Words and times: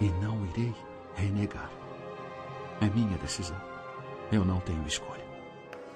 e 0.00 0.08
não 0.22 0.44
irei 0.46 0.74
renegar. 1.14 1.70
É 2.80 2.86
minha 2.86 3.16
decisão. 3.18 3.60
Eu 4.30 4.44
não 4.44 4.60
tenho 4.60 4.86
escolha. 4.86 5.24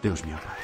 Deus 0.01 0.23
me 0.23 0.33
ampare. 0.33 0.61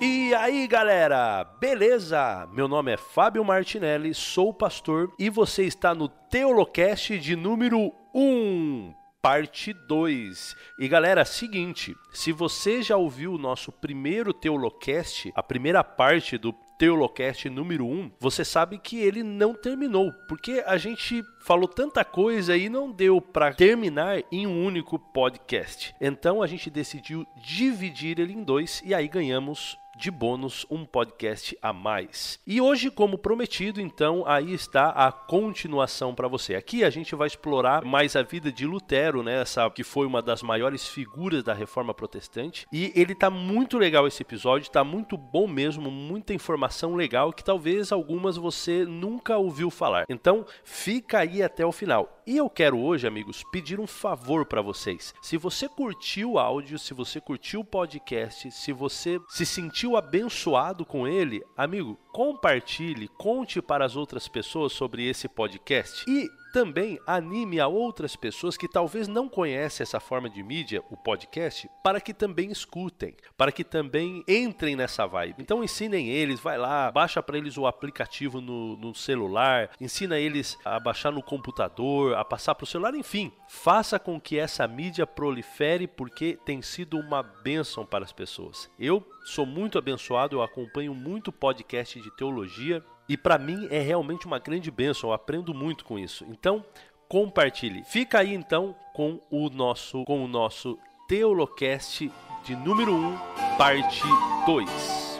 E 0.00 0.34
aí, 0.34 0.66
galera? 0.66 1.44
Beleza? 1.58 2.46
Meu 2.52 2.68
nome 2.68 2.92
é 2.92 2.96
Fábio 2.96 3.44
Martinelli, 3.44 4.12
sou 4.12 4.52
pastor 4.52 5.10
e 5.18 5.30
você 5.30 5.64
está 5.64 5.94
no 5.94 6.08
Teolocast 6.08 7.18
de 7.18 7.36
número 7.36 7.92
1, 8.12 8.92
parte 9.24 9.72
2. 9.72 10.54
E 10.78 10.86
galera, 10.86 11.24
seguinte, 11.24 11.96
se 12.12 12.30
você 12.30 12.82
já 12.82 12.98
ouviu 12.98 13.32
o 13.32 13.38
nosso 13.38 13.72
primeiro 13.72 14.34
Teolocast, 14.34 15.32
a 15.34 15.42
primeira 15.42 15.82
parte 15.82 16.36
do 16.36 16.52
Teolocast 16.78 17.48
número 17.48 17.86
1, 17.86 18.12
você 18.20 18.44
sabe 18.44 18.76
que 18.76 19.00
ele 19.00 19.22
não 19.22 19.54
terminou, 19.54 20.12
porque 20.28 20.62
a 20.66 20.76
gente 20.76 21.24
falou 21.40 21.66
tanta 21.66 22.04
coisa 22.04 22.54
e 22.54 22.68
não 22.68 22.92
deu 22.92 23.18
para 23.18 23.54
terminar 23.54 24.22
em 24.30 24.46
um 24.46 24.62
único 24.62 24.98
podcast. 24.98 25.96
Então 25.98 26.42
a 26.42 26.46
gente 26.46 26.68
decidiu 26.68 27.26
dividir 27.34 28.20
ele 28.20 28.34
em 28.34 28.42
dois 28.42 28.82
e 28.84 28.94
aí 28.94 29.08
ganhamos 29.08 29.78
de 29.96 30.10
bônus 30.10 30.66
um 30.70 30.84
podcast 30.84 31.56
a 31.60 31.72
mais. 31.72 32.38
E 32.46 32.60
hoje, 32.60 32.90
como 32.90 33.18
prometido, 33.18 33.80
então 33.80 34.24
aí 34.26 34.52
está 34.52 34.90
a 34.90 35.10
continuação 35.10 36.14
para 36.14 36.28
você. 36.28 36.54
Aqui 36.54 36.84
a 36.84 36.90
gente 36.90 37.14
vai 37.14 37.26
explorar 37.26 37.84
mais 37.84 38.16
a 38.16 38.22
vida 38.22 38.50
de 38.50 38.66
Lutero, 38.66 39.22
né, 39.22 39.40
essa 39.40 39.68
que 39.70 39.84
foi 39.84 40.06
uma 40.06 40.22
das 40.22 40.42
maiores 40.42 40.86
figuras 40.86 41.42
da 41.42 41.54
Reforma 41.54 41.94
Protestante, 41.94 42.66
e 42.72 42.92
ele 42.94 43.14
tá 43.14 43.30
muito 43.30 43.78
legal 43.78 44.06
esse 44.06 44.22
episódio, 44.22 44.70
tá 44.70 44.84
muito 44.84 45.16
bom 45.16 45.46
mesmo, 45.46 45.90
muita 45.90 46.34
informação 46.34 46.94
legal 46.94 47.32
que 47.32 47.44
talvez 47.44 47.92
algumas 47.92 48.36
você 48.36 48.84
nunca 48.84 49.36
ouviu 49.36 49.70
falar. 49.70 50.04
Então, 50.08 50.44
fica 50.64 51.20
aí 51.20 51.42
até 51.42 51.64
o 51.64 51.72
final. 51.72 52.22
E 52.26 52.36
eu 52.36 52.48
quero 52.48 52.78
hoje, 52.78 53.06
amigos, 53.06 53.44
pedir 53.52 53.78
um 53.78 53.86
favor 53.86 54.46
para 54.46 54.62
vocês. 54.62 55.12
Se 55.20 55.36
você 55.36 55.68
curtiu 55.68 56.32
o 56.32 56.38
áudio, 56.38 56.78
se 56.78 56.94
você 56.94 57.20
curtiu 57.20 57.60
o 57.60 57.64
podcast, 57.64 58.50
se 58.50 58.72
você 58.72 59.20
se 59.28 59.44
sentiu 59.44 59.83
abençoado 59.96 60.84
com 60.84 61.06
ele, 61.06 61.42
amigo, 61.56 61.98
compartilhe, 62.10 63.08
conte 63.08 63.60
para 63.60 63.84
as 63.84 63.96
outras 63.96 64.26
pessoas 64.26 64.72
sobre 64.72 65.06
esse 65.06 65.28
podcast. 65.28 66.04
E 66.08 66.28
também 66.54 67.00
anime 67.04 67.58
a 67.58 67.66
outras 67.66 68.14
pessoas 68.14 68.56
que 68.56 68.68
talvez 68.68 69.08
não 69.08 69.28
conhecem 69.28 69.82
essa 69.82 69.98
forma 69.98 70.30
de 70.30 70.40
mídia, 70.40 70.84
o 70.88 70.96
podcast, 70.96 71.68
para 71.82 72.00
que 72.00 72.14
também 72.14 72.48
escutem, 72.52 73.16
para 73.36 73.50
que 73.50 73.64
também 73.64 74.22
entrem 74.28 74.76
nessa 74.76 75.04
vibe. 75.04 75.34
Então 75.40 75.64
ensinem 75.64 76.10
eles, 76.10 76.38
vai 76.38 76.56
lá, 76.56 76.92
baixa 76.92 77.20
para 77.20 77.36
eles 77.36 77.58
o 77.58 77.66
aplicativo 77.66 78.40
no, 78.40 78.76
no, 78.76 78.94
celular, 78.94 79.68
ensina 79.80 80.16
eles 80.16 80.56
a 80.64 80.78
baixar 80.78 81.10
no 81.10 81.24
computador, 81.24 82.14
a 82.14 82.24
passar 82.24 82.54
para 82.54 82.62
o 82.62 82.68
celular, 82.68 82.94
enfim, 82.94 83.32
faça 83.48 83.98
com 83.98 84.20
que 84.20 84.38
essa 84.38 84.68
mídia 84.68 85.08
prolifere 85.08 85.88
porque 85.88 86.38
tem 86.44 86.62
sido 86.62 86.96
uma 87.00 87.20
bênção 87.20 87.84
para 87.84 88.04
as 88.04 88.12
pessoas. 88.12 88.70
Eu 88.78 89.04
sou 89.24 89.44
muito 89.44 89.76
abençoado, 89.76 90.36
eu 90.36 90.42
acompanho 90.42 90.94
muito 90.94 91.32
podcast 91.32 92.00
de 92.00 92.14
teologia 92.14 92.80
e 93.08 93.16
para 93.16 93.38
mim 93.38 93.68
é 93.70 93.80
realmente 93.80 94.26
uma 94.26 94.38
grande 94.38 94.70
bênção, 94.70 95.10
eu 95.10 95.14
aprendo 95.14 95.52
muito 95.54 95.84
com 95.84 95.98
isso. 95.98 96.24
Então, 96.28 96.64
compartilhe. 97.08 97.84
Fica 97.84 98.20
aí 98.20 98.34
então 98.34 98.74
com 98.94 99.20
o 99.30 99.48
nosso 99.50 100.04
com 100.04 100.24
o 100.24 100.28
nosso 100.28 100.78
Teolocast 101.08 102.10
de 102.44 102.56
número 102.56 102.94
1, 102.94 103.18
parte 103.58 104.02
2. 104.46 105.13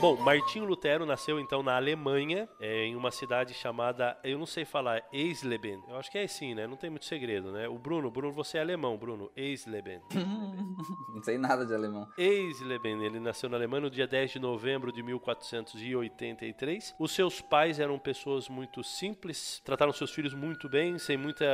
Bom, 0.00 0.16
Martinho 0.16 0.64
Lutero 0.64 1.04
nasceu 1.04 1.40
então 1.40 1.60
na 1.60 1.74
Alemanha, 1.74 2.48
é, 2.60 2.84
em 2.84 2.94
uma 2.94 3.10
cidade 3.10 3.52
chamada, 3.52 4.16
eu 4.22 4.38
não 4.38 4.46
sei 4.46 4.64
falar, 4.64 5.02
Eisleben. 5.12 5.82
Eu 5.88 5.96
acho 5.96 6.08
que 6.08 6.16
é 6.16 6.22
assim, 6.22 6.54
né? 6.54 6.68
Não 6.68 6.76
tem 6.76 6.88
muito 6.88 7.04
segredo, 7.04 7.50
né? 7.50 7.68
O 7.68 7.76
Bruno, 7.76 8.08
Bruno, 8.08 8.32
você 8.32 8.58
é 8.58 8.60
alemão, 8.60 8.96
Bruno. 8.96 9.28
Eisleben. 9.36 10.00
não 11.12 11.20
sei 11.24 11.36
nada 11.36 11.66
de 11.66 11.74
alemão. 11.74 12.06
Eisleben, 12.16 13.04
ele 13.04 13.18
nasceu 13.18 13.48
na 13.48 13.56
Alemanha 13.56 13.82
no 13.82 13.90
dia 13.90 14.06
10 14.06 14.30
de 14.30 14.38
novembro 14.38 14.92
de 14.92 15.02
1483. 15.02 16.94
Os 16.96 17.10
seus 17.10 17.40
pais 17.40 17.80
eram 17.80 17.98
pessoas 17.98 18.48
muito 18.48 18.84
simples, 18.84 19.60
trataram 19.64 19.92
seus 19.92 20.12
filhos 20.12 20.32
muito 20.32 20.68
bem, 20.68 20.96
sem 20.96 21.16
muita 21.16 21.44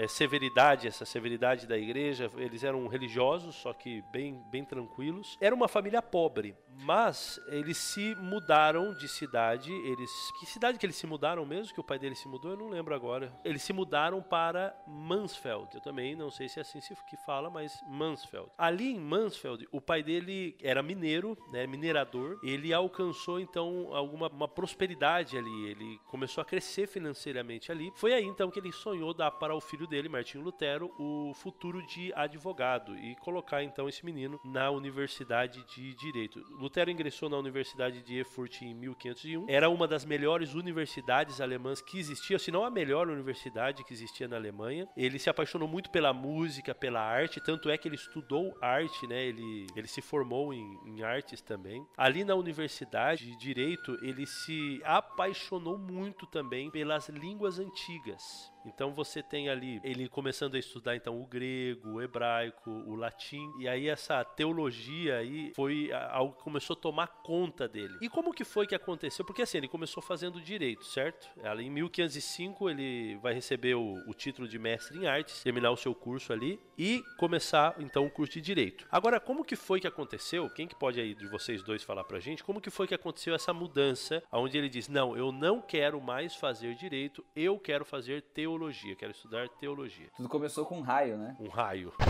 é, 0.00 0.08
severidade, 0.08 0.88
essa 0.88 1.04
severidade 1.04 1.66
da 1.66 1.76
igreja. 1.76 2.30
Eles 2.38 2.64
eram 2.64 2.86
religiosos, 2.86 3.54
só 3.54 3.74
que 3.74 4.02
bem, 4.10 4.42
bem 4.50 4.64
tranquilos. 4.64 5.36
Era 5.38 5.54
uma 5.54 5.68
família 5.68 6.00
pobre, 6.00 6.56
mas 6.82 7.38
eles 7.48 7.76
se 7.76 8.14
mudaram 8.14 8.94
de 8.94 9.06
cidade. 9.06 9.70
Eles 9.70 10.10
que 10.38 10.46
cidade 10.46 10.78
que 10.78 10.86
eles 10.86 10.96
se 10.96 11.06
mudaram 11.06 11.44
mesmo? 11.44 11.74
Que 11.74 11.80
o 11.80 11.84
pai 11.84 11.98
deles 11.98 12.18
se 12.18 12.26
mudou? 12.26 12.52
Eu 12.52 12.56
não 12.56 12.70
lembro 12.70 12.94
agora. 12.94 13.30
Eles 13.44 13.62
se 13.62 13.74
mudaram 13.74 14.22
para 14.22 14.74
Mansfeld. 14.86 15.68
Eu 15.74 15.82
também 15.82 16.16
não 16.16 16.30
sei 16.30 16.48
se 16.48 16.58
é 16.58 16.62
assim 16.62 16.80
que 17.06 17.16
fala, 17.18 17.50
mas 17.50 17.78
Mansfeld. 17.86 18.48
Ali 18.56 18.92
em 18.92 18.98
Mansfeld, 18.98 19.68
o 19.70 19.80
pai 19.82 20.02
dele 20.02 20.56
era 20.62 20.82
mineiro, 20.82 21.36
né, 21.52 21.66
minerador. 21.66 22.40
Ele 22.42 22.72
alcançou 22.72 23.38
então 23.38 23.90
alguma 23.92 24.28
uma 24.28 24.48
prosperidade 24.48 25.36
ali. 25.36 25.66
Ele 25.66 26.00
começou 26.06 26.40
a 26.40 26.44
crescer 26.44 26.86
financeiramente 26.86 27.70
ali. 27.70 27.92
Foi 27.96 28.14
aí 28.14 28.24
então 28.24 28.50
que 28.50 28.58
ele 28.58 28.72
sonhou 28.72 29.12
dar 29.12 29.30
para 29.32 29.54
o 29.54 29.60
filho 29.60 29.89
dele, 29.90 30.08
Martinho 30.08 30.44
Lutero, 30.44 30.90
o 30.98 31.34
futuro 31.34 31.84
de 31.84 32.12
advogado 32.14 32.96
e 32.96 33.16
colocar 33.16 33.62
então 33.62 33.88
esse 33.88 34.04
menino 34.04 34.40
na 34.44 34.70
Universidade 34.70 35.64
de 35.64 35.94
Direito. 35.96 36.40
Lutero 36.50 36.90
ingressou 36.90 37.28
na 37.28 37.36
Universidade 37.36 38.02
de 38.02 38.18
Erfurt 38.18 38.62
em 38.62 38.72
1501. 38.72 39.46
Era 39.48 39.68
uma 39.68 39.88
das 39.88 40.04
melhores 40.04 40.54
universidades 40.54 41.40
alemãs 41.40 41.82
que 41.82 41.98
existia, 41.98 42.38
se 42.38 42.52
não 42.52 42.64
a 42.64 42.70
melhor 42.70 43.08
universidade 43.08 43.84
que 43.84 43.92
existia 43.92 44.28
na 44.28 44.36
Alemanha. 44.36 44.88
Ele 44.96 45.18
se 45.18 45.28
apaixonou 45.28 45.68
muito 45.68 45.90
pela 45.90 46.12
música, 46.12 46.74
pela 46.74 47.00
arte, 47.00 47.40
tanto 47.40 47.68
é 47.68 47.76
que 47.76 47.88
ele 47.88 47.96
estudou 47.96 48.56
arte, 48.62 49.06
né? 49.08 49.24
Ele, 49.24 49.66
ele 49.74 49.88
se 49.88 50.00
formou 50.00 50.54
em, 50.54 50.78
em 50.86 51.02
artes 51.02 51.42
também. 51.42 51.84
Ali 51.96 52.24
na 52.24 52.36
Universidade 52.36 53.26
de 53.26 53.36
Direito, 53.36 53.98
ele 54.02 54.24
se 54.26 54.80
apaixonou 54.84 55.76
muito 55.76 56.26
também 56.26 56.70
pelas 56.70 57.08
línguas 57.08 57.58
antigas. 57.58 58.52
Então 58.64 58.92
você 58.92 59.22
tem 59.22 59.48
ali 59.48 59.80
ele 59.82 60.08
começando 60.08 60.54
a 60.54 60.58
estudar 60.58 60.96
então 60.96 61.20
o 61.20 61.26
grego, 61.26 61.94
o 61.94 62.02
hebraico, 62.02 62.70
o 62.70 62.94
latim 62.94 63.50
e 63.58 63.68
aí 63.68 63.88
essa 63.88 64.24
teologia 64.24 65.16
aí 65.16 65.52
foi 65.54 65.90
algo 66.10 66.34
que 66.36 66.42
começou 66.42 66.74
a 66.74 66.80
tomar 66.80 67.06
conta 67.08 67.66
dele. 67.66 67.96
E 68.00 68.08
como 68.08 68.32
que 68.32 68.44
foi 68.44 68.66
que 68.66 68.74
aconteceu? 68.74 69.24
Porque 69.24 69.42
assim 69.42 69.58
ele 69.58 69.68
começou 69.68 70.02
fazendo 70.02 70.40
direito, 70.40 70.84
certo? 70.84 71.28
Em 71.58 71.70
1505 71.70 72.70
ele 72.70 73.16
vai 73.16 73.34
receber 73.34 73.74
o, 73.74 73.94
o 74.06 74.14
título 74.14 74.46
de 74.46 74.58
mestre 74.58 74.98
em 74.98 75.06
artes, 75.06 75.42
terminar 75.42 75.70
o 75.70 75.76
seu 75.76 75.94
curso 75.94 76.32
ali 76.32 76.60
e 76.78 77.02
começar 77.18 77.74
então 77.78 78.06
o 78.06 78.10
curso 78.10 78.34
de 78.34 78.40
direito. 78.40 78.86
Agora 78.90 79.18
como 79.18 79.44
que 79.44 79.56
foi 79.56 79.80
que 79.80 79.86
aconteceu? 79.86 80.48
Quem 80.50 80.66
que 80.66 80.74
pode 80.74 81.00
aí 81.00 81.14
de 81.14 81.26
vocês 81.26 81.62
dois 81.62 81.82
falar 81.82 82.04
pra 82.04 82.20
gente? 82.20 82.44
Como 82.44 82.60
que 82.60 82.70
foi 82.70 82.86
que 82.86 82.94
aconteceu 82.94 83.34
essa 83.34 83.52
mudança, 83.52 84.22
onde 84.32 84.58
ele 84.58 84.68
diz 84.68 84.88
não, 84.88 85.16
eu 85.16 85.32
não 85.32 85.60
quero 85.60 86.00
mais 86.00 86.34
fazer 86.34 86.74
direito, 86.74 87.24
eu 87.34 87.58
quero 87.58 87.84
fazer 87.84 88.22
teologia 88.22 88.49
teologia, 88.50 88.96
quero 88.96 89.12
estudar 89.12 89.48
teologia. 89.48 90.08
Tudo 90.16 90.28
começou 90.28 90.66
com 90.66 90.78
um 90.78 90.80
raio, 90.80 91.16
né? 91.16 91.36
Um 91.38 91.48
raio. 91.48 91.92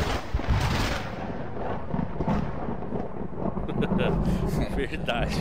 Verdade. 4.74 5.34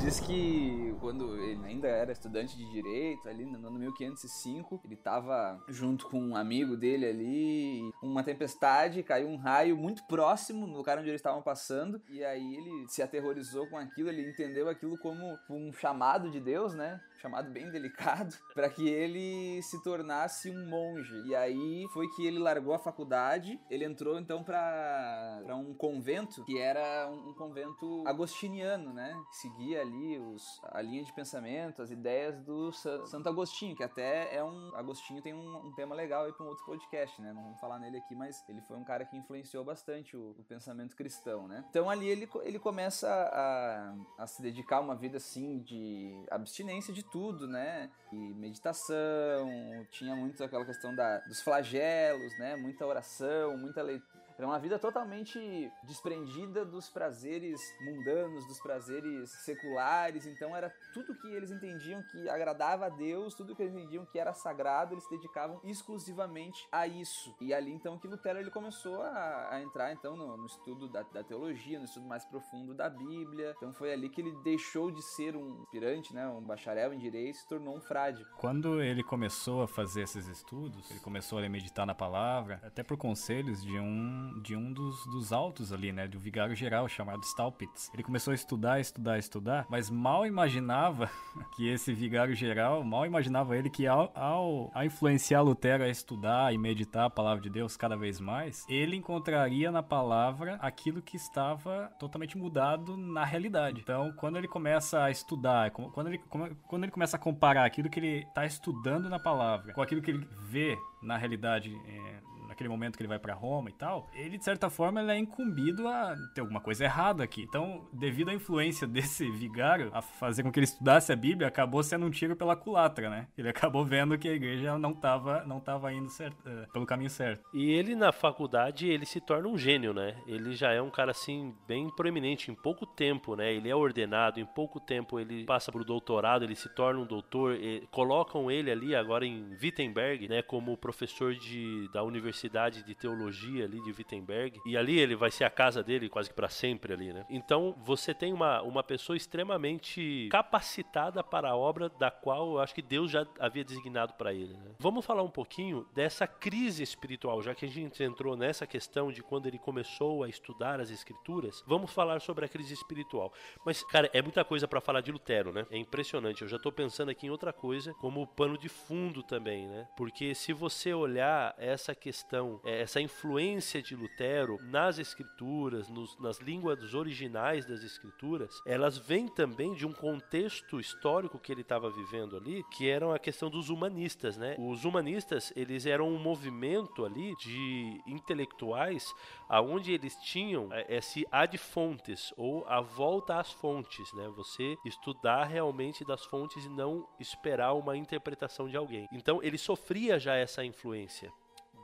Diz 0.00 0.20
que 0.20 0.87
quando 1.08 1.38
ele 1.38 1.64
ainda 1.64 1.88
era 1.88 2.12
estudante 2.12 2.54
de 2.54 2.70
direito, 2.70 3.26
ali 3.30 3.46
no 3.46 3.66
ano 3.66 3.78
1505, 3.78 4.82
ele 4.84 4.92
estava 4.92 5.58
junto 5.66 6.06
com 6.06 6.20
um 6.20 6.36
amigo 6.36 6.76
dele 6.76 7.06
ali, 7.06 7.90
uma 8.02 8.22
tempestade, 8.22 9.02
caiu 9.02 9.26
um 9.26 9.38
raio 9.38 9.74
muito 9.74 10.06
próximo 10.06 10.66
no 10.66 10.76
lugar 10.76 10.98
onde 10.98 11.08
eles 11.08 11.18
estavam 11.18 11.40
passando, 11.40 11.98
e 12.10 12.22
aí 12.22 12.56
ele 12.56 12.86
se 12.88 13.00
aterrorizou 13.00 13.66
com 13.68 13.78
aquilo, 13.78 14.10
ele 14.10 14.28
entendeu 14.28 14.68
aquilo 14.68 14.98
como 14.98 15.38
um 15.48 15.72
chamado 15.72 16.30
de 16.30 16.40
Deus, 16.42 16.74
né? 16.74 17.00
chamado 17.18 17.50
bem 17.50 17.70
delicado, 17.70 18.34
para 18.54 18.68
que 18.70 18.88
ele 18.88 19.60
se 19.62 19.82
tornasse 19.82 20.50
um 20.50 20.68
monge. 20.68 21.14
E 21.26 21.34
aí 21.34 21.86
foi 21.92 22.08
que 22.08 22.26
ele 22.26 22.38
largou 22.38 22.74
a 22.74 22.78
faculdade, 22.78 23.60
ele 23.70 23.84
entrou 23.84 24.18
então 24.18 24.42
para 24.42 25.54
um 25.56 25.74
convento 25.74 26.44
que 26.44 26.58
era 26.58 27.10
um, 27.10 27.34
convento 27.34 28.04
agostiniano, 28.06 28.92
né? 28.92 29.14
Seguia 29.30 29.82
ali 29.82 30.18
os, 30.18 30.60
a 30.64 30.80
linha 30.80 30.97
linha 30.98 31.04
de 31.04 31.12
pensamento, 31.12 31.80
as 31.80 31.90
ideias 31.90 32.40
do 32.40 32.72
Santo 32.72 33.28
Agostinho, 33.28 33.76
que 33.76 33.82
até 33.82 34.34
é 34.34 34.42
um. 34.42 34.74
Agostinho 34.74 35.22
tem 35.22 35.32
um, 35.32 35.66
um 35.66 35.72
tema 35.72 35.94
legal 35.94 36.24
aí 36.24 36.32
para 36.32 36.44
um 36.44 36.48
outro 36.48 36.64
podcast, 36.64 37.20
né? 37.22 37.32
Não 37.32 37.42
vamos 37.42 37.60
falar 37.60 37.78
nele 37.78 37.98
aqui, 37.98 38.14
mas 38.14 38.44
ele 38.48 38.60
foi 38.62 38.76
um 38.76 38.84
cara 38.84 39.04
que 39.04 39.16
influenciou 39.16 39.64
bastante 39.64 40.16
o, 40.16 40.34
o 40.38 40.44
pensamento 40.44 40.96
cristão, 40.96 41.46
né? 41.46 41.64
Então 41.70 41.88
ali 41.88 42.08
ele, 42.08 42.28
ele 42.42 42.58
começa 42.58 43.08
a, 43.08 43.94
a 44.18 44.26
se 44.26 44.42
dedicar 44.42 44.78
a 44.78 44.80
uma 44.80 44.96
vida 44.96 45.18
assim 45.18 45.60
de 45.60 46.24
abstinência 46.30 46.92
de 46.92 47.02
tudo, 47.02 47.46
né? 47.46 47.90
E 48.12 48.16
meditação, 48.34 49.48
tinha 49.90 50.16
muito 50.16 50.42
aquela 50.42 50.64
questão 50.64 50.94
da, 50.94 51.18
dos 51.20 51.40
flagelos, 51.40 52.36
né? 52.38 52.56
Muita 52.56 52.86
oração, 52.86 53.56
muita 53.56 53.82
leitura 53.82 54.17
era 54.38 54.46
uma 54.46 54.58
vida 54.60 54.78
totalmente 54.78 55.68
desprendida 55.82 56.64
dos 56.64 56.88
prazeres 56.88 57.60
mundanos, 57.80 58.46
dos 58.46 58.60
prazeres 58.60 59.30
seculares. 59.44 60.26
Então 60.26 60.54
era 60.54 60.72
tudo 60.94 61.16
que 61.16 61.26
eles 61.26 61.50
entendiam 61.50 62.00
que 62.04 62.28
agradava 62.28 62.86
a 62.86 62.88
Deus, 62.88 63.34
tudo 63.34 63.56
que 63.56 63.62
eles 63.62 63.74
entendiam 63.74 64.06
que 64.06 64.16
era 64.16 64.32
sagrado, 64.32 64.94
eles 64.94 65.02
se 65.02 65.10
dedicavam 65.10 65.60
exclusivamente 65.64 66.68
a 66.70 66.86
isso. 66.86 67.34
E 67.40 67.52
ali 67.52 67.72
então 67.72 67.98
que 67.98 68.06
Lutero 68.06 68.38
ele 68.38 68.50
começou 68.50 69.02
a, 69.02 69.54
a 69.54 69.60
entrar 69.60 69.92
então 69.92 70.16
no, 70.16 70.36
no 70.36 70.46
estudo 70.46 70.88
da, 70.88 71.02
da, 71.02 71.24
teologia, 71.24 71.80
no 71.80 71.84
estudo 71.84 72.06
mais 72.06 72.24
profundo 72.24 72.72
da 72.74 72.88
Bíblia. 72.88 73.54
Então 73.56 73.72
foi 73.74 73.92
ali 73.92 74.08
que 74.08 74.20
ele 74.20 74.32
deixou 74.44 74.92
de 74.92 75.02
ser 75.02 75.34
um 75.34 75.62
aspirante, 75.64 76.14
né, 76.14 76.28
um 76.28 76.42
bacharel 76.42 76.94
em 76.94 76.98
direito, 76.98 77.34
e 77.34 77.38
se 77.38 77.48
tornou 77.48 77.76
um 77.76 77.80
frade. 77.80 78.24
Quando 78.36 78.80
ele 78.80 79.02
começou 79.02 79.62
a 79.62 79.68
fazer 79.68 80.02
esses 80.02 80.28
estudos, 80.28 80.88
ele 80.92 81.00
começou 81.00 81.40
a 81.40 81.48
meditar 81.48 81.84
na 81.84 81.94
palavra, 81.94 82.60
até 82.62 82.84
por 82.84 82.96
conselhos 82.96 83.62
de 83.62 83.76
um 83.78 84.27
de 84.42 84.56
um 84.56 84.72
dos, 84.72 85.06
dos 85.06 85.32
altos 85.32 85.72
ali, 85.72 85.92
né? 85.92 86.06
Do 86.06 86.18
vigário 86.18 86.54
geral 86.54 86.88
chamado 86.88 87.24
Staupitz. 87.24 87.90
Ele 87.94 88.02
começou 88.02 88.32
a 88.32 88.34
estudar, 88.34 88.80
estudar, 88.80 89.18
estudar, 89.18 89.66
mas 89.68 89.90
mal 89.90 90.26
imaginava 90.26 91.10
que 91.56 91.68
esse 91.68 91.92
vigário 91.92 92.34
geral, 92.34 92.84
mal 92.84 93.06
imaginava 93.06 93.56
ele 93.56 93.70
que 93.70 93.86
ao, 93.86 94.12
ao, 94.14 94.70
ao 94.74 94.84
influenciar 94.84 95.42
Lutero 95.42 95.84
a 95.84 95.88
estudar 95.88 96.52
e 96.52 96.58
meditar 96.58 97.06
a 97.06 97.10
palavra 97.10 97.42
de 97.42 97.50
Deus 97.50 97.76
cada 97.76 97.96
vez 97.96 98.20
mais, 98.20 98.64
ele 98.68 98.96
encontraria 98.96 99.70
na 99.70 99.82
palavra 99.82 100.56
aquilo 100.60 101.02
que 101.02 101.16
estava 101.16 101.90
totalmente 101.98 102.36
mudado 102.36 102.96
na 102.96 103.24
realidade. 103.24 103.80
Então, 103.80 104.12
quando 104.16 104.36
ele 104.36 104.48
começa 104.48 105.02
a 105.02 105.10
estudar, 105.10 105.70
quando 105.70 106.08
ele, 106.08 106.18
quando 106.18 106.82
ele 106.82 106.92
começa 106.92 107.16
a 107.16 107.20
comparar 107.20 107.64
aquilo 107.64 107.88
que 107.88 108.00
ele 108.00 108.18
está 108.24 108.44
estudando 108.44 109.08
na 109.08 109.18
palavra 109.18 109.72
com 109.72 109.82
aquilo 109.82 110.02
que 110.02 110.10
ele 110.10 110.26
vê 110.48 110.76
na 111.02 111.16
realidade 111.16 111.74
é, 111.86 112.20
naquele 112.58 112.68
momento 112.68 112.96
que 112.96 113.02
ele 113.02 113.08
vai 113.08 113.18
para 113.18 113.34
Roma 113.34 113.70
e 113.70 113.72
tal, 113.72 114.10
ele 114.12 114.36
de 114.36 114.44
certa 114.44 114.68
forma 114.68 115.00
ele 115.00 115.12
é 115.12 115.18
incumbido 115.18 115.86
a 115.86 116.16
ter 116.34 116.40
alguma 116.40 116.60
coisa 116.60 116.84
errada 116.84 117.22
aqui. 117.22 117.42
Então, 117.42 117.88
devido 117.92 118.30
à 118.30 118.34
influência 118.34 118.86
desse 118.88 119.30
vigário 119.30 119.90
a 119.92 120.02
fazer 120.02 120.42
com 120.42 120.50
que 120.50 120.58
ele 120.58 120.64
estudasse 120.64 121.12
a 121.12 121.16
Bíblia, 121.16 121.46
acabou 121.46 121.82
sendo 121.82 122.06
um 122.06 122.10
tiro 122.10 122.34
pela 122.34 122.56
culatra, 122.56 123.08
né? 123.08 123.28
Ele 123.36 123.48
acabou 123.48 123.84
vendo 123.84 124.18
que 124.18 124.28
a 124.28 124.32
igreja 124.32 124.76
não 124.76 124.90
estava 124.90 125.44
não 125.44 125.60
tava 125.60 125.92
indo 125.92 126.08
certo, 126.08 126.36
uh, 126.48 126.70
pelo 126.72 126.84
caminho 126.84 127.10
certo. 127.10 127.48
E 127.54 127.70
ele 127.70 127.94
na 127.94 128.10
faculdade, 128.10 128.88
ele 128.88 129.06
se 129.06 129.20
torna 129.20 129.48
um 129.48 129.56
gênio, 129.56 129.94
né? 129.94 130.16
Ele 130.26 130.54
já 130.54 130.72
é 130.72 130.82
um 130.82 130.90
cara 130.90 131.12
assim 131.12 131.54
bem 131.66 131.88
proeminente 131.90 132.50
em 132.50 132.54
pouco 132.54 132.84
tempo, 132.84 133.36
né? 133.36 133.52
Ele 133.52 133.68
é 133.68 133.76
ordenado, 133.76 134.40
em 134.40 134.46
pouco 134.46 134.80
tempo 134.80 135.20
ele 135.20 135.44
passa 135.44 135.70
pro 135.70 135.84
doutorado, 135.84 136.44
ele 136.44 136.56
se 136.56 136.68
torna 136.74 137.00
um 137.00 137.06
doutor, 137.06 137.56
colocam 137.90 138.50
ele 138.50 138.70
ali 138.70 138.96
agora 138.96 139.24
em 139.24 139.56
Wittenberg, 139.62 140.28
né, 140.28 140.42
como 140.42 140.76
professor 140.76 141.34
de 141.34 141.88
da 141.92 142.02
universidade 142.02 142.47
Universidade 142.48 142.82
de 142.82 142.94
Teologia 142.94 143.64
ali 143.64 143.80
de 143.82 143.90
Wittenberg, 143.90 144.60
e 144.64 144.76
ali 144.76 144.98
ele 144.98 145.14
vai 145.14 145.30
ser 145.30 145.44
a 145.44 145.50
casa 145.50 145.82
dele 145.82 146.08
quase 146.08 146.30
que 146.30 146.34
para 146.34 146.48
sempre 146.48 146.92
ali, 146.92 147.12
né? 147.12 147.26
Então 147.28 147.74
você 147.84 148.14
tem 148.14 148.32
uma, 148.32 148.62
uma 148.62 148.82
pessoa 148.82 149.16
extremamente 149.16 150.28
capacitada 150.30 151.22
para 151.22 151.50
a 151.50 151.56
obra 151.56 151.88
da 151.88 152.10
qual 152.10 152.52
eu 152.52 152.58
acho 152.60 152.74
que 152.74 152.82
Deus 152.82 153.10
já 153.10 153.26
havia 153.38 153.64
designado 153.64 154.14
para 154.14 154.32
ele. 154.32 154.54
Né? 154.54 154.70
Vamos 154.78 155.04
falar 155.04 155.22
um 155.22 155.30
pouquinho 155.30 155.86
dessa 155.94 156.26
crise 156.26 156.82
espiritual, 156.82 157.42
já 157.42 157.54
que 157.54 157.66
a 157.66 157.68
gente 157.68 158.02
entrou 158.02 158.36
nessa 158.36 158.66
questão 158.66 159.12
de 159.12 159.22
quando 159.22 159.46
ele 159.46 159.58
começou 159.58 160.22
a 160.22 160.28
estudar 160.28 160.80
as 160.80 160.90
escrituras. 160.90 161.62
Vamos 161.66 161.92
falar 161.92 162.20
sobre 162.20 162.46
a 162.46 162.48
crise 162.48 162.72
espiritual. 162.72 163.32
Mas, 163.64 163.82
cara, 163.84 164.08
é 164.12 164.22
muita 164.22 164.44
coisa 164.44 164.66
para 164.66 164.80
falar 164.80 165.00
de 165.00 165.12
Lutero, 165.12 165.52
né? 165.52 165.66
É 165.70 165.76
impressionante. 165.76 166.42
Eu 166.42 166.48
já 166.48 166.58
tô 166.58 166.72
pensando 166.72 167.10
aqui 167.10 167.26
em 167.26 167.30
outra 167.30 167.52
coisa, 167.52 167.92
como 167.94 168.26
pano 168.26 168.56
de 168.56 168.68
fundo 168.68 169.22
também, 169.22 169.66
né? 169.68 169.88
Porque 169.96 170.34
se 170.34 170.52
você 170.52 170.94
olhar 170.94 171.54
essa 171.58 171.94
questão 171.94 172.37
é, 172.64 172.80
essa 172.80 173.00
influência 173.00 173.82
de 173.82 173.94
Lutero 173.94 174.58
nas 174.62 174.98
escrituras, 174.98 175.88
nos, 175.88 176.18
nas 176.18 176.38
línguas 176.38 176.94
originais 176.94 177.66
das 177.66 177.82
escrituras, 177.82 178.60
elas 178.66 178.98
vêm 178.98 179.28
também 179.28 179.74
de 179.74 179.86
um 179.86 179.92
contexto 179.92 180.80
histórico 180.80 181.38
que 181.38 181.52
ele 181.52 181.62
estava 181.62 181.90
vivendo 181.90 182.36
ali, 182.36 182.64
que 182.72 182.88
era 182.88 183.14
a 183.14 183.18
questão 183.18 183.50
dos 183.50 183.68
humanistas, 183.70 184.36
né? 184.36 184.56
Os 184.58 184.84
humanistas, 184.84 185.52
eles 185.56 185.86
eram 185.86 186.08
um 186.08 186.18
movimento 186.18 187.04
ali 187.04 187.34
de 187.36 188.00
intelectuais 188.06 189.14
aonde 189.48 189.92
eles 189.92 190.14
tinham 190.16 190.72
é, 190.72 190.96
esse 190.96 191.26
ad 191.30 191.56
fontes 191.58 192.32
ou 192.36 192.66
a 192.66 192.80
volta 192.80 193.38
às 193.38 193.52
fontes, 193.52 194.12
né? 194.14 194.28
Você 194.36 194.76
estudar 194.84 195.44
realmente 195.44 196.04
das 196.04 196.24
fontes 196.24 196.64
e 196.64 196.68
não 196.68 197.06
esperar 197.18 197.72
uma 197.74 197.96
interpretação 197.96 198.68
de 198.68 198.76
alguém. 198.76 199.08
Então 199.12 199.42
ele 199.42 199.58
sofria 199.58 200.18
já 200.18 200.34
essa 200.34 200.64
influência 200.64 201.32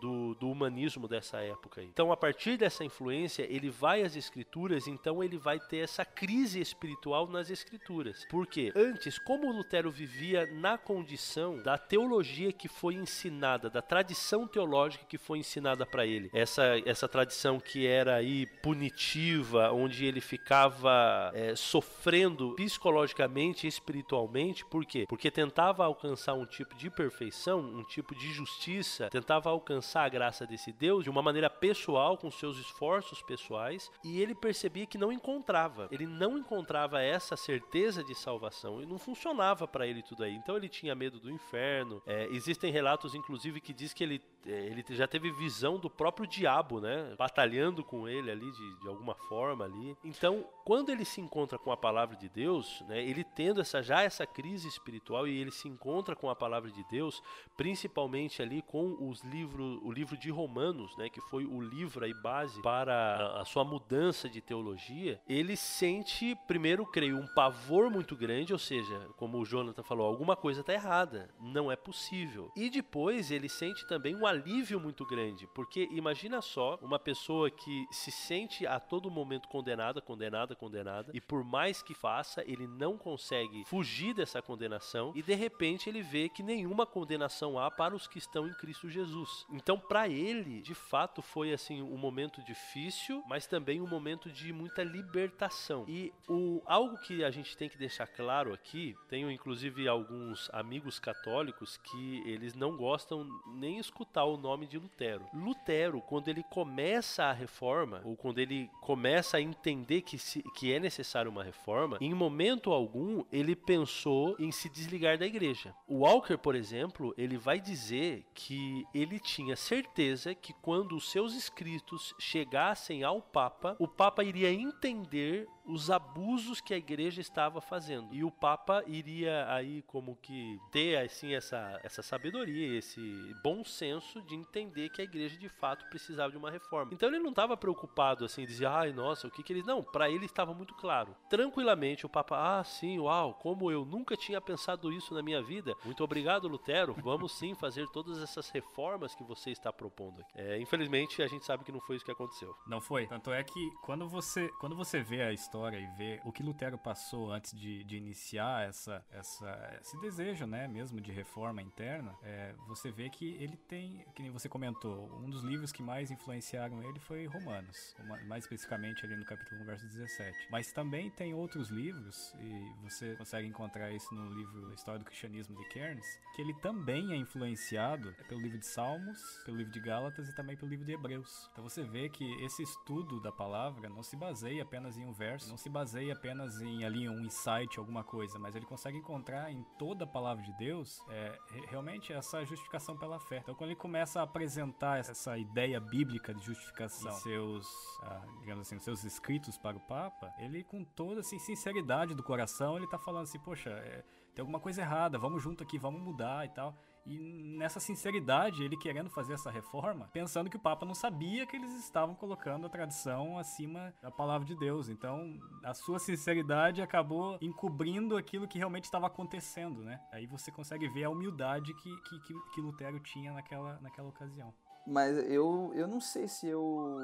do, 0.05 0.35
do, 0.35 0.51
humanismo 0.51 1.09
dessa 1.09 1.39
época. 1.39 1.81
Aí. 1.81 1.87
Então, 1.87 2.13
a 2.13 2.17
partir 2.17 2.59
dessa 2.59 2.85
influência, 2.85 3.47
ele 3.49 3.71
vai 3.71 4.03
às 4.03 4.15
escrituras, 4.15 4.87
então 4.87 5.25
ele 5.25 5.39
vai 5.39 5.59
ter 5.59 5.79
essa 5.79 6.05
crise 6.05 6.61
espiritual 6.61 7.27
nas 7.27 7.49
escrituras. 7.49 8.27
Por 8.29 8.47
quê? 8.47 8.71
Antes, 8.77 9.19
como 9.19 9.51
Lutero 9.51 9.91
vivia 9.91 10.47
na 10.53 10.77
condição 10.77 11.57
da 11.63 11.79
teologia 11.79 12.53
que 12.53 12.69
foi 12.69 12.95
ensinada, 12.95 13.71
da 13.71 13.81
tradição 13.81 14.47
teológica 14.47 15.07
que 15.09 15.17
foi 15.17 15.39
ensinada 15.39 15.87
para 15.87 16.05
ele, 16.05 16.29
essa, 16.35 16.79
essa 16.85 17.09
tradição 17.09 17.59
que 17.59 17.87
era 17.87 18.17
aí 18.17 18.45
punitiva, 18.63 19.73
onde 19.73 20.05
ele 20.05 20.21
ficava 20.21 21.31
é, 21.33 21.57
sofrendo 21.57 22.55
psicologicamente 22.57 23.67
e 23.67 23.69
espiritualmente, 23.69 24.67
por 24.67 24.85
quê? 24.85 25.07
Porque 25.09 25.31
tentava 25.31 25.83
alcançar 25.83 26.35
um 26.35 26.45
tipo 26.45 26.75
de 26.75 26.91
perfeição, 26.91 27.61
um 27.61 27.85
tipo 27.85 28.15
de 28.15 28.31
justiça, 28.35 29.09
tentava 29.09 29.49
alcançar 29.49 29.94
alcançar 29.95 30.05
a 30.05 30.09
graça 30.09 30.47
desse 30.47 30.73
Deus 30.73 31.05
de 31.05 31.11
uma 31.11 31.23
maneira 31.23 31.49
pessoal, 31.49 32.19
com 32.19 32.31
seus 32.31 32.59
esforços 32.59 33.23
pessoais, 33.23 33.91
e 34.03 34.21
ele 34.21 34.35
percebia 34.35 34.87
que 34.87 34.99
não 34.99 35.13
encontrava. 35.13 35.89
Ele 35.91 36.07
não 36.07 36.37
encontrava 36.37 37.01
essa 37.01 37.37
certeza 37.37 38.03
de 38.03 38.15
salvação 38.15 38.83
e 38.83 38.87
não 38.87 38.99
funcionava 38.99 39.69
para 39.69 39.87
ele 39.87 40.03
tudo 40.03 40.25
aí. 40.25 40.35
Então 40.35 40.57
ele 40.57 40.69
tinha 40.69 40.95
medo 40.95 41.21
do 41.21 41.31
inferno. 41.31 42.03
É, 42.07 42.27
existem 42.31 42.73
relatos, 42.73 43.15
inclusive, 43.15 43.61
que 43.61 43.73
diz 43.73 43.93
que 43.93 44.03
ele, 44.03 44.23
ele 44.45 44.85
já 44.91 45.07
teve 45.07 45.31
visão 45.33 45.79
do 45.79 45.91
próprio 45.91 46.27
diabo, 46.27 46.81
né? 46.81 47.15
Batalhando 47.19 47.85
com 47.85 48.09
ele 48.09 48.31
ali 48.31 48.51
de, 48.51 48.81
de 48.81 48.89
alguma 48.89 49.15
forma 49.15 49.65
ali. 49.65 49.97
Então, 50.05 50.45
quando 50.65 50.91
ele 50.91 51.05
se 51.05 51.21
encontra 51.21 51.59
com 51.59 51.71
a 51.73 51.77
palavra 51.77 52.17
de 52.17 52.29
Deus, 52.29 52.83
né? 52.89 53.03
Ele 53.03 53.25
tendo 53.25 53.61
essa 53.61 53.83
já 53.83 54.03
essa 54.03 54.27
crise 54.27 54.69
espiritual 54.69 55.27
e 55.27 55.39
ele 55.39 55.51
se 55.51 55.69
encontra 55.69 56.15
com 56.15 56.29
a 56.29 56.37
palavra 56.37 56.71
de 56.71 56.85
Deus, 56.85 57.23
principalmente 57.57 58.43
ali 58.43 58.63
com 58.63 58.97
os 59.09 59.23
livros 59.23 59.75
o 59.83 59.93
livro 59.93 60.17
de 60.17 60.31
Romanos, 60.31 60.97
né, 60.97 61.09
que 61.09 61.21
foi 61.21 61.45
o 61.45 61.61
livro 61.61 62.05
aí 62.05 62.15
base 62.15 62.61
para 62.63 63.41
a 63.41 63.45
sua 63.45 63.65
mudança 63.65 64.29
de 64.29 64.41
teologia, 64.41 65.21
ele 65.29 65.57
sente, 65.57 66.37
primeiro, 66.47 66.87
creio, 66.87 67.19
um 67.19 67.27
pavor 67.35 67.91
muito 67.91 68.17
grande, 68.17 68.53
ou 68.53 68.59
seja, 68.59 68.99
como 69.17 69.39
o 69.39 69.45
Jonathan 69.45 69.83
falou, 69.83 70.07
alguma 70.07 70.37
coisa 70.37 70.61
está 70.61 70.73
errada, 70.73 71.31
não 71.41 71.71
é 71.71 71.77
possível. 71.77 72.51
E 72.57 72.71
depois 72.71 73.31
ele 73.31 73.49
sente 73.49 73.87
também 73.87 74.15
um 74.15 74.27
alívio 74.35 74.81
muito 74.81 75.05
grande, 75.07 75.47
porque 75.55 75.89
imagina 75.91 76.43
só 76.43 76.79
uma 76.83 76.99
pessoa 76.99 77.51
que 77.51 77.87
se 77.91 78.11
sente 78.11 78.67
a 78.67 78.79
todo 78.79 79.11
momento 79.11 79.49
condenada, 79.49 80.01
condenada, 80.01 80.55
condenada, 80.55 81.11
e 81.15 81.21
por 81.21 81.45
mais 81.45 81.83
que 81.83 81.95
faça, 81.95 82.43
ele 82.47 82.67
não 82.67 82.99
consegue 82.99 83.65
fugir 83.65 84.15
dessa 84.15 84.43
condenação, 84.43 85.13
e 85.15 85.23
de 85.23 85.35
repente 85.35 85.89
ele 85.89 86.03
vê 86.03 86.29
que 86.29 86.43
nenhuma 86.43 86.85
condenação 86.85 87.59
há 87.59 87.71
para 87.71 87.95
os 87.95 88.07
que 88.07 88.19
estão 88.19 88.47
em 88.47 88.55
Cristo 88.55 88.91
Jesus. 88.91 89.47
Então, 89.51 89.79
para 89.79 90.09
ele, 90.09 90.61
de 90.61 90.75
fato, 90.75 91.23
foi 91.23 91.53
assim 91.53 91.81
um 91.81 91.97
momento 91.97 92.43
difícil, 92.43 93.23
mas 93.27 93.47
também 93.47 93.81
um 93.81 93.87
momento 93.87 94.31
de 94.31 94.53
muita 94.53 94.83
libertação. 94.83 95.85
E 95.89 96.13
o 96.29 96.63
algo 96.67 96.99
que 96.99 97.25
a 97.25 97.31
gente 97.31 97.57
tem 97.57 97.69
que 97.69 97.79
deixar 97.79 98.07
claro 98.07 98.53
aqui, 98.53 98.97
tenho 99.09 99.31
inclusive 99.31 99.87
alguns 99.89 100.51
amigos 100.53 100.99
católicos 100.99 101.77
que 101.77 102.23
eles 102.27 102.55
não 102.55 102.77
gostam 102.77 103.29
nem 103.47 103.79
escutar 103.79 104.24
o 104.25 104.37
nome 104.37 104.67
de 104.67 104.79
Lutero. 104.79 105.27
Lutero, 105.33 106.01
quando 106.01 106.29
ele 106.29 106.43
começa 106.43 107.25
a 107.25 107.33
reforma, 107.33 108.03
ou 108.05 108.17
quando 108.17 108.39
ele 108.39 108.71
começa 108.81 109.37
a 109.37 109.41
entender 109.41 110.03
que, 110.03 110.19
se, 110.19 110.43
que 110.55 110.73
é 110.73 110.81
necessário 110.81 111.31
uma 111.31 111.45
reforma, 111.45 111.99
em 112.01 112.13
momento 112.13 112.73
algum 112.73 113.25
ele 113.33 113.55
pensou 113.55 114.37
em 114.39 114.51
se 114.51 114.69
desligar 114.69 115.17
da 115.17 115.27
igreja. 115.27 115.75
O 115.87 115.99
Walker, 115.99 116.37
por 116.37 116.55
exemplo, 116.55 117.15
ele 117.17 117.37
vai 117.37 117.61
dizer 117.61 118.25
que 118.35 118.85
ele 118.95 119.19
tinha 119.19 119.45
tinha 119.45 119.57
certeza 119.57 120.35
que 120.35 120.53
quando 120.55 120.97
os 120.97 121.11
seus 121.11 121.35
escritos 121.35 122.15
chegassem 122.19 123.03
ao 123.05 123.21
Papa, 123.21 123.77
o 123.79 123.87
Papa 123.87 124.25
iria 124.25 124.51
entender 124.51 125.47
os 125.67 125.91
abusos 125.91 126.61
que 126.61 126.75
a 126.75 126.77
igreja 126.77 127.21
estava 127.21 127.61
fazendo. 127.61 128.15
E 128.15 128.23
o 128.23 128.31
Papa 128.31 128.85
iria 128.87 129.47
aí 129.53 129.83
como 129.83 130.17
que 130.17 130.61
ter 130.71 130.97
assim 130.97 131.35
essa, 131.35 131.81
essa 131.83 132.03
sabedoria, 132.03 132.79
esse 132.79 133.01
bom 133.43 133.65
senso 133.65 134.21
de 134.23 134.35
entender 134.35 134.91
que 134.91 135.01
a 135.01 135.05
igreja 135.05 135.37
de 135.39 135.49
fato 135.49 135.87
precisava 135.89 136.31
de 136.31 136.37
uma 136.37 136.51
reforma. 136.51 136.93
Então 136.93 137.09
ele 137.09 137.19
não 137.19 137.31
estava 137.31 137.57
preocupado 137.57 138.25
assim, 138.25 138.45
dizer, 138.45 138.67
ai 138.67 138.93
nossa, 138.93 139.27
o 139.27 139.31
que 139.31 139.43
que 139.43 139.53
ele. 139.53 139.63
Não, 139.63 139.83
para 139.83 140.11
ele 140.11 140.27
estava 140.27 140.53
muito 140.53 140.75
claro. 140.75 141.17
Tranquilamente 141.29 142.05
o 142.05 142.09
Papa, 142.09 142.59
ah 142.59 142.65
sim, 142.65 142.99
uau, 142.99 143.35
como 143.35 143.71
eu 143.71 143.85
nunca 143.85 144.17
tinha 144.17 144.41
pensado 144.41 144.93
isso 144.93 145.15
na 145.15 145.23
minha 145.23 145.43
vida. 145.43 145.75
Muito 145.85 146.05
obrigado, 146.05 146.49
Lutero. 146.49 146.95
Vamos 147.03 147.33
sim 147.33 147.55
fazer 147.55 147.89
todas 147.89 148.23
essas 148.23 148.51
reformas 148.51 149.15
que 149.15 149.25
você 149.25 149.51
está 149.51 149.73
propondo 149.73 150.21
aqui. 150.21 150.33
É, 150.35 150.59
infelizmente 150.61 151.23
a 151.23 151.27
gente 151.27 151.45
sabe 151.45 151.65
que 151.65 151.73
não 151.73 151.81
foi 151.81 151.97
isso 151.97 152.05
que 152.05 152.11
aconteceu. 152.11 152.55
Não 152.67 152.81
foi. 152.81 153.07
Tanto 153.07 153.33
é 153.33 153.43
que 153.43 153.71
quando 153.83 154.09
você, 154.09 154.49
quando 154.61 154.77
você 154.77 155.01
vê 155.01 155.23
a 155.23 155.33
história 155.33 155.54
e 155.79 155.87
vê 155.97 156.21
o 156.25 156.33
que 156.33 156.43
Lutero 156.43 156.77
passou 156.77 157.31
antes 157.31 157.57
de, 157.59 157.85
de 157.85 157.97
iniciar 157.97 158.69
essa, 158.69 159.05
essa, 159.11 159.79
esse 159.81 160.01
desejo, 160.01 160.47
né, 160.47 160.67
mesmo 160.67 161.01
de 161.01 161.13
reforma 161.13 161.63
interna, 161.63 162.15
é, 162.23 162.55
você 162.67 162.91
vê 162.91 163.09
que 163.09 163.35
ele 163.41 163.57
tem, 163.57 164.05
que 164.15 164.23
nem 164.23 164.31
você 164.31 164.49
comentou, 164.49 165.09
um 165.23 165.31
dos 165.31 165.43
livros 165.43 165.71
que 165.71 165.83
mais 165.83 166.11
influenciaram 166.11 166.83
ele 166.83 166.99
foi 166.99 167.27
Romanos, 167.27 167.97
mais 168.27 168.45
especificamente 168.45 169.05
ali 169.05 169.17
no 169.17 169.25
capítulo 169.25 169.63
1, 169.63 169.65
verso 169.65 169.87
17. 169.87 170.49
Mas 170.51 170.73
também 170.73 171.11
tem 171.11 171.35
outros 171.35 171.69
livros, 171.69 172.35
e 172.41 172.73
você 172.83 173.15
consegue 173.17 173.47
encontrar 173.47 173.93
isso 173.93 174.15
no 174.15 174.35
livro 174.35 174.75
História 174.75 174.99
do 174.99 175.05
Cristianismo 175.05 175.57
de 175.57 175.69
Cairns, 175.69 176.07
que 176.35 176.43
ele 176.43 176.55
também 176.55 177.13
é 177.13 177.17
influenciado 177.17 178.13
pelo 178.29 178.41
livro 178.41 178.59
de 178.59 178.67
Salmos, 178.67 179.21
pelo 179.45 179.57
livro 179.57 179.73
de 179.73 179.81
Gálatas 179.81 180.29
e 180.29 180.35
também 180.35 180.57
pelo 180.57 180.71
livro 180.71 180.85
de 180.85 180.93
Hebreus. 180.93 181.49
Então 181.53 181.63
você 181.63 181.83
vê 181.85 182.09
que 182.09 182.25
esse 182.45 182.63
estudo 182.63 183.21
da 183.21 183.31
palavra 183.31 183.89
não 183.89 184.03
se 184.03 184.17
baseia 184.17 184.63
apenas 184.63 184.97
em 184.97 185.07
um 185.07 185.13
verso, 185.13 185.44
não 185.49 185.57
se 185.57 185.69
baseia 185.69 186.13
apenas 186.13 186.61
em 186.61 186.85
ali 186.85 187.09
um 187.09 187.21
insight, 187.21 187.79
alguma 187.79 188.05
coisa, 188.05 188.39
mas 188.39 188.55
ele 188.55 188.67
consegue 188.67 188.99
encontrar 188.99 189.51
em 189.51 189.63
toda 189.79 190.05
a 190.05 190.07
palavra 190.07 190.43
de 190.43 190.53
Deus 190.57 191.01
é, 191.09 191.39
realmente 191.69 192.13
essa 192.13 192.45
justificação 192.45 192.97
pela 192.97 193.19
fé. 193.19 193.39
Então 193.39 193.55
quando 193.55 193.71
ele 193.71 193.79
começa 193.79 194.21
a 194.21 194.25
apresentar 194.25 194.99
essa 194.99 195.37
ideia 195.39 195.81
bíblica 195.81 196.35
de 196.35 196.45
justificação 196.45 197.11
em 197.11 197.21
seus, 197.21 197.67
ah, 198.03 198.23
digamos 198.41 198.67
assim, 198.67 198.79
seus 198.79 199.05
escritos 199.05 199.59
para 199.59 199.77
o 199.77 199.81
Papa, 199.81 200.33
ele 200.39 200.65
com 200.65 200.85
toda 200.85 201.21
assim, 201.21 201.39
sinceridade 201.39 202.15
do 202.15 202.23
coração, 202.23 202.77
ele 202.77 202.85
está 202.85 202.99
falando 202.99 203.25
assim, 203.25 203.39
poxa, 203.39 203.71
é, 203.71 204.05
tem 204.35 204.43
alguma 204.43 204.61
coisa 204.61 204.81
errada, 204.81 205.19
vamos 205.19 205.43
junto 205.43 205.63
aqui, 205.63 205.79
vamos 205.79 206.01
mudar 206.01 206.45
e 206.45 206.49
tal. 206.49 206.77
E 207.07 207.19
nessa 207.59 207.79
sinceridade, 207.79 208.63
ele 208.63 208.77
querendo 208.77 209.11
fazer 209.11 209.35
essa 209.35 209.51
reforma, 209.51 210.09
pensando 210.13 210.49
que 210.49 210.57
o 210.57 210.61
Papa 210.61 210.87
não 210.87 210.95
sabia 210.95 211.47
que 211.47 211.57
eles 211.57 211.73
estavam 211.75 212.15
colocando 212.15 212.67
a 212.67 212.71
tradição 212.71 213.39
acima 213.39 213.95
da 214.03 214.11
palavra 214.11 214.47
de 214.47 214.55
Deus. 214.55 214.89
Então, 214.89 215.39
a 215.63 215.75
sua 215.75 215.99
sinceridade 215.99 216.81
acabou 216.81 217.37
encobrindo 217.41 218.17
aquilo 218.17 218.49
que 218.49 218.59
realmente 218.59 218.85
estava 218.85 219.07
acontecendo, 219.07 219.83
né? 219.83 220.01
Aí 220.13 220.27
você 220.27 220.51
consegue 220.51 220.89
ver 220.89 221.05
a 221.05 221.11
humildade 221.11 221.75
que, 221.75 221.97
que, 222.03 222.35
que 222.55 222.61
Lutero 222.61 222.99
tinha 223.01 223.33
naquela, 223.33 223.79
naquela 223.81 224.09
ocasião. 224.09 224.53
Mas 224.87 225.17
eu, 225.31 225.73
eu 225.75 225.87
não 225.87 226.01
sei 226.01 226.29
se 226.29 226.47
eu 226.47 226.99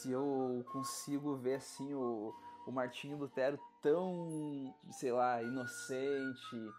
se 0.00 0.10
eu 0.10 0.64
consigo 0.72 1.36
ver 1.36 1.56
assim 1.56 1.94
o, 1.94 2.34
o 2.66 2.72
Martinho 2.72 3.18
Lutero 3.18 3.58
tão, 3.82 4.74
sei 4.90 5.12
lá, 5.12 5.42
inocente 5.42 6.72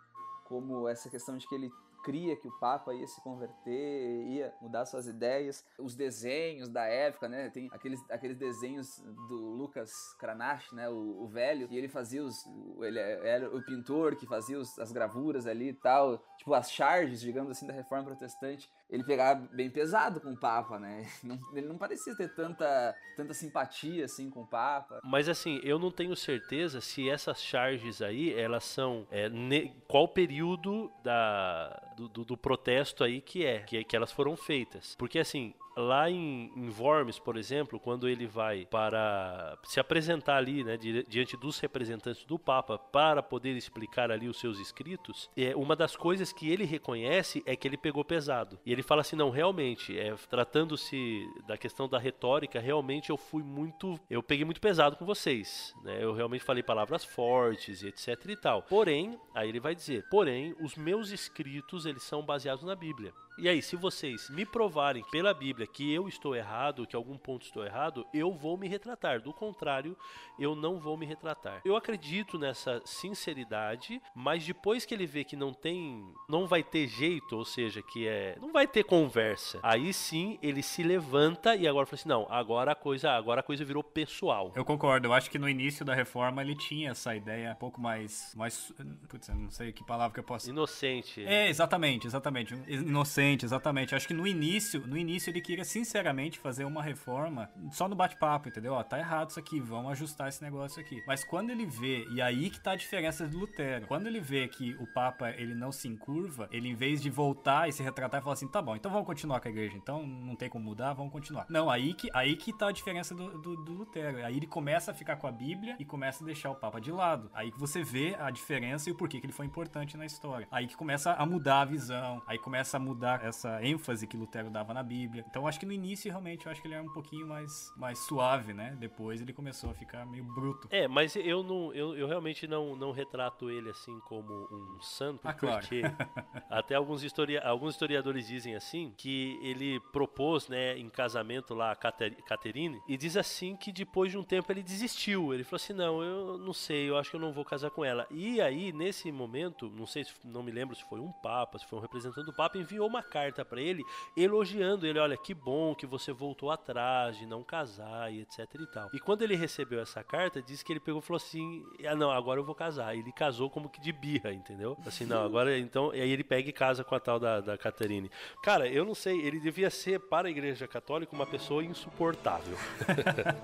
como 0.45 0.87
essa 0.87 1.09
questão 1.09 1.37
de 1.37 1.47
que 1.47 1.55
ele 1.55 1.71
cria 2.05 2.35
que 2.35 2.47
o 2.47 2.51
Papa 2.59 2.93
ia 2.93 3.07
se 3.07 3.19
converter, 3.21 4.27
ia 4.27 4.53
mudar 4.61 4.85
suas 4.85 5.07
ideias. 5.07 5.65
Os 5.79 5.95
desenhos 5.95 6.69
da 6.69 6.85
época, 6.85 7.27
né? 7.27 7.49
Tem 7.49 7.67
aqueles, 7.71 7.99
aqueles 8.11 8.37
desenhos 8.37 8.99
do 9.27 9.35
Lucas 9.35 9.91
Cranach, 10.19 10.73
né? 10.75 10.87
O, 10.87 11.23
o 11.23 11.27
velho, 11.27 11.67
e 11.71 11.77
ele 11.77 11.87
fazia 11.87 12.23
os. 12.23 12.45
Ele 12.79 12.99
era 12.99 13.49
o 13.49 13.59
pintor 13.63 14.15
que 14.15 14.27
fazia 14.27 14.59
os, 14.59 14.77
as 14.77 14.91
gravuras 14.91 15.47
ali 15.47 15.69
e 15.69 15.73
tal, 15.73 16.23
tipo 16.37 16.53
as 16.53 16.71
charges, 16.71 17.21
digamos 17.21 17.49
assim, 17.49 17.65
da 17.65 17.73
reforma 17.73 18.05
protestante 18.05 18.69
ele 18.89 19.03
pegava 19.03 19.47
bem 19.51 19.69
pesado 19.69 20.21
com 20.21 20.31
o 20.31 20.37
Papa, 20.37 20.79
né? 20.79 21.07
ele 21.53 21.67
não 21.67 21.77
parecia 21.77 22.15
ter 22.15 22.33
tanta, 22.33 22.95
tanta 23.15 23.33
simpatia 23.33 24.05
assim 24.05 24.29
com 24.29 24.41
o 24.41 24.47
Papa. 24.47 24.99
Mas 25.03 25.27
assim, 25.27 25.59
eu 25.63 25.79
não 25.79 25.91
tenho 25.91 26.15
certeza 26.15 26.79
se 26.81 27.09
essas 27.09 27.41
charges 27.41 28.01
aí, 28.01 28.33
elas 28.33 28.63
são. 28.63 29.07
É, 29.09 29.29
ne, 29.29 29.73
qual 29.87 30.07
período 30.07 30.91
da, 31.03 31.93
do, 31.97 32.07
do, 32.07 32.25
do, 32.25 32.37
protesto 32.37 33.03
aí 33.03 33.21
que 33.21 33.45
é, 33.45 33.59
que, 33.59 33.83
que 33.83 33.95
elas 33.95 34.11
foram 34.11 34.35
feitas. 34.35 34.95
Porque 34.97 35.19
assim, 35.19 35.53
lá 35.75 36.09
em, 36.09 36.51
em 36.55 36.69
Worms, 36.69 37.19
por 37.19 37.37
exemplo, 37.37 37.79
quando 37.79 38.07
ele 38.07 38.25
vai 38.25 38.65
para 38.65 39.57
se 39.63 39.79
apresentar 39.79 40.37
ali, 40.37 40.63
né, 40.63 40.77
diante 40.77 41.35
dos 41.35 41.59
representantes 41.59 42.23
do 42.25 42.39
Papa, 42.39 42.77
para 42.77 43.21
poder 43.21 43.55
explicar 43.55 44.11
ali 44.11 44.27
os 44.27 44.39
seus 44.39 44.59
escritos, 44.59 45.29
é 45.35 45.55
uma 45.55 45.75
das 45.75 45.95
coisas 45.95 46.31
que 46.31 46.49
ele 46.49 46.63
reconhece 46.63 47.43
é 47.45 47.55
que 47.55 47.67
ele 47.67 47.77
pegou 47.77 48.03
pesado. 48.03 48.59
E 48.65 48.71
ele 48.75 48.83
fala 48.83 49.01
assim, 49.01 49.15
não, 49.15 49.29
realmente, 49.29 49.97
é, 49.97 50.13
tratando-se 50.29 51.27
da 51.47 51.57
questão 51.57 51.87
da 51.87 51.97
retórica, 51.97 52.59
realmente 52.59 53.09
eu 53.09 53.17
fui 53.17 53.41
muito, 53.41 53.99
eu 54.09 54.21
peguei 54.21 54.45
muito 54.45 54.61
pesado 54.61 54.95
com 54.95 55.05
vocês, 55.05 55.73
né? 55.83 55.97
Eu 56.03 56.13
realmente 56.13 56.43
falei 56.43 56.61
palavras 56.61 57.03
fortes 57.03 57.81
e 57.81 57.87
etc 57.87 58.07
e 58.27 58.35
tal. 58.35 58.61
Porém, 58.63 59.19
aí 59.33 59.49
ele 59.49 59.59
vai 59.59 59.73
dizer, 59.73 60.07
porém, 60.09 60.55
os 60.59 60.75
meus 60.75 61.11
escritos 61.11 61.85
eles 61.85 62.03
são 62.03 62.23
baseados 62.23 62.63
na 62.63 62.75
Bíblia. 62.75 63.13
E 63.37 63.49
aí, 63.49 63.61
se 63.61 63.75
vocês 63.75 64.29
me 64.29 64.45
provarem 64.45 65.03
pela 65.11 65.33
Bíblia 65.33 65.67
que 65.67 65.93
eu 65.93 66.07
estou 66.07 66.33
errado, 66.33 66.87
que 66.87 66.95
algum 66.95 67.17
ponto 67.17 67.45
estou 67.45 67.65
errado, 67.65 68.07
eu 68.13 68.31
vou 68.31 68.57
me 68.57 68.65
retratar. 68.65 69.21
Do 69.21 69.33
contrário, 69.33 69.97
eu 70.39 70.55
não 70.55 70.79
vou 70.79 70.95
me 70.95 71.05
retratar. 71.05 71.61
Eu 71.65 71.75
acredito 71.75 72.39
nessa 72.39 72.81
sinceridade, 72.85 74.01
mas 74.15 74.45
depois 74.45 74.85
que 74.85 74.93
ele 74.93 75.05
vê 75.05 75.25
que 75.25 75.35
não 75.35 75.53
tem, 75.53 76.01
não 76.29 76.47
vai 76.47 76.63
ter 76.63 76.87
jeito, 76.87 77.35
ou 77.35 77.43
seja, 77.43 77.81
que 77.81 78.07
é, 78.07 78.37
não 78.39 78.53
vai 78.53 78.65
ter 78.65 78.85
conversa. 78.85 79.59
Aí 79.61 79.91
sim, 79.91 80.39
ele 80.41 80.63
se 80.63 80.81
levanta 80.81 81.57
e 81.57 81.67
agora 81.67 81.85
fala 81.85 81.95
assim: 81.99 82.09
"Não, 82.09 82.25
agora 82.29 82.71
a 82.71 82.75
coisa, 82.75 83.11
agora 83.11 83.41
a 83.41 83.43
coisa 83.43 83.65
virou 83.65 83.83
pessoal". 83.83 84.53
Eu 84.55 84.63
concordo. 84.63 85.09
Eu 85.09 85.13
acho 85.13 85.29
que 85.29 85.37
no 85.37 85.49
início 85.49 85.83
da 85.83 85.93
reforma 85.93 86.41
ele 86.41 86.55
tinha 86.55 86.91
essa 86.91 87.13
ideia 87.13 87.51
um 87.51 87.55
pouco 87.55 87.81
mais 87.81 88.33
mais, 88.33 88.71
putz, 89.09 89.27
eu 89.27 89.35
não 89.35 89.51
sei 89.51 89.73
que 89.73 89.83
palavra 89.83 90.13
que 90.13 90.21
eu 90.21 90.23
posso. 90.23 90.49
Inocente. 90.49 91.25
É, 91.25 91.49
exatamente, 91.49 92.07
exatamente. 92.07 92.53
Inocente 92.67 93.24
Exatamente. 93.33 93.95
Acho 93.95 94.07
que 94.07 94.13
no 94.13 94.27
início, 94.27 94.85
no 94.85 94.97
início 94.97 95.29
ele 95.29 95.41
queria 95.41 95.65
sinceramente 95.65 96.39
fazer 96.39 96.65
uma 96.65 96.83
reforma 96.83 97.49
só 97.71 97.87
no 97.87 97.95
bate-papo, 97.95 98.49
entendeu? 98.49 98.73
Ó, 98.73 98.83
tá 98.83 98.99
errado 98.99 99.29
isso 99.29 99.39
aqui, 99.39 99.59
vamos 99.59 99.91
ajustar 99.93 100.29
esse 100.29 100.43
negócio 100.43 100.81
aqui. 100.81 101.01
Mas 101.07 101.23
quando 101.23 101.49
ele 101.49 101.65
vê, 101.65 102.05
e 102.11 102.21
aí 102.21 102.49
que 102.49 102.59
tá 102.59 102.71
a 102.71 102.75
diferença 102.75 103.27
de 103.27 103.35
Lutero, 103.35 103.87
quando 103.87 104.07
ele 104.07 104.19
vê 104.19 104.47
que 104.47 104.75
o 104.75 104.87
Papa 104.87 105.31
ele 105.31 105.55
não 105.55 105.71
se 105.71 105.87
encurva, 105.87 106.47
ele 106.51 106.69
em 106.69 106.75
vez 106.75 107.01
de 107.01 107.09
voltar 107.09 107.67
e 107.67 107.71
se 107.71 107.81
retratar 107.81 108.19
e 108.19 108.23
falar 108.23 108.33
assim, 108.33 108.47
tá 108.47 108.61
bom, 108.61 108.75
então 108.75 108.91
vamos 108.91 109.07
continuar 109.07 109.39
com 109.39 109.47
a 109.47 109.51
igreja, 109.51 109.77
então 109.77 110.05
não 110.05 110.35
tem 110.35 110.49
como 110.49 110.65
mudar, 110.65 110.93
vamos 110.93 111.11
continuar. 111.11 111.45
Não, 111.49 111.69
aí 111.69 111.93
que, 111.93 112.09
aí 112.13 112.35
que 112.35 112.51
tá 112.51 112.67
a 112.67 112.71
diferença 112.71 113.15
do, 113.15 113.37
do, 113.39 113.55
do 113.55 113.73
Lutero. 113.73 114.25
Aí 114.25 114.37
ele 114.37 114.47
começa 114.47 114.91
a 114.91 114.93
ficar 114.93 115.15
com 115.17 115.27
a 115.27 115.31
Bíblia 115.31 115.75
e 115.79 115.85
começa 115.85 116.23
a 116.23 116.25
deixar 116.25 116.51
o 116.51 116.55
Papa 116.55 116.79
de 116.79 116.91
lado. 116.91 117.29
Aí 117.33 117.51
que 117.51 117.59
você 117.59 117.83
vê 117.83 118.15
a 118.19 118.29
diferença 118.29 118.89
e 118.89 118.91
o 118.91 118.95
porquê 118.95 119.19
que 119.19 119.25
ele 119.25 119.33
foi 119.33 119.45
importante 119.45 119.97
na 119.97 120.05
história. 120.05 120.47
Aí 120.51 120.67
que 120.67 120.75
começa 120.75 121.13
a 121.13 121.25
mudar 121.25 121.61
a 121.61 121.65
visão, 121.65 122.21
aí 122.27 122.37
começa 122.37 122.77
a 122.77 122.79
mudar 122.79 123.14
essa 123.23 123.63
ênfase 123.63 124.07
que 124.07 124.17
Lutero 124.17 124.49
dava 124.49 124.73
na 124.73 124.83
Bíblia. 124.83 125.25
Então 125.29 125.47
acho 125.47 125.59
que 125.59 125.65
no 125.65 125.71
início 125.71 126.09
realmente 126.09 126.45
eu 126.45 126.51
acho 126.51 126.61
que 126.61 126.67
ele 126.67 126.75
era 126.75 126.83
um 126.83 126.93
pouquinho 126.93 127.27
mais, 127.27 127.71
mais 127.77 127.99
suave, 127.99 128.53
né? 128.53 128.75
Depois 128.79 129.21
ele 129.21 129.33
começou 129.33 129.69
a 129.71 129.73
ficar 129.73 130.05
meio 130.05 130.23
bruto. 130.23 130.67
É, 130.71 130.87
mas 130.87 131.15
eu 131.15 131.43
não 131.43 131.73
eu, 131.73 131.95
eu 131.97 132.07
realmente 132.07 132.47
não, 132.47 132.75
não 132.75 132.91
retrato 132.91 133.49
ele 133.49 133.69
assim 133.69 133.99
como 134.01 134.33
um 134.51 134.81
santo, 134.81 135.27
ah, 135.27 135.33
porque 135.33 135.81
claro. 135.81 135.95
até 136.49 136.75
alguns, 136.75 137.03
historia, 137.03 137.41
alguns 137.41 137.73
historiadores 137.73 138.27
dizem 138.27 138.55
assim 138.55 138.93
que 138.97 139.39
ele 139.41 139.79
propôs, 139.91 140.47
né, 140.47 140.77
em 140.77 140.89
casamento 140.89 141.53
lá 141.53 141.71
a 141.71 141.75
Caterine 141.75 142.81
e 142.87 142.97
diz 142.97 143.17
assim 143.17 143.55
que 143.55 143.71
depois 143.71 144.11
de 144.11 144.17
um 144.17 144.23
tempo 144.23 144.51
ele 144.51 144.63
desistiu. 144.63 145.33
Ele 145.33 145.43
falou 145.43 145.57
assim: 145.57 145.73
"Não, 145.73 146.01
eu 146.01 146.37
não 146.37 146.53
sei, 146.53 146.89
eu 146.89 146.97
acho 146.97 147.09
que 147.09 147.15
eu 147.15 147.19
não 147.19 147.33
vou 147.33 147.45
casar 147.45 147.69
com 147.69 147.83
ela". 147.83 148.07
E 148.09 148.39
aí 148.41 148.71
nesse 148.71 149.11
momento, 149.11 149.69
não 149.69 149.85
sei 149.85 150.03
se 150.03 150.13
não 150.23 150.43
me 150.43 150.51
lembro 150.51 150.75
se 150.75 150.83
foi 150.83 150.99
um 150.99 151.11
papa, 151.11 151.59
se 151.59 151.65
foi 151.65 151.79
um 151.79 151.81
representante 151.81 152.25
do 152.25 152.33
papa, 152.33 152.57
enviou 152.57 152.87
uma 152.87 153.03
carta 153.05 153.45
para 153.45 153.61
ele 153.61 153.83
elogiando 154.17 154.85
ele, 154.85 154.99
olha 154.99 155.17
que 155.17 155.33
bom 155.33 155.73
que 155.73 155.85
você 155.85 156.11
voltou 156.11 156.51
atrás 156.51 157.17
de 157.17 157.25
não 157.25 157.43
casar 157.43 158.11
e 158.11 158.21
etc 158.21 158.39
e 158.55 158.67
tal. 158.67 158.89
E 158.93 158.99
quando 158.99 159.21
ele 159.21 159.35
recebeu 159.35 159.79
essa 159.79 160.03
carta, 160.03 160.41
disse 160.41 160.63
que 160.63 160.73
ele 160.73 160.79
pegou 160.79 160.99
e 160.99 161.03
falou 161.03 161.17
assim: 161.17 161.63
"Ah, 161.87 161.95
não, 161.95 162.11
agora 162.11 162.39
eu 162.39 162.43
vou 162.43 162.55
casar". 162.55 162.95
Ele 162.95 163.11
casou 163.11 163.49
como 163.49 163.69
que 163.69 163.79
de 163.79 163.91
birra, 163.91 164.33
entendeu? 164.33 164.77
Assim, 164.85 165.05
não, 165.05 165.23
agora 165.23 165.57
então, 165.57 165.93
e 165.93 166.01
aí 166.01 166.09
ele 166.09 166.23
pega 166.23 166.49
e 166.49 166.53
casa 166.53 166.83
com 166.83 166.95
a 166.95 166.99
tal 166.99 167.19
da 167.19 167.39
da 167.39 167.57
Caterine. 167.57 168.09
Cara, 168.43 168.67
eu 168.67 168.83
não 168.83 168.95
sei, 168.95 169.21
ele 169.21 169.39
devia 169.39 169.69
ser 169.69 169.99
para 169.99 170.27
a 170.27 170.31
Igreja 170.31 170.67
Católica 170.67 171.15
uma 171.15 171.25
pessoa 171.25 171.63
insuportável. 171.63 172.57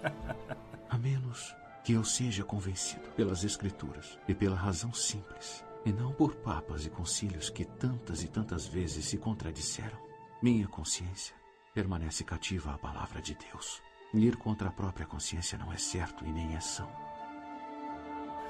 a 0.89 0.97
menos 0.97 1.55
que 1.83 1.93
eu 1.93 2.03
seja 2.03 2.43
convencido 2.43 3.07
pelas 3.15 3.43
Escrituras 3.43 4.17
e 4.27 4.33
pela 4.33 4.55
razão 4.55 4.93
simples 4.93 5.63
e 5.85 5.91
não 5.91 6.13
por 6.13 6.35
papas 6.35 6.85
e 6.85 6.89
concílios 6.89 7.49
que 7.49 7.65
tantas 7.65 8.23
e 8.23 8.27
tantas 8.27 8.67
vezes 8.67 9.05
se 9.05 9.17
contradisseram. 9.17 9.97
Minha 10.41 10.67
consciência 10.67 11.35
permanece 11.73 12.23
cativa 12.23 12.73
à 12.73 12.77
palavra 12.77 13.21
de 13.21 13.35
Deus. 13.35 13.81
Ir 14.13 14.35
contra 14.35 14.69
a 14.69 14.71
própria 14.71 15.05
consciência 15.05 15.57
não 15.57 15.71
é 15.71 15.77
certo 15.77 16.25
e 16.25 16.31
nem 16.31 16.55
é 16.55 16.59
são. 16.59 16.89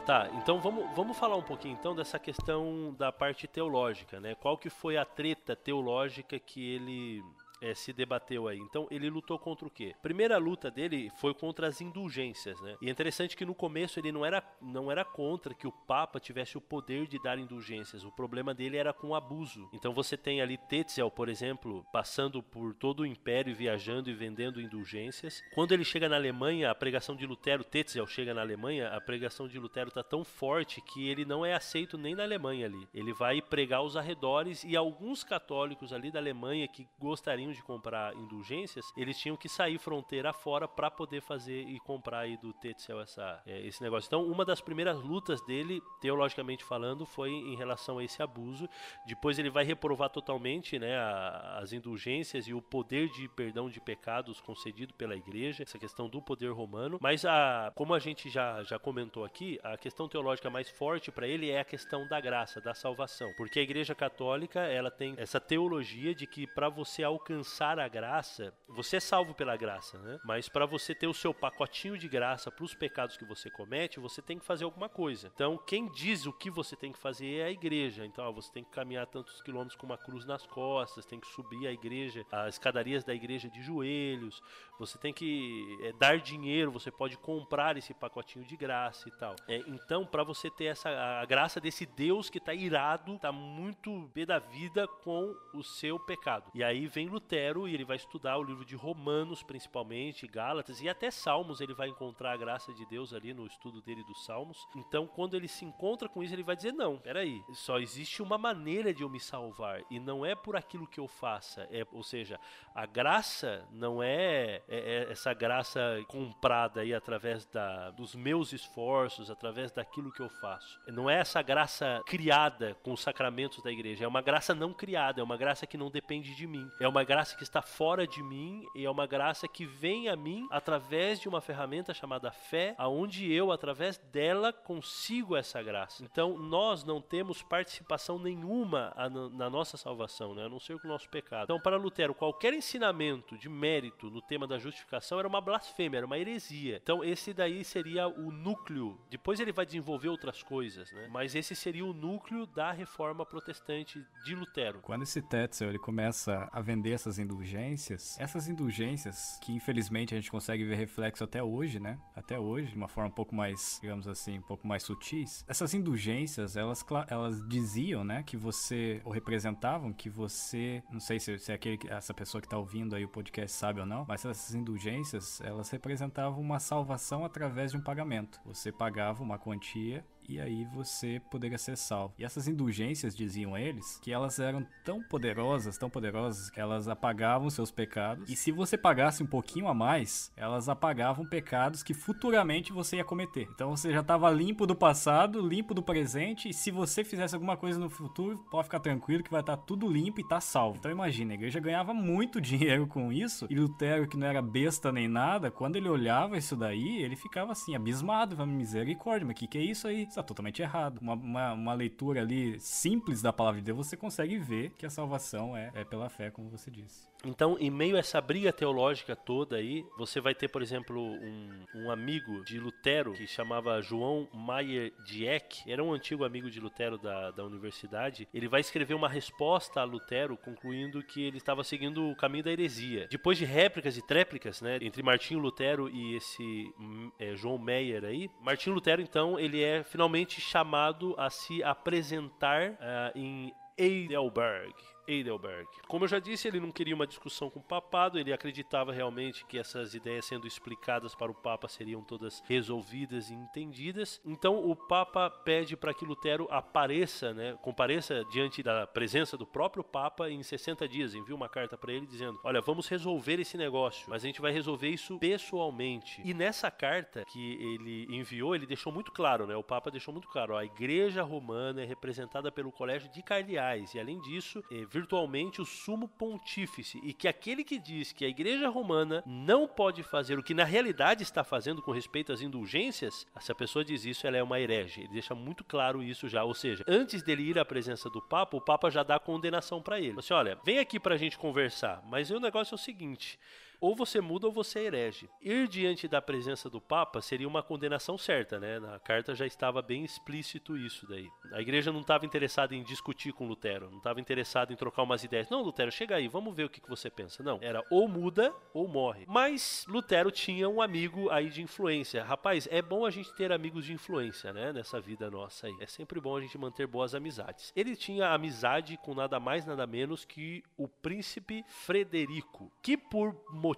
Tá, 0.06 0.30
então 0.34 0.60
vamos, 0.60 0.90
vamos 0.96 1.16
falar 1.16 1.36
um 1.36 1.44
pouquinho 1.44 1.78
então 1.80 1.96
dessa 1.96 2.18
questão 2.18 2.94
da 2.98 3.12
parte 3.12 3.48
teológica, 3.48 4.20
né? 4.20 4.34
Qual 4.34 4.58
que 4.58 4.70
foi 4.70 4.98
a 4.98 5.06
treta 5.06 5.56
teológica 5.56 6.40
que 6.40 6.74
ele 6.74 7.24
é, 7.62 7.74
se 7.76 7.94
debateu 7.94 8.48
aí. 8.48 8.58
Então 8.58 8.88
ele 8.90 9.10
lutou 9.10 9.38
contra 9.38 9.68
o 9.68 9.72
quê? 9.72 9.96
Primeira 10.02 10.38
luta 10.38 10.72
dele 10.72 11.12
foi 11.18 11.34
contra 11.34 11.68
as 11.68 11.80
indulgências, 11.80 12.60
né? 12.62 12.76
E 12.82 12.88
é 12.88 12.92
interessante 12.92 13.38
que 13.38 13.46
no 13.46 13.54
começo 13.54 14.00
ele 14.00 14.12
não 14.12 14.26
era, 14.26 14.44
não 14.60 14.92
era 14.92 15.06
contra 15.06 15.54
que 15.54 15.68
o 15.68 15.72
Papa 15.72 16.20
tivesse 16.20 16.58
o 16.58 16.62
poder 16.62 17.08
de 17.08 17.22
dar 17.22 17.38
indulgências. 17.38 18.04
O 18.04 18.12
problema 18.12 18.54
dele 18.54 18.78
era 18.78 18.92
com 18.92 19.10
o 19.10 19.16
abuso. 19.16 19.70
Então 19.72 19.94
você 19.94 20.18
tem 20.18 20.42
ali 20.42 20.58
Tetzel, 20.58 21.12
por 21.12 21.30
exemplo, 21.30 21.86
passando 21.94 22.42
por 22.42 22.74
todo 22.74 23.02
o 23.02 23.06
império, 23.06 23.56
viajando 23.56 24.10
e 24.10 24.14
vendendo 24.14 24.60
indulgências. 24.60 25.44
Quando 25.54 25.74
ele 25.74 25.84
chega 25.84 26.10
na 26.10 26.16
Alemanha, 26.16 26.72
a 26.72 26.76
pregação 26.76 27.16
de 27.16 27.28
Lutero, 27.28 27.64
Tetzel 27.64 28.08
chega 28.08 28.34
na 28.34 28.42
Alemanha, 28.42 28.90
a 28.90 29.00
pregação 29.00 29.48
de 29.48 29.60
Lutero 29.60 29.90
está 29.90 30.04
tão 30.04 30.24
forte 30.24 30.82
que 30.82 31.08
ele 31.08 31.26
não 31.26 31.46
é 31.46 31.54
aceito 31.54 31.98
nem 31.98 32.16
na 32.16 32.24
Alemanha 32.24 32.66
ali. 32.66 32.88
Ele 32.94 33.14
vai 33.14 33.42
pregar 33.42 33.84
os 33.84 33.96
arredores 33.96 34.64
e 34.64 34.76
alguns 34.76 35.24
católicos 35.24 35.94
ali 35.94 36.12
da 36.12 36.20
Alemanha 36.20 36.68
que 36.68 36.88
gostariam 36.98 37.51
de 37.56 37.64
comprar 37.64 38.16
indulgências, 38.16 38.86
eles 38.96 39.18
tinham 39.18 39.38
que 39.38 39.50
sair 39.50 39.78
fronteira 39.78 40.34
fora 40.34 40.68
para 40.68 40.90
poder 40.90 41.22
fazer 41.22 41.62
e 41.64 41.80
comprar 41.80 42.20
aí 42.20 42.38
do 42.38 42.54
Tetzel 42.54 43.00
essa, 43.00 43.42
é, 43.46 43.66
esse 43.66 43.82
negócio. 43.82 44.08
Então, 44.08 44.26
uma 44.26 44.46
das 44.46 44.62
primeiras 44.62 45.02
lutas 45.02 45.42
dele, 45.42 45.82
teologicamente 46.00 46.64
falando, 46.64 47.06
foi 47.06 47.32
em 47.32 47.56
relação 47.56 47.98
a 47.98 48.04
esse 48.04 48.22
abuso. 48.22 48.68
Depois 49.06 49.38
ele 49.40 49.50
vai 49.50 49.64
reprovar 49.64 50.10
totalmente 50.10 50.80
né, 50.80 50.98
a, 50.98 51.60
as 51.62 51.74
indulgências 51.74 52.48
e 52.48 52.54
o 52.54 52.62
poder 52.62 53.10
de 53.10 53.28
perdão 53.30 53.70
de 53.70 53.80
pecados 53.80 54.40
concedido 54.42 54.94
pela 54.94 55.16
igreja, 55.16 55.64
essa 55.64 55.80
questão 55.80 56.10
do 56.10 56.22
poder 56.22 56.52
romano. 56.52 56.98
Mas, 57.02 57.26
a, 57.26 57.72
como 57.76 57.94
a 57.94 58.00
gente 58.00 58.30
já, 58.30 58.64
já 58.64 58.80
comentou 58.80 59.24
aqui, 59.24 59.60
a 59.64 59.78
questão 59.78 60.08
teológica 60.08 60.50
mais 60.50 60.70
forte 60.70 61.12
para 61.12 61.28
ele 61.28 61.50
é 61.50 61.60
a 61.60 61.66
questão 61.66 62.08
da 62.08 62.20
graça, 62.20 62.62
da 62.62 62.74
salvação. 62.74 63.32
Porque 63.36 63.60
a 63.60 63.64
igreja 63.64 63.94
católica 63.96 64.60
ela 64.62 64.92
tem 64.92 65.16
essa 65.18 65.40
teologia 65.40 66.14
de 66.14 66.26
que 66.26 66.48
para 66.48 66.70
você 66.70 67.04
alcançar 67.04 67.41
alcançar 67.42 67.80
a 67.80 67.88
graça, 67.88 68.54
você 68.68 68.98
é 68.98 69.00
salvo 69.00 69.34
pela 69.34 69.58
graça, 69.58 69.98
né? 69.98 70.20
Mas 70.24 70.48
para 70.48 70.66
você 70.66 70.94
ter 70.94 71.08
o 71.08 71.14
seu 71.14 71.34
pacotinho 71.34 71.98
de 71.98 72.08
graça 72.08 72.52
para 72.52 72.64
os 72.64 72.74
pecados 72.74 73.18
que 73.18 73.26
você 73.26 73.50
comete, 73.50 74.00
você 74.00 74.22
tem 74.22 74.38
que 74.38 74.46
fazer 74.46 74.64
alguma 74.64 74.88
coisa. 74.88 75.32
Então, 75.34 75.58
quem 75.58 75.90
diz 75.92 76.26
o 76.26 76.34
que 76.34 76.50
você 76.50 76.76
tem 76.76 76.92
que 76.92 77.00
fazer 77.00 77.40
é 77.40 77.46
a 77.46 77.52
igreja. 77.52 78.06
Então, 78.06 78.26
ó, 78.26 78.32
você 78.32 78.52
tem 78.52 78.64
que 78.64 78.70
caminhar 78.70 79.08
tantos 79.08 79.42
quilômetros 79.42 79.76
com 79.76 79.86
uma 79.86 79.98
cruz 79.98 80.26
nas 80.26 80.46
costas, 80.46 81.06
tem 81.06 81.20
que 81.20 81.28
subir 81.28 81.68
a 81.68 81.72
igreja, 81.72 82.26
as 82.32 82.56
escadarias 82.56 83.04
da 83.04 83.14
igreja 83.14 83.50
de 83.50 83.62
joelhos, 83.62 84.42
você 84.80 84.98
tem 84.98 85.14
que 85.14 85.78
é, 85.84 85.94
dar 85.94 86.20
dinheiro, 86.20 86.72
você 86.72 86.92
pode 86.92 87.18
comprar 87.18 87.78
esse 87.78 87.94
pacotinho 87.94 88.46
de 88.46 88.56
graça 88.56 89.10
e 89.10 89.12
tal. 89.12 89.36
É, 89.48 89.58
então, 89.68 90.06
para 90.06 90.24
você 90.24 90.50
ter 90.50 90.66
essa 90.66 90.90
a 90.92 91.26
graça 91.26 91.60
desse 91.60 91.86
Deus 91.86 92.30
que 92.30 92.38
está 92.38 92.54
irado, 92.54 93.16
está 93.16 93.32
muito 93.32 94.10
pé 94.14 94.26
da 94.26 94.40
vida 94.40 94.88
com 94.88 95.36
o 95.54 95.64
seu 95.64 96.00
pecado. 96.00 96.52
E 96.54 96.64
aí 96.64 96.88
vem 96.88 97.08
Lutero 97.08 97.31
Lutero 97.32 97.66
e 97.66 97.74
ele 97.74 97.86
vai 97.86 97.96
estudar 97.96 98.38
o 98.38 98.44
livro 98.44 98.66
de 98.66 98.76
Romanos, 98.76 99.42
principalmente, 99.42 100.28
Gálatas 100.28 100.82
e 100.82 100.90
até 100.90 101.10
Salmos. 101.10 101.62
Ele 101.62 101.74
vai 101.74 101.88
encontrar 101.88 102.34
a 102.34 102.38
graça 102.38 102.74
de 102.74 102.86
Deus 102.86 103.14
ali 103.14 103.34
no 103.34 103.46
estudo 103.46 103.82
dele 103.82 104.04
dos 104.04 104.26
Salmos. 104.26 104.68
Então, 104.76 105.08
quando 105.08 105.36
ele 105.36 105.48
se 105.48 105.64
encontra 105.64 106.10
com 106.10 106.22
isso, 106.22 106.34
ele 106.34 106.44
vai 106.44 106.58
dizer: 106.58 106.74
Não, 106.74 106.98
peraí, 106.98 107.42
só 107.54 107.80
existe 107.80 108.22
uma 108.22 108.38
maneira 108.38 108.94
de 108.94 109.04
eu 109.04 109.10
me 109.10 109.20
salvar 109.20 109.82
e 109.90 109.98
não 109.98 110.26
é 110.26 110.36
por 110.36 110.58
aquilo 110.58 110.86
que 110.86 111.00
eu 111.00 111.08
faça. 111.08 111.68
É, 111.72 111.88
ou 111.94 112.04
seja, 112.04 112.38
a 112.76 112.86
graça 112.86 113.66
não 113.72 114.04
é, 114.04 114.62
é, 114.68 115.06
é 115.08 115.12
essa 115.12 115.34
graça 115.34 115.80
comprada 116.10 116.82
aí 116.82 116.94
através 116.94 117.46
da, 117.46 117.92
dos 117.92 118.14
meus 118.14 118.52
esforços, 118.52 119.32
através 119.32 119.72
daquilo 119.72 120.12
que 120.12 120.22
eu 120.22 120.30
faço. 120.30 120.82
Não 120.88 121.10
é 121.10 121.20
essa 121.20 121.42
graça 121.42 122.02
criada 122.06 122.76
com 122.84 122.92
os 122.92 123.02
sacramentos 123.02 123.64
da 123.64 123.72
igreja. 123.72 124.04
É 124.04 124.08
uma 124.08 124.22
graça 124.22 124.54
não 124.54 124.74
criada, 124.74 125.22
é 125.22 125.24
uma 125.24 125.38
graça 125.38 125.66
que 125.66 125.78
não 125.78 125.90
depende 125.90 126.36
de 126.36 126.46
mim. 126.46 126.70
É 126.80 126.88
uma 126.88 127.06
graça 127.06 127.21
graça 127.22 127.38
que 127.38 127.44
está 127.44 127.62
fora 127.62 128.08
de 128.08 128.24
mim 128.24 128.66
e 128.74 128.84
é 128.84 128.90
uma 128.90 129.06
graça 129.06 129.48
que 129.48 129.64
vem 129.64 130.10
a 130.10 130.16
mim 130.16 130.48
através 130.50 131.20
de 131.20 131.30
uma 131.30 131.40
ferramenta 131.40 131.94
chamada 131.94 132.32
fé, 132.32 132.74
aonde 132.80 133.32
eu 133.32 133.52
através 133.52 134.00
dela 134.12 134.52
consigo 134.52 135.36
essa 135.36 135.62
graça. 135.62 136.04
Então 136.04 136.36
nós 136.36 136.84
não 136.84 137.00
temos 137.00 137.44
participação 137.44 138.18
nenhuma 138.18 138.92
na 139.34 139.52
nossa 139.52 139.78
salvação, 139.78 140.34
né? 140.34 140.46
a 140.46 140.50
não 140.50 140.60
ser 140.60 140.80
com 140.80 140.88
o 140.88 140.90
nosso 140.90 141.08
pecado. 141.10 141.44
Então 141.44 141.60
para 141.60 141.78
Lutero 141.78 142.16
qualquer 142.16 142.56
ensinamento 142.56 143.38
de 143.38 143.48
mérito 143.48 144.10
no 144.10 144.22
tema 144.24 144.48
da 144.48 144.58
justificação 144.58 145.20
era 145.20 145.28
uma 145.28 145.42
blasfêmia, 145.42 145.98
era 145.98 146.08
uma 146.08 146.18
heresia. 146.18 146.80
Então 146.82 147.04
esse 147.04 147.36
daí 147.36 147.64
seria 147.64 148.08
o 148.08 148.32
núcleo. 148.32 149.00
Depois 149.12 149.40
ele 149.40 149.52
vai 149.52 149.68
desenvolver 149.68 150.10
outras 150.10 150.42
coisas, 150.42 150.92
né? 150.92 151.08
Mas 151.12 151.36
esse 151.36 151.56
seria 151.56 151.86
o 151.86 151.94
núcleo 151.94 152.48
da 152.48 152.72
reforma 152.72 153.24
protestante 153.28 154.04
de 154.26 154.34
Lutero. 154.34 154.80
Quando 154.82 155.04
esse 155.04 155.22
Tetzel 155.22 155.70
ele 155.70 155.78
começa 155.78 156.50
a 156.52 156.62
vender 156.62 156.94
essas 157.02 157.20
indulgências, 157.20 158.18
essas 158.20 158.48
indulgências 158.48 159.38
que 159.42 159.52
infelizmente 159.54 160.14
a 160.14 160.18
gente 160.18 160.32
consegue 160.32 160.64
ver 160.64 160.76
reflexo 160.76 161.24
até 161.24 161.44
hoje, 161.44 161.80
né? 161.80 161.98
Até 162.16 162.40
hoje, 162.40 162.72
de 162.72 162.78
uma 162.78 162.88
forma 162.88 163.10
um 163.10 163.14
pouco 163.14 163.36
mais, 163.36 163.80
digamos 163.82 164.08
assim, 164.08 164.38
um 164.38 164.44
pouco 164.44 164.68
mais 164.68 164.84
sutis. 164.84 165.44
Essas 165.48 165.74
indulgências, 165.74 166.56
elas, 166.56 166.86
elas 167.08 167.48
diziam, 167.48 168.04
né, 168.04 168.24
que 168.24 168.38
você, 168.38 169.02
ou 169.04 169.12
representavam 169.12 169.92
que 169.92 170.10
você, 170.10 170.84
não 170.92 171.00
sei 171.00 171.20
se, 171.20 171.38
se 171.40 171.52
é 171.52 171.56
aquele, 171.56 171.80
essa 171.88 172.14
pessoa 172.14 172.42
que 172.42 172.48
está 172.48 172.58
ouvindo 172.58 172.96
aí 172.96 173.04
o 173.04 173.10
podcast 173.10 173.58
sabe 173.58 173.80
ou 173.80 173.86
não, 173.86 174.06
mas 174.08 174.24
essas 174.24 174.54
indulgências, 174.54 175.42
elas 175.42 175.70
representavam 175.70 176.40
uma 176.40 176.60
salvação 176.60 177.26
através 177.26 177.72
de 177.72 177.78
um 177.78 177.82
pagamento. 177.82 178.40
Você 178.46 178.72
pagava 178.72 179.24
uma 179.24 179.40
quantia 179.40 180.06
e 180.32 180.40
aí 180.40 180.66
você 180.74 181.22
poderia 181.30 181.58
ser 181.58 181.78
salvo. 181.78 182.14
E 182.18 182.24
essas 182.24 182.48
indulgências, 182.48 183.16
diziam 183.16 183.58
eles, 183.58 184.00
que 184.02 184.14
elas 184.14 184.40
eram 184.40 184.66
tão 184.86 185.02
poderosas, 185.04 185.78
tão 185.78 185.90
poderosas, 185.90 186.50
que 186.50 186.60
elas 186.60 186.88
apagavam 186.88 187.50
seus 187.50 187.70
pecados. 187.70 188.30
E 188.30 188.36
se 188.36 188.52
você 188.52 188.78
pagasse 188.78 189.22
um 189.22 189.26
pouquinho 189.26 189.68
a 189.68 189.74
mais, 189.74 190.32
elas 190.38 190.70
apagavam 190.70 191.26
pecados 191.26 191.84
que 191.84 191.94
futuramente 191.94 192.72
você 192.72 192.98
ia 192.98 193.04
cometer. 193.04 193.50
Então 193.54 193.76
você 193.76 193.92
já 193.92 194.00
estava 194.00 194.30
limpo 194.30 194.66
do 194.66 194.76
passado, 194.76 195.46
limpo 195.46 195.74
do 195.74 195.84
presente, 195.84 196.48
e 196.48 196.54
se 196.54 196.72
você 196.72 197.04
fizesse 197.04 197.36
alguma 197.36 197.58
coisa 197.58 197.78
no 197.78 197.90
futuro, 197.90 198.38
pode 198.50 198.66
ficar 198.66 198.80
tranquilo 198.80 199.24
que 199.24 199.32
vai 199.32 199.42
estar 199.42 199.58
tá 199.58 199.64
tudo 199.64 199.90
limpo 199.90 200.22
e 200.22 200.28
tá 200.28 200.40
salvo. 200.40 200.78
Então 200.78 200.92
imagina, 200.92 201.34
a 201.34 201.36
igreja 201.36 201.60
ganhava 201.60 201.94
muito 201.94 202.40
dinheiro 202.42 202.88
com 202.88 203.12
isso, 203.12 203.48
e 203.50 203.56
Lutero, 203.56 204.08
que 204.08 204.18
não 204.18 204.28
era 204.28 204.42
besta 204.42 204.92
nem 204.92 205.10
nada, 205.10 205.52
quando 205.52 205.76
ele 205.76 205.90
olhava 205.90 206.38
isso 206.38 206.56
daí, 206.56 207.02
ele 207.02 207.18
ficava 207.18 207.52
assim, 207.52 207.76
abismado, 207.76 208.46
misericórdia, 208.48 209.26
mas 209.26 209.36
o 209.36 209.40
que, 209.40 209.48
que 209.48 209.58
é 209.58 209.62
isso 209.62 209.88
aí? 209.88 210.08
Está 210.22 210.28
totalmente 210.28 210.62
errado. 210.62 211.00
Uma, 211.00 211.14
uma, 211.14 211.54
uma, 211.54 211.74
leitura 211.74 212.22
ali 212.22 212.60
simples 212.60 213.22
da 213.22 213.34
palavra 213.34 213.60
de 213.60 213.66
Deus, 213.66 213.78
você 213.78 213.98
consegue 213.98 214.38
ver 214.38 214.72
que 214.72 214.86
a 214.86 214.90
salvação 214.90 215.58
é, 215.58 215.72
é 215.74 215.84
pela 215.84 216.10
fé, 216.10 216.30
como 216.32 216.50
você 216.50 216.72
disse. 216.72 217.11
Então, 217.24 217.58
em 217.60 217.70
meio 217.70 217.96
a 217.96 218.00
essa 218.00 218.20
briga 218.20 218.52
teológica 218.52 219.16
toda 219.16 219.58
aí, 219.58 219.86
você 219.98 220.20
vai 220.20 220.34
ter, 220.34 220.48
por 220.48 220.62
exemplo, 220.62 221.00
um, 221.00 221.66
um 221.76 221.92
amigo 221.92 222.44
de 222.44 222.60
Lutero 222.60 223.14
que 223.14 223.28
chamava 223.28 223.82
João 223.82 224.28
Mayer 224.34 224.92
Dieck, 225.06 225.72
era 225.72 225.84
um 225.84 225.94
antigo 225.94 226.26
amigo 226.26 226.50
de 226.50 226.60
Lutero 226.60 226.98
da, 226.98 227.32
da 227.32 227.46
universidade. 227.46 228.28
Ele 228.34 228.48
vai 228.48 228.62
escrever 228.62 228.94
uma 228.94 229.08
resposta 229.10 229.82
a 229.82 229.84
Lutero, 229.84 230.36
concluindo 230.36 231.04
que 231.04 231.22
ele 231.24 231.38
estava 231.38 231.64
seguindo 231.64 232.10
o 232.10 232.16
caminho 232.16 232.44
da 232.44 232.52
heresia. 232.52 233.08
Depois 233.10 233.38
de 233.38 233.46
réplicas 233.46 233.98
e 233.98 234.06
tréplicas, 234.06 234.62
né, 234.62 234.80
entre 234.82 235.04
Martinho 235.04 235.40
Lutero 235.40 235.90
e 235.90 236.16
esse 236.16 236.74
é, 237.20 237.36
João 237.36 237.58
Meyer 237.58 238.04
aí, 238.04 238.30
Martinho 238.42 238.76
Lutero, 238.76 239.02
então, 239.02 239.40
ele 239.40 239.62
é 239.64 239.84
finalmente 239.84 240.42
chamado 240.42 241.14
a 241.18 241.30
se 241.30 241.64
apresentar 241.64 242.72
uh, 242.72 243.12
em 243.16 243.54
Heidelberg. 243.78 244.74
Heidelberg. 245.12 245.68
Como 245.88 246.06
eu 246.06 246.08
já 246.08 246.20
disse, 246.20 246.48
ele 246.48 246.60
não 246.60 246.72
queria 246.72 246.96
uma 246.96 247.08
discussão 247.08 247.50
com 247.50 247.60
o 247.60 247.64
papado, 247.64 248.18
ele 248.18 248.34
acreditava 248.34 248.92
realmente 248.92 249.46
que 249.46 249.58
essas 249.58 249.94
ideias 249.94 250.26
sendo 250.26 250.48
explicadas 250.48 251.14
para 251.16 251.32
o 251.32 251.36
Papa 251.36 251.68
seriam 251.68 252.02
todas 252.04 252.42
resolvidas 252.48 253.30
e 253.30 253.34
entendidas. 253.34 254.22
Então 254.26 254.58
o 254.70 254.76
Papa 254.76 255.30
pede 255.30 255.76
para 255.76 255.94
que 255.94 256.06
Lutero 256.06 256.48
apareça, 256.50 257.34
né, 257.34 257.58
compareça 257.62 258.24
diante 258.32 258.64
da 258.64 258.88
presença 258.88 259.38
do 259.38 259.46
próprio 259.46 259.84
Papa 259.84 260.30
em 260.30 260.42
60 260.42 260.88
dias. 260.88 261.14
Envia 261.14 261.36
uma 261.36 261.50
carta 261.50 261.78
para 261.78 261.92
ele 261.92 262.06
dizendo: 262.06 262.40
Olha, 262.44 262.62
vamos 262.62 262.88
resolver 262.88 263.40
esse 263.40 263.58
negócio, 263.58 264.10
mas 264.10 264.24
a 264.24 264.28
gente 264.28 264.42
vai 264.42 264.52
resolver 264.52 264.90
isso 264.90 265.18
pessoalmente. 265.20 266.22
E 266.24 266.34
nessa 266.34 266.72
carta 266.72 267.26
que 267.26 267.54
ele 267.54 268.08
enviou, 268.16 268.56
ele 268.56 268.66
deixou 268.66 268.92
muito 268.92 269.12
claro, 269.12 269.46
né? 269.46 269.56
O 269.56 269.64
Papa 269.64 269.92
deixou 269.92 270.14
muito 270.14 270.28
claro: 270.28 270.54
ó, 270.54 270.58
a 270.58 270.66
Igreja 270.66 271.24
Romana 271.24 271.82
é 271.82 271.86
representada 271.86 272.52
pelo 272.52 272.72
Colégio 272.72 273.10
de 273.12 273.22
Cardeais 273.22 273.94
e, 273.94 274.00
além 274.00 274.20
disso, 274.22 274.64
é 274.72 274.86
virtualmente 275.02 275.62
o 275.62 275.66
sumo 275.66 276.08
pontífice 276.08 277.00
e 277.04 277.12
que 277.14 277.28
aquele 277.28 277.64
que 277.64 277.80
diz 277.80 278.12
que 278.12 278.24
a 278.24 278.28
Igreja 278.28 278.70
Romana 278.70 279.24
não 279.26 279.68
pode 279.68 280.04
fazer 280.04 280.38
o 280.38 280.44
que 280.44 280.54
na 280.54 280.64
realidade 280.64 281.24
está 281.24 281.44
fazendo 281.44 281.82
com 281.82 281.92
respeito 281.92 282.32
às 282.32 282.42
indulgências, 282.42 283.26
se 283.40 283.52
a 283.52 283.56
pessoa 283.56 283.84
diz 283.84 284.06
isso, 284.06 284.28
ela 284.28 284.38
é 284.38 284.44
uma 284.44 284.60
herege. 284.60 285.02
Ele 285.02 285.14
deixa 285.14 285.34
muito 285.34 285.64
claro 285.64 286.04
isso 286.04 286.30
já. 286.30 286.44
Ou 286.44 286.54
seja, 286.54 286.84
antes 286.88 287.24
dele 287.24 287.44
ir 287.44 287.58
à 287.58 287.66
presença 287.66 288.10
do 288.10 288.22
Papa, 288.22 288.56
o 288.56 288.62
Papa 288.62 288.90
já 288.92 289.02
dá 289.02 289.16
a 289.16 289.20
condenação 289.20 289.82
para 289.82 290.00
ele. 290.00 290.14
Você, 290.14 290.34
olha, 290.34 290.58
vem 290.64 290.78
aqui 290.78 291.00
para 291.00 291.16
a 291.16 291.18
gente 291.18 291.38
conversar, 291.38 292.04
mas 292.06 292.30
o 292.30 292.40
negócio 292.40 292.76
é 292.76 292.76
o 292.76 292.80
seguinte 292.80 293.40
ou 293.82 293.96
você 293.96 294.22
muda 294.22 294.46
ou 294.46 294.54
você 294.54 294.80
é 294.80 294.84
herege. 294.84 295.28
Ir 295.42 295.68
diante 295.68 296.08
da 296.08 296.22
presença 296.22 296.70
do 296.70 296.80
Papa 296.80 297.20
seria 297.20 297.48
uma 297.48 297.64
condenação 297.64 298.16
certa, 298.16 298.60
né? 298.60 298.80
Na 298.80 299.00
carta 299.00 299.34
já 299.34 299.46
estava 299.46 299.82
bem 299.82 300.06
explícito 300.06 300.78
isso 300.78 301.08
daí. 301.08 301.28
A 301.52 301.60
igreja 301.60 301.92
não 301.92 302.02
estava 302.02 302.26
interessada 302.26 302.76
em 302.76 302.84
discutir 302.84 303.34
com 303.34 303.48
Lutero, 303.48 303.90
não 303.90 303.98
estava 303.98 304.22
interessada 304.22 304.72
em 304.72 304.76
trocar 304.76 305.02
umas 305.02 305.24
ideias. 305.24 305.50
Não, 305.50 305.64
Lutero, 305.64 305.92
chega 305.92 306.16
aí, 306.16 306.28
vamos 306.28 306.56
ver 306.56 306.66
o 306.66 306.70
que, 306.70 306.80
que 306.80 306.90
você 306.90 307.10
pensa. 307.10 307.42
Não, 307.42 307.58
era 307.62 307.84
ou 307.90 308.08
muda 308.08 308.54
ou 308.72 308.88
morre. 308.88 309.26
Mas 309.28 309.84
Lutero 309.88 310.30
tinha 310.30 310.70
um 310.70 310.80
amigo 310.80 311.30
aí 311.32 311.50
de 311.50 311.64
influência. 311.64 312.24
Rapaz, 312.24 312.68
é 312.70 312.82
bom 312.82 313.04
a 313.04 313.10
gente 313.10 313.34
ter 313.34 313.52
amigos 313.52 313.86
de 313.86 313.94
influência, 313.94 314.54
né? 314.54 314.72
Nessa 314.72 315.02
vida 315.02 315.32
nossa 315.32 315.66
aí. 315.66 315.76
É 315.80 315.88
sempre 315.88 316.22
bom 316.22 316.38
a 316.38 316.42
gente 316.42 316.56
manter 316.56 316.86
boas 316.86 317.16
amizades. 317.16 317.74
Ele 317.76 317.96
tinha 317.96 318.30
amizade 318.30 318.96
com 318.98 319.16
nada 319.16 319.40
mais, 319.40 319.66
nada 319.66 319.88
menos 319.88 320.24
que 320.24 320.64
o 320.78 320.88
príncipe 320.88 321.66
Frederico, 321.68 322.72
que 322.84 322.96
por 322.96 323.36
motivos 323.50 323.71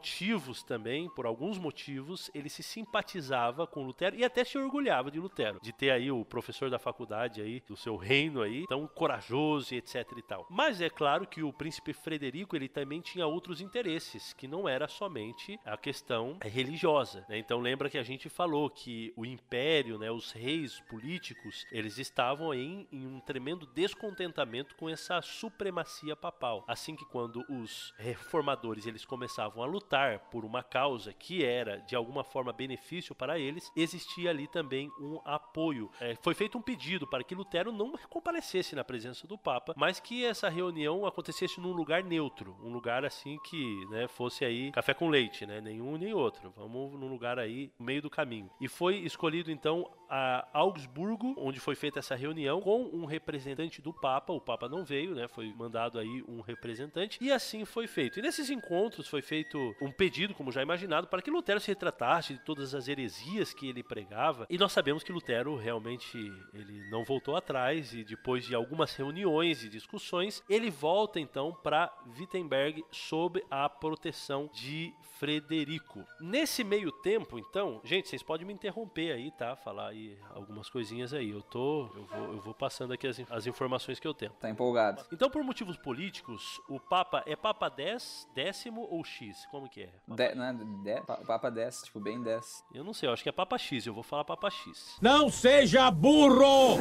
também, 0.65 1.09
por 1.09 1.25
alguns 1.25 1.57
motivos, 1.57 2.29
ele 2.33 2.49
se 2.49 2.63
simpatizava 2.63 3.65
com 3.67 3.83
Lutero 3.83 4.15
e 4.15 4.23
até 4.23 4.43
se 4.43 4.57
orgulhava 4.57 5.11
de 5.11 5.19
Lutero, 5.19 5.59
de 5.61 5.71
ter 5.71 5.91
aí 5.91 6.11
o 6.11 6.25
professor 6.25 6.69
da 6.69 6.79
faculdade 6.79 7.41
aí, 7.41 7.61
do 7.67 7.75
seu 7.75 7.95
reino 7.95 8.41
aí, 8.41 8.65
tão 8.67 8.87
corajoso 8.87 9.73
e 9.73 9.77
etc 9.77 10.05
e 10.17 10.21
tal. 10.21 10.45
Mas 10.49 10.81
é 10.81 10.89
claro 10.89 11.27
que 11.27 11.43
o 11.43 11.53
príncipe 11.53 11.93
Frederico, 11.93 12.55
ele 12.55 12.67
também 12.67 13.01
tinha 13.01 13.27
outros 13.27 13.61
interesses, 13.61 14.33
que 14.33 14.47
não 14.47 14.67
era 14.67 14.87
somente 14.87 15.59
a 15.65 15.77
questão 15.77 16.37
religiosa, 16.41 17.25
né? 17.29 17.37
Então 17.37 17.59
lembra 17.59 17.89
que 17.89 17.97
a 17.97 18.03
gente 18.03 18.29
falou 18.29 18.69
que 18.69 19.13
o 19.15 19.25
império, 19.25 19.97
né, 19.97 20.11
os 20.11 20.31
reis 20.31 20.79
políticos, 20.89 21.65
eles 21.71 21.97
estavam 21.97 22.53
em, 22.53 22.87
em 22.91 23.05
um 23.05 23.19
tremendo 23.19 23.65
descontentamento 23.65 24.75
com 24.75 24.89
essa 24.89 25.21
supremacia 25.21 26.15
papal. 26.15 26.63
Assim 26.67 26.95
que 26.95 27.05
quando 27.05 27.43
os 27.49 27.93
reformadores 27.97 28.85
eles 28.85 29.05
começavam 29.05 29.63
a 29.63 29.65
lutar 29.83 30.19
por 30.31 30.45
uma 30.45 30.63
causa 30.63 31.13
que 31.13 31.43
era 31.43 31.77
de 31.79 31.95
alguma 31.95 32.23
forma 32.23 32.53
benefício 32.53 33.13
para 33.13 33.37
eles, 33.37 33.71
existia 33.75 34.29
ali 34.29 34.47
também 34.47 34.89
um 34.99 35.19
apoio. 35.25 35.91
É, 35.99 36.15
foi 36.21 36.33
feito 36.33 36.57
um 36.57 36.61
pedido 36.61 37.05
para 37.05 37.23
que 37.23 37.35
Lutero 37.35 37.71
não 37.71 37.93
comparecesse 38.09 38.75
na 38.75 38.83
presença 38.83 39.27
do 39.27 39.37
Papa, 39.37 39.73
mas 39.75 39.99
que 39.99 40.25
essa 40.25 40.47
reunião 40.47 41.05
acontecesse 41.05 41.59
num 41.59 41.73
lugar 41.73 42.03
neutro, 42.03 42.55
um 42.63 42.71
lugar 42.71 43.03
assim 43.03 43.37
que 43.45 43.85
né, 43.87 44.07
fosse 44.07 44.45
aí 44.45 44.71
café 44.71 44.93
com 44.93 45.09
leite, 45.09 45.45
né? 45.45 45.59
Nenhum 45.59 45.97
nem 45.97 46.13
outro. 46.13 46.53
Vamos 46.55 46.97
num 46.97 47.09
lugar 47.09 47.37
aí 47.37 47.71
no 47.77 47.85
meio 47.85 48.01
do 48.01 48.09
caminho. 48.09 48.49
E 48.61 48.67
foi 48.67 48.97
escolhido 48.97 49.51
então 49.51 49.89
a 50.15 50.47
Augsburgo, 50.53 51.33
onde 51.39 51.59
foi 51.59 51.73
feita 51.73 51.97
essa 51.97 52.13
reunião 52.13 52.61
com 52.61 52.83
um 52.93 53.03
representante 53.03 53.81
do 53.81 53.91
Papa. 53.91 54.31
O 54.31 54.39
Papa 54.39 54.69
não 54.69 54.85
veio, 54.85 55.15
né? 55.15 55.27
Foi 55.27 55.51
mandado 55.53 55.97
aí 55.97 56.23
um 56.27 56.39
representante 56.39 57.17
e 57.19 57.31
assim 57.31 57.65
foi 57.65 57.87
feito. 57.87 58.19
E 58.19 58.21
nesses 58.21 58.51
encontros 58.51 59.07
foi 59.07 59.23
feito 59.23 59.57
um 59.81 59.91
pedido, 59.91 60.35
como 60.35 60.51
já 60.51 60.61
imaginado, 60.61 61.07
para 61.07 61.19
que 61.19 61.31
Lutero 61.31 61.59
se 61.59 61.69
retratasse 61.69 62.33
de 62.33 62.39
todas 62.41 62.75
as 62.75 62.87
heresias 62.87 63.55
que 63.55 63.67
ele 63.67 63.81
pregava. 63.81 64.45
E 64.51 64.57
nós 64.57 64.71
sabemos 64.71 65.01
que 65.01 65.11
Lutero 65.11 65.55
realmente 65.55 66.15
ele 66.53 66.87
não 66.91 67.03
voltou 67.03 67.35
atrás 67.35 67.91
e 67.95 68.03
depois 68.03 68.45
de 68.45 68.53
algumas 68.53 68.95
reuniões 68.95 69.63
e 69.63 69.69
discussões, 69.69 70.43
ele 70.47 70.69
volta 70.69 71.19
então 71.19 71.57
para 71.63 71.91
Wittenberg 72.19 72.85
sob 72.91 73.43
a 73.49 73.67
proteção 73.67 74.47
de 74.53 74.93
Frederico. 75.17 76.05
Nesse 76.21 76.63
meio 76.63 76.91
tempo, 76.91 77.39
então, 77.39 77.81
gente, 77.83 78.09
vocês 78.09 78.21
podem 78.21 78.45
me 78.45 78.53
interromper 78.53 79.13
aí, 79.13 79.31
tá? 79.31 79.55
Falar 79.55 79.87
aí 79.87 80.02
algumas 80.31 80.69
coisinhas 80.69 81.13
aí. 81.13 81.29
Eu 81.29 81.41
tô. 81.41 81.89
Eu 81.95 82.05
vou, 82.05 82.33
eu 82.33 82.41
vou 82.41 82.53
passando 82.53 82.93
aqui 82.93 83.07
as, 83.07 83.19
as 83.29 83.47
informações 83.47 83.99
que 83.99 84.07
eu 84.07 84.13
tenho. 84.13 84.31
Tá 84.33 84.49
empolgado. 84.49 85.03
Então, 85.11 85.29
por 85.29 85.43
motivos 85.43 85.77
políticos, 85.77 86.61
o 86.69 86.79
Papa 86.79 87.23
é 87.25 87.35
Papa 87.35 87.69
10, 87.69 88.29
décimo 88.33 88.87
ou 88.89 89.03
X? 89.03 89.45
Como 89.51 89.69
que 89.69 89.83
é? 89.83 89.93
Papa... 90.07 90.15
De, 90.15 90.35
não 90.35 90.45
é 90.45 90.53
de, 90.53 91.01
Papa 91.25 91.49
10, 91.49 91.81
tipo, 91.83 91.99
bem 91.99 92.21
10. 92.21 92.65
Eu 92.73 92.83
não 92.83 92.93
sei, 92.93 93.09
eu 93.09 93.13
acho 93.13 93.23
que 93.23 93.29
é 93.29 93.31
Papa 93.31 93.57
X, 93.57 93.85
eu 93.85 93.93
vou 93.93 94.03
falar 94.03 94.23
Papa 94.23 94.49
X. 94.49 94.97
Não 95.01 95.29
seja 95.29 95.89
burro! 95.91 96.77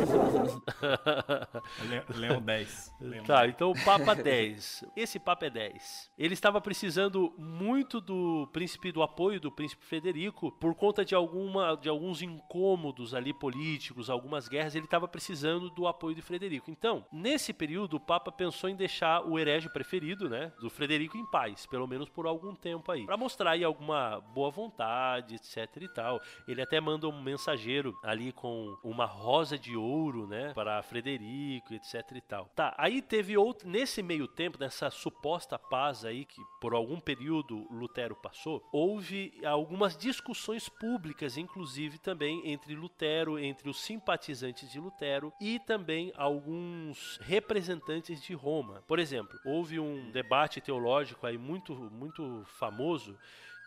Leão 2.14 2.40
10. 2.40 2.94
Leão 3.00 3.24
tá, 3.24 3.46
então 3.46 3.70
o 3.70 3.85
Papa 3.85 4.14
10. 4.14 4.85
Esse 4.96 5.18
Papa 5.18 5.46
é 5.46 5.50
10. 5.50 6.11
Ele 6.16 6.35
estava 6.35 6.61
precisando 6.61 7.35
muito 7.37 8.00
do 8.00 8.48
príncipe, 8.52 8.92
do 8.92 9.02
apoio 9.02 9.40
do 9.40 9.50
príncipe 9.50 9.85
Frederico, 9.85 10.52
por 10.52 10.74
conta 10.74 11.04
de, 11.04 11.14
alguma, 11.14 11.76
de 11.76 11.88
alguns 11.88 12.22
incômodos 12.22 13.02
ali 13.12 13.33
políticos, 13.33 14.09
algumas 14.09 14.49
guerras, 14.49 14.75
ele 14.75 14.85
estava 14.85 15.09
precisando 15.09 15.69
do 15.69 15.87
apoio 15.88 16.15
de 16.15 16.23
Frederico. 16.23 16.71
Então, 16.71 17.05
nesse 17.12 17.53
período, 17.53 17.97
o 17.97 18.01
Papa 18.01 18.31
pensou 18.31 18.71
em 18.71 18.77
deixar 18.77 19.27
o 19.27 19.38
herege 19.38 19.69
preferido, 19.69 20.29
né, 20.29 20.53
do 20.61 20.71
Frederico 20.71 21.17
em 21.17 21.27
paz, 21.27 21.67
pelo 21.67 21.87
menos 21.87 22.09
por 22.09 22.27
algum 22.27 22.55
tempo 22.55 22.93
aí, 22.93 23.05
para 23.05 23.17
mostrar 23.17 23.53
aí 23.53 23.65
alguma 23.65 24.21
boa 24.35 24.51
vontade, 24.51 25.35
etc 25.35 25.83
e 25.83 25.88
tal. 25.88 26.21
Ele 26.47 26.62
até 26.62 26.81
manda 26.81 27.09
um 27.09 27.23
mensageiro 27.23 27.99
ali 28.03 28.33
com 28.33 28.77
uma 28.85 29.05
rosa 29.05 29.59
de 29.59 29.77
ouro, 29.77 30.27
né, 30.27 30.53
para 30.55 30.83
Frederico, 30.83 31.75
etc 31.75 31.95
e 32.15 32.21
tal. 32.21 32.47
Tá, 32.55 32.75
aí 32.79 33.03
teve 33.03 33.37
outro 33.37 33.69
nesse 33.69 34.03
meio 34.03 34.29
tempo 34.29 34.59
nessa 34.59 34.91
suposta 34.91 35.59
paz 35.59 36.05
aí 36.05 36.25
que 36.25 36.41
por 36.61 36.75
algum 36.75 37.01
período 37.01 37.67
Lutero 37.71 38.15
passou, 38.15 38.62
houve 38.73 39.33
algumas 39.45 39.97
discussões 39.97 40.69
públicas, 40.69 41.37
inclusive 41.37 41.99
também 41.99 42.51
entre 42.51 42.75
Lutero, 42.75 42.91
entre 43.38 43.68
os 43.68 43.81
simpatizantes 43.81 44.70
de 44.70 44.78
Lutero 44.78 45.33
e 45.40 45.59
também 45.59 46.12
alguns 46.16 47.18
representantes 47.22 48.22
de 48.22 48.35
Roma. 48.35 48.83
Por 48.87 48.98
exemplo, 48.98 49.38
houve 49.44 49.78
um 49.81 50.11
debate 50.11 50.61
teológico 50.61 51.26
aí 51.26 51.38
muito 51.38 51.74
muito 51.90 52.44
famoso 52.46 53.18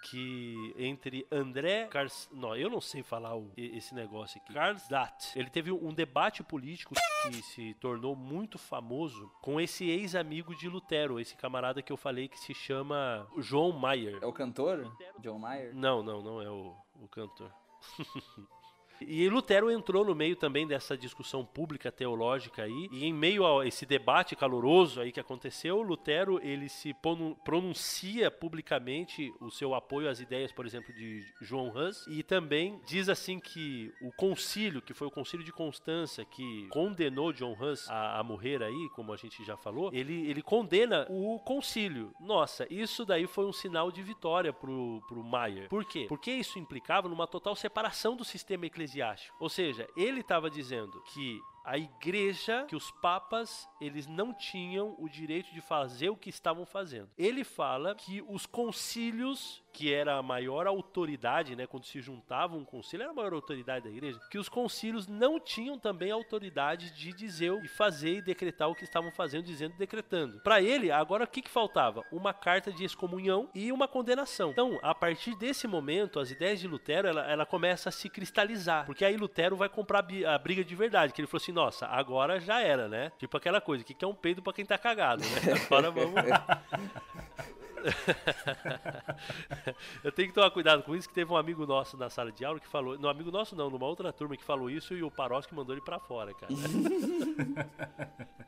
que 0.05 0.73
entre 0.77 1.25
André 1.31 1.87
Kars... 1.87 2.29
Não, 2.31 2.55
eu 2.55 2.69
não 2.69 2.79
sei 2.79 3.01
falar 3.01 3.35
o, 3.35 3.51
esse 3.57 3.93
negócio 3.95 4.39
aqui. 4.39 4.53
Karlstadt. 4.53 5.37
Ele 5.37 5.49
teve 5.49 5.71
um 5.71 5.93
debate 5.93 6.43
político 6.43 6.93
que 7.23 7.41
se 7.41 7.73
tornou 7.75 8.15
muito 8.15 8.57
famoso 8.57 9.31
com 9.41 9.59
esse 9.59 9.89
ex-amigo 9.89 10.55
de 10.55 10.69
Lutero, 10.69 11.19
esse 11.19 11.35
camarada 11.35 11.81
que 11.81 11.91
eu 11.91 11.97
falei 11.97 12.27
que 12.27 12.39
se 12.39 12.53
chama 12.53 13.27
João 13.39 13.71
Mayer. 13.71 14.19
É 14.21 14.25
o 14.25 14.33
cantor? 14.33 14.95
John 15.19 15.39
Mayer? 15.39 15.73
Não, 15.73 16.03
não, 16.03 16.21
não 16.21 16.41
é 16.41 16.49
o, 16.49 16.75
o 17.01 17.07
cantor. 17.07 17.51
E 19.01 19.27
Lutero 19.29 19.69
entrou 19.69 20.05
no 20.05 20.15
meio 20.15 20.35
também 20.35 20.67
dessa 20.67 20.97
discussão 20.97 21.45
pública 21.45 21.91
teológica 21.91 22.63
aí, 22.63 22.89
e 22.91 23.05
em 23.05 23.13
meio 23.13 23.45
a 23.45 23.67
esse 23.67 23.85
debate 23.85 24.35
caloroso 24.35 25.01
aí 25.01 25.11
que 25.11 25.19
aconteceu, 25.19 25.81
Lutero 25.81 26.39
ele 26.41 26.69
se 26.69 26.95
pronuncia 27.43 28.31
publicamente 28.31 29.33
o 29.39 29.51
seu 29.51 29.73
apoio 29.73 30.09
às 30.09 30.19
ideias, 30.19 30.51
por 30.51 30.65
exemplo, 30.65 30.93
de 30.93 31.23
João 31.41 31.69
Hus, 31.69 32.05
e 32.07 32.23
também 32.23 32.79
diz 32.85 33.09
assim 33.09 33.39
que 33.39 33.91
o 34.01 34.11
concílio, 34.11 34.81
que 34.81 34.93
foi 34.93 35.07
o 35.07 35.11
concílio 35.11 35.45
de 35.45 35.51
Constança, 35.51 36.23
que 36.25 36.67
condenou 36.69 37.33
John 37.33 37.55
Hus 37.59 37.89
a, 37.89 38.19
a 38.19 38.23
morrer 38.23 38.63
aí, 38.63 38.89
como 38.95 39.13
a 39.13 39.17
gente 39.17 39.43
já 39.43 39.57
falou, 39.57 39.91
ele, 39.93 40.29
ele 40.29 40.41
condena 40.41 41.05
o 41.09 41.39
concílio. 41.39 42.13
Nossa, 42.19 42.67
isso 42.71 43.05
daí 43.05 43.27
foi 43.27 43.45
um 43.45 43.53
sinal 43.53 43.91
de 43.91 44.01
vitória 44.01 44.53
pro, 44.53 45.01
pro 45.07 45.23
Mayer. 45.23 45.69
Por 45.69 45.85
quê? 45.85 46.05
Porque 46.07 46.31
isso 46.31 46.59
implicava 46.59 47.07
numa 47.07 47.27
total 47.27 47.55
separação 47.55 48.15
do 48.15 48.23
sistema 48.23 48.65
eclesiástico 48.65 48.84
eclesiástico. 48.85 49.35
Ou 49.39 49.49
seja, 49.49 49.89
ele 49.97 50.21
estava 50.21 50.49
dizendo 50.49 51.01
que 51.01 51.41
a 51.65 51.77
igreja, 51.77 52.65
que 52.67 52.75
os 52.75 52.91
papas, 52.91 53.67
eles 53.81 54.05
não 54.05 54.31
tinham 54.33 54.95
o 54.99 55.09
direito 55.09 55.51
de 55.51 55.61
fazer 55.61 56.09
o 56.09 56.15
que 56.15 56.29
estavam 56.29 56.65
fazendo. 56.65 57.09
Ele 57.17 57.43
fala 57.43 57.95
que 57.95 58.23
os 58.29 58.45
concílios, 58.45 59.63
que 59.73 59.91
era 59.91 60.17
a 60.17 60.23
maior 60.23 60.67
autoridade, 60.67 61.55
né, 61.55 61.65
quando 61.65 61.85
se 61.85 61.99
juntava 61.99 62.55
um 62.55 62.63
concílio, 62.63 63.03
era 63.03 63.11
a 63.11 63.15
maior 63.15 63.33
autoridade 63.33 63.85
da 63.85 63.91
igreja, 63.91 64.19
que 64.29 64.37
os 64.37 64.47
concílios 64.47 65.07
não 65.07 65.39
tinham 65.39 65.77
também 65.77 66.11
autoridade 66.11 66.91
de 66.91 67.11
dizer 67.11 67.51
e 67.63 67.67
fazer 67.67 68.17
e 68.17 68.21
decretar 68.21 68.69
o 68.69 68.75
que 68.75 68.83
estavam 68.83 69.11
fazendo, 69.11 69.43
dizendo 69.43 69.73
e 69.73 69.79
decretando. 69.79 70.39
Para 70.41 70.61
ele, 70.61 70.91
agora 70.91 71.23
o 71.23 71.27
que, 71.27 71.41
que 71.41 71.49
faltava? 71.49 72.03
Uma 72.11 72.33
carta 72.33 72.71
de 72.71 72.83
excomunhão 72.83 73.49
e 73.55 73.71
uma 73.71 73.87
condenação. 73.87 74.51
Então, 74.51 74.79
a 74.83 74.93
partir 74.93 75.35
desse 75.35 75.67
momento, 75.67 76.19
as 76.19 76.29
ideias 76.29 76.59
de 76.59 76.67
Lutero, 76.67 77.07
ela, 77.07 77.29
ela 77.29 77.45
começa 77.45 77.89
a 77.89 77.91
se 77.91 78.07
cristalizar, 78.07 78.85
porque 78.85 79.03
aí 79.03 79.17
Lutero 79.17 79.55
vai 79.55 79.67
comprar 79.67 80.05
a 80.27 80.37
briga 80.37 80.63
de 80.63 80.75
verdade, 80.75 81.11
que 81.11 81.19
ele 81.19 81.27
falou 81.27 81.41
assim, 81.41 81.54
nossa, 81.55 81.87
agora 81.87 82.37
já 82.37 82.61
era, 82.61 82.89
né? 82.89 83.13
Tipo 83.17 83.37
aquela 83.37 83.61
coisa, 83.61 83.81
o 83.81 83.85
que 83.85 84.03
é 84.03 84.07
um 84.07 84.13
peido 84.13 84.41
para 84.41 84.51
quem 84.51 84.65
tá 84.65 84.77
cagado, 84.77 85.23
né? 85.23 85.29
Agora 85.65 85.89
vamos. 85.89 86.15
eu 90.03 90.11
tenho 90.11 90.27
que 90.27 90.33
tomar 90.33 90.51
cuidado 90.51 90.83
com 90.83 90.93
isso, 90.93 91.07
que 91.07 91.13
teve 91.13 91.31
um 91.31 91.37
amigo 91.37 91.65
nosso 91.65 91.95
na 91.95 92.09
sala 92.09 92.29
de 92.29 92.43
aula 92.43 92.59
que 92.59 92.67
falou. 92.67 92.99
Não, 92.99 93.07
amigo 93.07 93.31
nosso 93.31 93.55
não, 93.55 93.69
numa 93.69 93.85
outra 93.85 94.11
turma 94.11 94.35
que 94.35 94.43
falou 94.43 94.69
isso 94.69 94.93
e 94.93 95.01
o 95.01 95.09
Paroski 95.09 95.55
mandou 95.55 95.73
ele 95.73 95.81
pra 95.81 95.97
fora, 95.97 96.33
cara. 96.33 96.51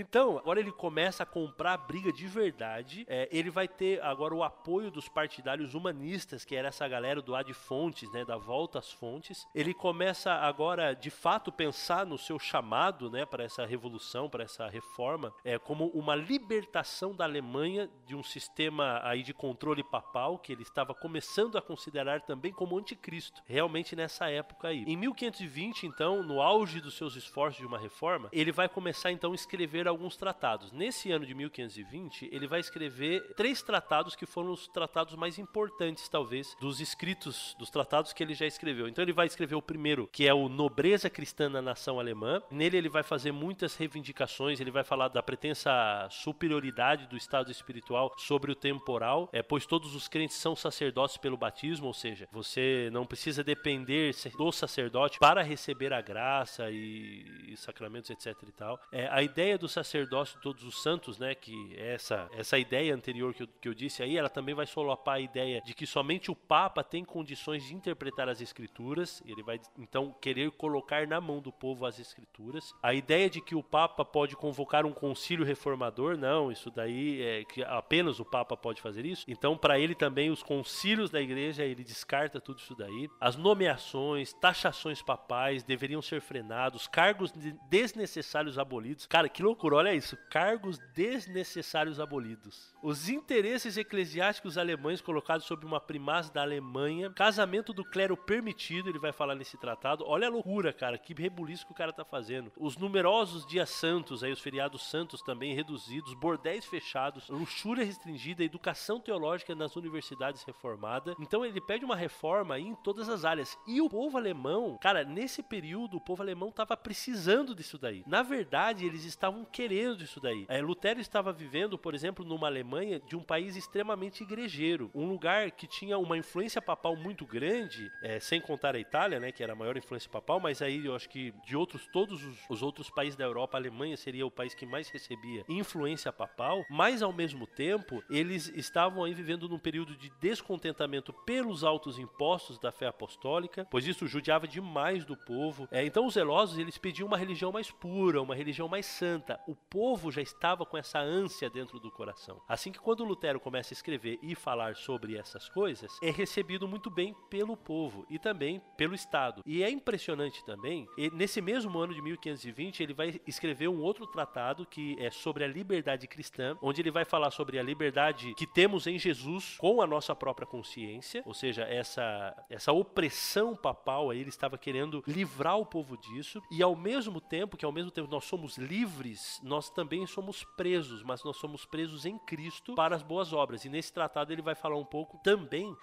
Então, 0.00 0.38
agora 0.38 0.58
ele 0.58 0.72
começa 0.72 1.24
a 1.24 1.26
comprar 1.26 1.74
a 1.74 1.76
briga 1.76 2.10
de 2.10 2.26
verdade. 2.26 3.04
É, 3.06 3.28
ele 3.30 3.50
vai 3.50 3.68
ter 3.68 4.02
agora 4.02 4.34
o 4.34 4.42
apoio 4.42 4.90
dos 4.90 5.10
partidários 5.10 5.74
humanistas, 5.74 6.42
que 6.42 6.56
era 6.56 6.68
essa 6.68 6.88
galera 6.88 7.20
do 7.20 7.34
Ad 7.34 7.52
Fontes, 7.52 8.10
né, 8.10 8.24
da 8.24 8.38
volta 8.38 8.78
às 8.78 8.90
fontes. 8.90 9.46
Ele 9.54 9.74
começa 9.74 10.32
agora, 10.32 10.94
de 10.94 11.10
fato, 11.10 11.52
pensar 11.52 12.06
no 12.06 12.16
seu 12.16 12.38
chamado, 12.38 13.10
né, 13.10 13.26
para 13.26 13.44
essa 13.44 13.66
revolução, 13.66 14.30
para 14.30 14.44
essa 14.44 14.68
reforma, 14.68 15.34
é 15.44 15.58
como 15.58 15.88
uma 15.88 16.14
libertação 16.14 17.14
da 17.14 17.24
Alemanha 17.24 17.90
de 18.06 18.16
um 18.16 18.22
sistema 18.22 19.00
aí 19.04 19.22
de 19.22 19.34
controle 19.34 19.84
papal 19.84 20.38
que 20.38 20.50
ele 20.50 20.62
estava 20.62 20.94
começando 20.94 21.58
a 21.58 21.62
considerar 21.62 22.22
também 22.22 22.52
como 22.52 22.78
anticristo. 22.78 23.42
Realmente 23.44 23.94
nessa 23.94 24.30
época 24.30 24.68
aí. 24.68 24.82
Em 24.86 24.96
1520, 24.96 25.86
então, 25.86 26.22
no 26.22 26.40
auge 26.40 26.80
dos 26.80 26.94
seus 26.94 27.16
esforços 27.16 27.60
de 27.60 27.66
uma 27.66 27.78
reforma, 27.78 28.30
ele 28.32 28.50
vai 28.50 28.68
começar 28.68 29.12
então 29.12 29.32
a 29.32 29.34
escrever 29.34 29.89
alguns 29.90 30.16
tratados. 30.16 30.72
Nesse 30.72 31.10
ano 31.12 31.26
de 31.26 31.34
1520, 31.34 32.28
ele 32.32 32.46
vai 32.46 32.60
escrever 32.60 33.34
três 33.34 33.62
tratados 33.62 34.16
que 34.16 34.26
foram 34.26 34.52
os 34.52 34.66
tratados 34.68 35.14
mais 35.14 35.38
importantes, 35.38 36.08
talvez, 36.08 36.56
dos 36.60 36.80
escritos, 36.80 37.54
dos 37.58 37.70
tratados 37.70 38.12
que 38.12 38.22
ele 38.22 38.34
já 38.34 38.46
escreveu. 38.46 38.88
Então 38.88 39.02
ele 39.02 39.12
vai 39.12 39.26
escrever 39.26 39.54
o 39.54 39.62
primeiro, 39.62 40.08
que 40.12 40.26
é 40.26 40.34
o 40.34 40.48
Nobreza 40.48 41.10
Cristã 41.10 41.48
na 41.48 41.60
Nação 41.60 41.98
Alemã. 41.98 42.42
Nele 42.50 42.76
ele 42.76 42.88
vai 42.88 43.02
fazer 43.02 43.32
muitas 43.32 43.76
reivindicações, 43.76 44.60
ele 44.60 44.70
vai 44.70 44.84
falar 44.84 45.08
da 45.08 45.22
pretensa 45.22 45.70
superioridade 46.10 47.06
do 47.06 47.16
estado 47.16 47.50
espiritual 47.50 48.14
sobre 48.16 48.52
o 48.52 48.54
temporal, 48.54 49.28
é, 49.32 49.42
pois 49.42 49.66
todos 49.66 49.94
os 49.94 50.08
crentes 50.08 50.36
são 50.36 50.56
sacerdotes 50.56 51.16
pelo 51.16 51.36
batismo, 51.36 51.86
ou 51.86 51.94
seja, 51.94 52.28
você 52.32 52.88
não 52.92 53.04
precisa 53.06 53.42
depender 53.44 54.14
do 54.36 54.52
sacerdote 54.52 55.18
para 55.18 55.42
receber 55.42 55.92
a 55.92 56.00
graça 56.00 56.70
e, 56.70 57.24
e 57.48 57.56
sacramentos, 57.56 58.10
etc 58.10 58.36
e 58.46 58.52
tal. 58.52 58.80
É, 58.92 59.08
a 59.08 59.22
ideia 59.22 59.58
do 59.58 59.68
sacerdócio 59.70 60.36
de 60.36 60.42
todos 60.42 60.64
os 60.64 60.82
santos, 60.82 61.18
né, 61.18 61.34
que 61.34 61.74
é 61.76 61.94
essa, 61.94 62.28
essa 62.32 62.58
ideia 62.58 62.94
anterior 62.94 63.32
que 63.34 63.42
eu, 63.42 63.48
que 63.60 63.68
eu 63.68 63.74
disse 63.74 64.02
aí, 64.02 64.16
ela 64.16 64.28
também 64.28 64.54
vai 64.54 64.66
solapar 64.66 65.16
a 65.16 65.20
ideia 65.20 65.60
de 65.60 65.74
que 65.74 65.86
somente 65.86 66.30
o 66.30 66.36
Papa 66.36 66.84
tem 66.84 67.04
condições 67.04 67.64
de 67.64 67.74
interpretar 67.74 68.28
as 68.28 68.40
escrituras, 68.40 69.22
ele 69.26 69.42
vai 69.42 69.60
então 69.78 70.14
querer 70.20 70.50
colocar 70.52 71.06
na 71.06 71.20
mão 71.20 71.40
do 71.40 71.52
povo 71.52 71.86
as 71.86 71.98
escrituras. 71.98 72.74
A 72.82 72.92
ideia 72.94 73.30
de 73.30 73.40
que 73.40 73.54
o 73.54 73.62
Papa 73.62 74.04
pode 74.04 74.36
convocar 74.36 74.84
um 74.84 74.92
concílio 74.92 75.44
reformador, 75.44 76.16
não, 76.16 76.50
isso 76.50 76.70
daí 76.70 77.22
é 77.22 77.44
que 77.44 77.62
apenas 77.62 78.20
o 78.20 78.24
Papa 78.24 78.56
pode 78.56 78.80
fazer 78.80 79.04
isso. 79.06 79.24
Então, 79.28 79.56
para 79.56 79.78
ele 79.78 79.94
também 79.94 80.30
os 80.30 80.42
concílios 80.42 81.10
da 81.10 81.20
igreja, 81.20 81.64
ele 81.64 81.84
descarta 81.84 82.40
tudo 82.40 82.58
isso 82.58 82.74
daí. 82.74 83.08
As 83.20 83.36
nomeações, 83.36 84.32
taxações 84.32 85.02
papais 85.02 85.62
deveriam 85.62 86.02
ser 86.02 86.20
frenados, 86.20 86.86
cargos 86.86 87.32
desnecessários 87.68 88.58
abolidos. 88.58 89.06
Cara, 89.06 89.28
que 89.28 89.42
loucura, 89.42 89.59
olha 89.68 89.94
isso, 89.94 90.16
cargos 90.30 90.78
desnecessários 90.94 92.00
abolidos. 92.00 92.74
Os 92.82 93.08
interesses 93.08 93.76
eclesiásticos 93.76 94.56
alemães 94.56 95.00
colocados 95.00 95.46
sob 95.46 95.66
uma 95.66 95.80
primaz 95.80 96.30
da 96.30 96.42
Alemanha, 96.42 97.10
casamento 97.10 97.72
do 97.72 97.84
clero 97.84 98.16
permitido, 98.16 98.88
ele 98.88 98.98
vai 98.98 99.12
falar 99.12 99.34
nesse 99.34 99.58
tratado. 99.58 100.04
Olha 100.06 100.26
a 100.26 100.30
loucura, 100.30 100.72
cara, 100.72 100.96
que 100.96 101.14
rebuliço 101.14 101.66
que 101.66 101.72
o 101.72 101.74
cara 101.74 101.92
tá 101.92 102.04
fazendo. 102.04 102.50
Os 102.56 102.76
numerosos 102.76 103.46
dias 103.46 103.68
santos, 103.70 104.24
aí 104.24 104.32
os 104.32 104.40
feriados 104.40 104.90
santos 104.90 105.22
também 105.22 105.54
reduzidos, 105.54 106.14
bordéis 106.14 106.64
fechados, 106.64 107.28
luxúria 107.28 107.84
restringida, 107.84 108.42
educação 108.42 108.98
teológica 108.98 109.54
nas 109.54 109.76
universidades 109.76 110.42
reformada. 110.42 111.14
Então 111.20 111.44
ele 111.44 111.60
pede 111.60 111.84
uma 111.84 111.96
reforma 111.96 112.54
aí 112.54 112.66
em 112.66 112.74
todas 112.74 113.08
as 113.08 113.24
áreas. 113.24 113.58
E 113.66 113.80
o 113.80 113.88
povo 113.88 114.16
alemão, 114.16 114.78
cara, 114.80 115.04
nesse 115.04 115.42
período 115.42 115.96
o 115.96 116.00
povo 116.00 116.22
alemão 116.22 116.50
tava 116.50 116.76
precisando 116.76 117.54
disso 117.54 117.78
daí. 117.78 118.02
Na 118.06 118.22
verdade, 118.22 118.86
eles 118.86 119.04
estavam 119.04 119.44
querendo 119.50 120.02
isso 120.02 120.20
daí. 120.20 120.46
É, 120.48 120.60
Lutero 120.60 121.00
estava 121.00 121.32
vivendo, 121.32 121.76
por 121.76 121.94
exemplo, 121.94 122.24
numa 122.24 122.46
Alemanha 122.46 123.00
de 123.00 123.16
um 123.16 123.22
país 123.22 123.56
extremamente 123.56 124.22
igrejeiro, 124.22 124.90
um 124.94 125.08
lugar 125.08 125.50
que 125.50 125.66
tinha 125.66 125.98
uma 125.98 126.16
influência 126.16 126.62
papal 126.62 126.96
muito 126.96 127.26
grande, 127.26 127.90
é, 128.02 128.20
sem 128.20 128.40
contar 128.40 128.74
a 128.74 128.78
Itália, 128.78 129.20
né, 129.20 129.32
que 129.32 129.42
era 129.42 129.52
a 129.52 129.56
maior 129.56 129.76
influência 129.76 130.10
papal, 130.10 130.40
mas 130.40 130.62
aí 130.62 130.86
eu 130.86 130.94
acho 130.94 131.08
que 131.08 131.32
de 131.44 131.56
outros 131.56 131.86
todos 131.88 132.24
os, 132.24 132.38
os 132.48 132.62
outros 132.62 132.90
países 132.90 133.16
da 133.16 133.24
Europa, 133.24 133.56
a 133.56 133.60
Alemanha 133.60 133.96
seria 133.96 134.26
o 134.26 134.30
país 134.30 134.54
que 134.54 134.66
mais 134.66 134.88
recebia 134.88 135.44
influência 135.48 136.12
papal, 136.12 136.64
mas 136.70 137.02
ao 137.02 137.12
mesmo 137.12 137.46
tempo 137.46 138.02
eles 138.08 138.48
estavam 138.48 139.04
aí 139.04 139.14
vivendo 139.14 139.48
num 139.48 139.58
período 139.58 139.96
de 139.96 140.10
descontentamento 140.20 141.12
pelos 141.24 141.64
altos 141.64 141.98
impostos 141.98 142.58
da 142.58 142.70
fé 142.70 142.86
apostólica, 142.86 143.66
pois 143.70 143.86
isso 143.86 144.06
judiava 144.06 144.46
demais 144.46 145.04
do 145.04 145.16
povo. 145.16 145.68
É, 145.70 145.84
então 145.84 146.06
os 146.06 146.14
zelosos 146.14 146.58
eles 146.58 146.78
pediam 146.78 147.06
uma 147.06 147.16
religião 147.16 147.50
mais 147.52 147.70
pura, 147.70 148.22
uma 148.22 148.34
religião 148.34 148.68
mais 148.68 148.86
santa. 148.86 149.39
O 149.46 149.54
povo 149.54 150.10
já 150.10 150.22
estava 150.22 150.64
com 150.64 150.76
essa 150.76 150.98
ânsia 150.98 151.50
dentro 151.50 151.78
do 151.78 151.90
coração. 151.90 152.40
Assim 152.48 152.72
que 152.72 152.78
quando 152.78 153.04
Lutero 153.04 153.40
começa 153.40 153.72
a 153.72 153.76
escrever 153.76 154.18
e 154.22 154.34
falar 154.34 154.76
sobre 154.76 155.16
essas 155.16 155.48
coisas, 155.48 155.90
é 156.02 156.10
recebido 156.10 156.68
muito 156.68 156.90
bem 156.90 157.14
pelo 157.28 157.56
povo 157.56 158.06
e 158.08 158.18
também 158.18 158.60
pelo 158.76 158.94
Estado. 158.94 159.42
E 159.46 159.62
é 159.62 159.70
impressionante 159.70 160.44
também, 160.44 160.86
nesse 161.12 161.40
mesmo 161.40 161.78
ano 161.78 161.94
de 161.94 162.02
1520, 162.02 162.82
ele 162.82 162.94
vai 162.94 163.20
escrever 163.26 163.68
um 163.68 163.80
outro 163.80 164.06
tratado 164.06 164.66
que 164.66 164.96
é 164.98 165.10
sobre 165.10 165.44
a 165.44 165.48
liberdade 165.48 166.06
cristã, 166.06 166.56
onde 166.62 166.80
ele 166.80 166.90
vai 166.90 167.04
falar 167.04 167.30
sobre 167.30 167.58
a 167.58 167.62
liberdade 167.62 168.34
que 168.34 168.46
temos 168.46 168.86
em 168.86 168.98
Jesus 168.98 169.56
com 169.58 169.80
a 169.80 169.86
nossa 169.86 170.14
própria 170.14 170.46
consciência, 170.46 171.22
ou 171.24 171.34
seja, 171.34 171.62
essa, 171.62 172.34
essa 172.48 172.72
opressão 172.72 173.54
papal 173.56 174.10
aí, 174.10 174.20
ele 174.20 174.28
estava 174.28 174.58
querendo 174.58 175.02
livrar 175.06 175.58
o 175.58 175.66
povo 175.66 175.96
disso, 175.96 176.42
e 176.50 176.62
ao 176.62 176.76
mesmo 176.76 177.20
tempo 177.20 177.56
que 177.56 177.64
ao 177.64 177.72
mesmo 177.72 177.90
tempo 177.90 178.10
nós 178.10 178.24
somos 178.24 178.56
livres, 178.56 179.29
nós 179.42 179.70
também 179.70 180.06
somos 180.06 180.42
presos, 180.42 181.02
mas 181.02 181.22
nós 181.22 181.36
somos 181.36 181.64
presos 181.64 182.04
em 182.04 182.18
Cristo 182.18 182.74
para 182.74 182.96
as 182.96 183.02
boas 183.02 183.32
obras. 183.32 183.64
E 183.64 183.68
nesse 183.68 183.92
tratado 183.92 184.32
ele 184.32 184.42
vai 184.42 184.54
falar 184.54 184.76
um 184.76 184.84
pouco 184.84 185.18
também 185.18 185.76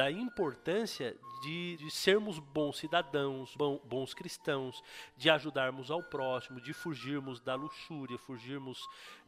da 0.00 0.10
importância 0.10 1.14
de, 1.42 1.76
de 1.76 1.90
sermos 1.90 2.38
bons 2.38 2.78
cidadãos, 2.78 3.54
bom, 3.54 3.78
bons 3.84 4.14
cristãos, 4.14 4.82
de 5.14 5.28
ajudarmos 5.28 5.90
ao 5.90 6.02
próximo, 6.02 6.58
de 6.58 6.72
fugirmos 6.72 7.38
da 7.38 7.54
luxúria, 7.54 8.16
fugirmos 8.16 8.78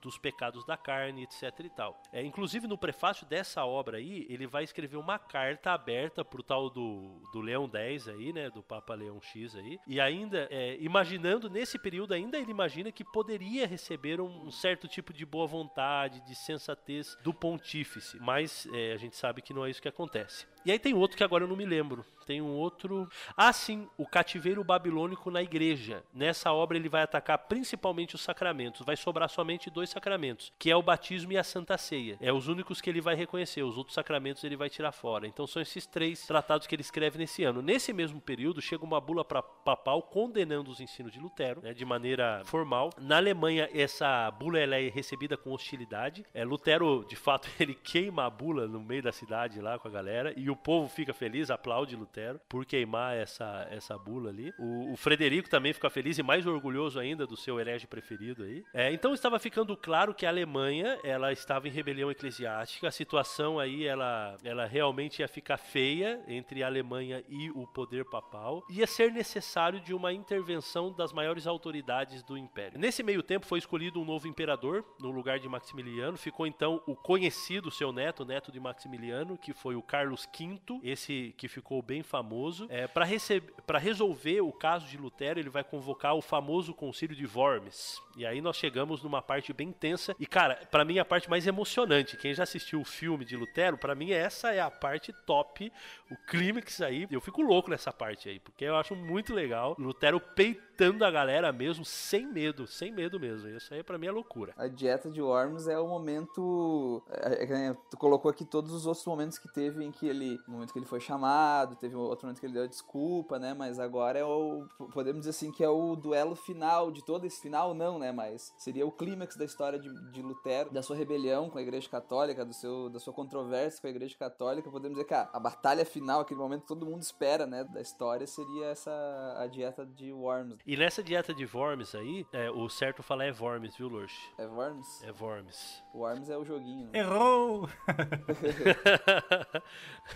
dos 0.00 0.18
pecados 0.18 0.64
da 0.64 0.76
carne, 0.76 1.24
etc 1.24 1.60
e 1.60 1.70
tal. 1.70 2.02
É, 2.10 2.22
inclusive 2.22 2.66
no 2.66 2.76
prefácio 2.78 3.26
dessa 3.26 3.64
obra 3.64 3.98
aí, 3.98 4.26
ele 4.28 4.46
vai 4.46 4.64
escrever 4.64 4.96
uma 4.96 5.18
carta 5.18 5.72
aberta 5.72 6.24
pro 6.24 6.42
tal 6.42 6.68
do, 6.68 7.20
do 7.32 7.40
Leão 7.40 7.70
X 7.72 8.08
aí, 8.08 8.32
né, 8.32 8.50
do 8.50 8.62
Papa 8.62 8.94
Leão 8.94 9.20
X 9.20 9.54
aí, 9.54 9.78
e 9.86 10.00
ainda, 10.00 10.48
é, 10.50 10.76
imaginando 10.80 11.48
nesse 11.48 11.78
período 11.78 12.14
ainda, 12.14 12.38
ele 12.38 12.50
imagina 12.50 12.90
que 12.90 13.04
poderia 13.04 13.66
receber 13.66 14.20
um, 14.20 14.46
um 14.46 14.50
certo 14.50 14.88
tipo 14.88 15.12
de 15.12 15.24
boa 15.24 15.46
vontade, 15.46 16.20
de 16.22 16.34
sensatez 16.34 17.16
do 17.22 17.32
pontífice, 17.32 18.18
mas 18.20 18.66
é, 18.72 18.92
a 18.92 18.96
gente 18.96 19.16
sabe 19.16 19.40
que 19.40 19.54
não 19.54 19.64
é 19.64 19.70
isso 19.70 19.82
que 19.82 19.88
acontece. 19.88 20.46
E 20.64 20.70
aí 20.70 20.78
tem 20.78 20.94
outro 20.94 21.16
que 21.16 21.24
agora 21.24 21.44
eu 21.44 21.48
não 21.48 21.56
me 21.56 21.66
lembro. 21.66 22.04
Tem 22.24 22.40
um 22.40 22.54
outro. 22.54 23.08
Ah, 23.36 23.52
sim, 23.52 23.88
o 23.96 24.06
cativeiro 24.06 24.62
babilônico 24.62 25.30
na 25.30 25.42
igreja. 25.42 26.02
Nessa 26.12 26.52
obra 26.52 26.76
ele 26.76 26.88
vai 26.88 27.02
atacar 27.02 27.38
principalmente 27.38 28.14
os 28.14 28.22
sacramentos. 28.22 28.84
Vai 28.84 28.96
sobrar 28.96 29.28
somente 29.28 29.70
dois 29.70 29.90
sacramentos, 29.90 30.52
que 30.58 30.70
é 30.70 30.76
o 30.76 30.82
batismo 30.82 31.32
e 31.32 31.38
a 31.38 31.44
Santa 31.44 31.76
Ceia. 31.76 32.16
É 32.20 32.32
os 32.32 32.48
únicos 32.48 32.80
que 32.80 32.88
ele 32.88 33.00
vai 33.00 33.14
reconhecer. 33.14 33.62
Os 33.62 33.76
outros 33.76 33.94
sacramentos 33.94 34.44
ele 34.44 34.56
vai 34.56 34.70
tirar 34.70 34.92
fora. 34.92 35.26
Então 35.26 35.46
são 35.46 35.60
esses 35.60 35.86
três 35.86 36.26
tratados 36.26 36.66
que 36.66 36.74
ele 36.74 36.82
escreve 36.82 37.18
nesse 37.18 37.44
ano. 37.44 37.62
Nesse 37.62 37.92
mesmo 37.92 38.20
período 38.20 38.60
chega 38.60 38.84
uma 38.84 39.00
bula 39.00 39.24
para 39.24 39.42
papal 39.42 40.02
condenando 40.02 40.70
os 40.70 40.80
ensinos 40.80 41.12
de 41.12 41.20
Lutero, 41.20 41.60
né, 41.62 41.74
de 41.74 41.84
maneira 41.84 42.42
formal. 42.44 42.90
Na 42.98 43.16
Alemanha 43.16 43.68
essa 43.72 44.30
bula 44.30 44.58
ela 44.58 44.76
é 44.76 44.88
recebida 44.88 45.36
com 45.36 45.50
hostilidade. 45.52 46.24
É, 46.32 46.44
Lutero, 46.44 47.04
de 47.08 47.16
fato, 47.16 47.48
ele 47.58 47.74
queima 47.74 48.24
a 48.24 48.30
bula 48.30 48.66
no 48.66 48.80
meio 48.80 49.02
da 49.02 49.12
cidade 49.12 49.60
lá 49.60 49.78
com 49.78 49.88
a 49.88 49.90
galera 49.90 50.32
e 50.36 50.48
o 50.48 50.56
povo 50.56 50.88
fica 50.88 51.12
feliz, 51.12 51.50
aplaude 51.50 51.96
Lutero 51.96 52.11
por 52.48 52.64
queimar 52.64 53.16
essa, 53.16 53.66
essa 53.70 53.96
bula 53.96 54.30
ali. 54.30 54.52
O, 54.58 54.92
o 54.92 54.96
Frederico 54.96 55.48
também 55.48 55.72
fica 55.72 55.88
feliz 55.90 56.18
e 56.18 56.22
mais 56.22 56.46
orgulhoso 56.46 56.98
ainda 56.98 57.26
do 57.26 57.36
seu 57.36 57.58
herege 57.58 57.86
preferido 57.86 58.42
aí. 58.44 58.64
É, 58.72 58.92
então 58.92 59.14
estava 59.14 59.38
ficando 59.38 59.76
claro 59.76 60.14
que 60.14 60.26
a 60.26 60.28
Alemanha 60.28 60.98
ela 61.04 61.32
estava 61.32 61.68
em 61.68 61.70
rebelião 61.70 62.10
eclesiástica. 62.10 62.88
A 62.88 62.90
situação 62.90 63.58
aí 63.58 63.86
ela, 63.86 64.36
ela 64.44 64.66
realmente 64.66 65.20
ia 65.20 65.28
ficar 65.28 65.56
feia 65.56 66.22
entre 66.26 66.62
a 66.62 66.66
Alemanha 66.66 67.22
e 67.28 67.50
o 67.50 67.66
poder 67.66 68.04
papal. 68.04 68.62
Ia 68.70 68.86
ser 68.86 69.12
necessário 69.12 69.80
de 69.80 69.94
uma 69.94 70.12
intervenção 70.12 70.92
das 70.92 71.12
maiores 71.12 71.46
autoridades 71.46 72.22
do 72.22 72.36
império. 72.36 72.78
Nesse 72.78 73.02
meio 73.02 73.22
tempo 73.22 73.46
foi 73.46 73.58
escolhido 73.58 74.00
um 74.00 74.04
novo 74.04 74.28
imperador 74.28 74.84
no 74.98 75.10
lugar 75.10 75.38
de 75.38 75.48
Maximiliano. 75.48 76.16
Ficou 76.16 76.46
então 76.46 76.82
o 76.86 76.94
conhecido 76.94 77.70
seu 77.70 77.92
neto, 77.92 78.24
neto 78.24 78.52
de 78.52 78.60
Maximiliano, 78.60 79.38
que 79.38 79.52
foi 79.52 79.74
o 79.74 79.82
Carlos 79.82 80.26
V 80.26 80.52
esse 80.82 81.34
que 81.36 81.48
ficou 81.48 81.82
bem 81.82 82.01
bem 82.02 82.04
famoso. 82.04 82.66
É, 82.68 82.86
para 82.86 83.78
resolver 83.78 84.40
o 84.40 84.52
caso 84.52 84.86
de 84.86 84.98
Lutero, 84.98 85.38
ele 85.38 85.48
vai 85.48 85.62
convocar 85.62 86.14
o 86.14 86.20
famoso 86.20 86.74
concílio 86.74 87.16
de 87.16 87.26
Worms. 87.26 88.02
E 88.16 88.26
aí 88.26 88.40
nós 88.40 88.56
chegamos 88.56 89.02
numa 89.02 89.22
parte 89.22 89.52
bem 89.52 89.72
tensa. 89.72 90.14
E, 90.18 90.26
cara, 90.26 90.56
para 90.70 90.84
mim 90.84 90.98
a 90.98 91.04
parte 91.04 91.28
mais 91.30 91.46
emocionante. 91.46 92.16
Quem 92.16 92.34
já 92.34 92.42
assistiu 92.42 92.80
o 92.80 92.84
filme 92.84 93.24
de 93.24 93.36
Lutero, 93.36 93.78
para 93.78 93.94
mim 93.94 94.12
essa 94.12 94.52
é 94.52 94.60
a 94.60 94.70
parte 94.70 95.12
top, 95.26 95.72
o 96.10 96.16
clímax 96.26 96.80
aí. 96.80 97.06
Eu 97.10 97.20
fico 97.20 97.42
louco 97.42 97.70
nessa 97.70 97.92
parte 97.92 98.28
aí, 98.28 98.38
porque 98.38 98.64
eu 98.64 98.76
acho 98.76 98.94
muito 98.94 99.34
legal. 99.34 99.74
Lutero 99.78 100.20
peitando 100.20 101.04
a 101.04 101.10
galera 101.10 101.52
mesmo, 101.52 101.84
sem 101.84 102.26
medo, 102.26 102.66
sem 102.66 102.92
medo 102.92 103.18
mesmo. 103.18 103.48
Isso 103.48 103.72
aí 103.72 103.82
para 103.82 103.98
mim 103.98 104.06
é 104.06 104.10
loucura. 104.10 104.52
A 104.56 104.68
dieta 104.68 105.10
de 105.10 105.22
Worms 105.22 105.66
é 105.68 105.78
o 105.78 105.86
momento. 105.88 107.02
É, 107.10 107.44
é, 107.44 107.76
tu 107.90 107.96
colocou 107.96 108.30
aqui 108.30 108.44
todos 108.44 108.72
os 108.72 108.86
outros 108.86 109.06
momentos 109.06 109.38
que 109.38 109.48
teve 109.52 109.84
em 109.84 109.90
que 109.90 110.06
ele. 110.06 110.38
No 110.46 110.54
momento 110.54 110.72
que 110.72 110.78
ele 110.78 110.86
foi 110.86 111.00
chamado, 111.00 111.76
teve 111.76 111.94
outro 111.94 112.26
momento 112.26 112.40
que 112.40 112.46
ele 112.46 112.54
deu 112.54 112.64
a 112.64 112.66
desculpa, 112.66 113.38
né? 113.38 113.54
Mas 113.54 113.78
agora 113.78 114.18
é 114.18 114.24
o. 114.24 114.66
Podemos 114.92 115.20
dizer 115.20 115.30
assim 115.30 115.50
que 115.50 115.64
é 115.64 115.68
o 115.68 115.96
duelo 115.96 116.34
final 116.34 116.90
de 116.90 117.04
todo 117.04 117.26
esse 117.26 117.40
final, 117.40 117.74
não, 117.74 117.98
né? 117.98 118.01
Mas 118.10 118.54
seria 118.56 118.86
o 118.86 118.90
clímax 118.90 119.36
da 119.36 119.44
história 119.44 119.78
de, 119.78 119.88
de 120.10 120.22
Lutero, 120.22 120.72
da 120.72 120.82
sua 120.82 120.96
rebelião 120.96 121.50
com 121.50 121.58
a 121.58 121.62
Igreja 121.62 121.88
Católica, 121.88 122.44
do 122.44 122.54
seu, 122.54 122.88
da 122.88 122.98
sua 122.98 123.12
controvérsia 123.12 123.80
com 123.80 123.86
a 123.86 123.90
Igreja 123.90 124.16
Católica. 124.18 124.70
Podemos 124.70 124.96
dizer 124.96 125.06
que 125.06 125.14
a, 125.14 125.28
a 125.32 125.38
batalha 125.38 125.84
final, 125.84 126.22
aquele 126.22 126.40
momento 126.40 126.62
que 126.62 126.68
todo 126.68 126.86
mundo 126.86 127.02
espera, 127.02 127.46
né? 127.46 127.64
Da 127.64 127.80
história, 127.80 128.26
seria 128.26 128.66
essa 128.66 129.36
a 129.38 129.46
dieta 129.46 129.84
de 129.84 130.12
Worms. 130.12 130.58
E 130.66 130.76
nessa 130.76 131.02
dieta 131.02 131.34
de 131.34 131.44
Worms 131.44 131.94
aí, 131.94 132.26
é, 132.32 132.50
o 132.50 132.68
certo 132.68 133.02
falar 133.02 133.26
é 133.26 133.32
Worms, 133.32 133.76
viu, 133.76 133.88
Lurch? 133.88 134.32
É 134.38 134.46
Worms? 134.46 135.02
É 135.04 135.12
Worms. 135.12 135.82
Worms 135.94 136.30
é 136.30 136.38
o 136.38 136.44
joguinho. 136.44 136.88
Né? 136.90 137.00
Errou! 137.00 137.68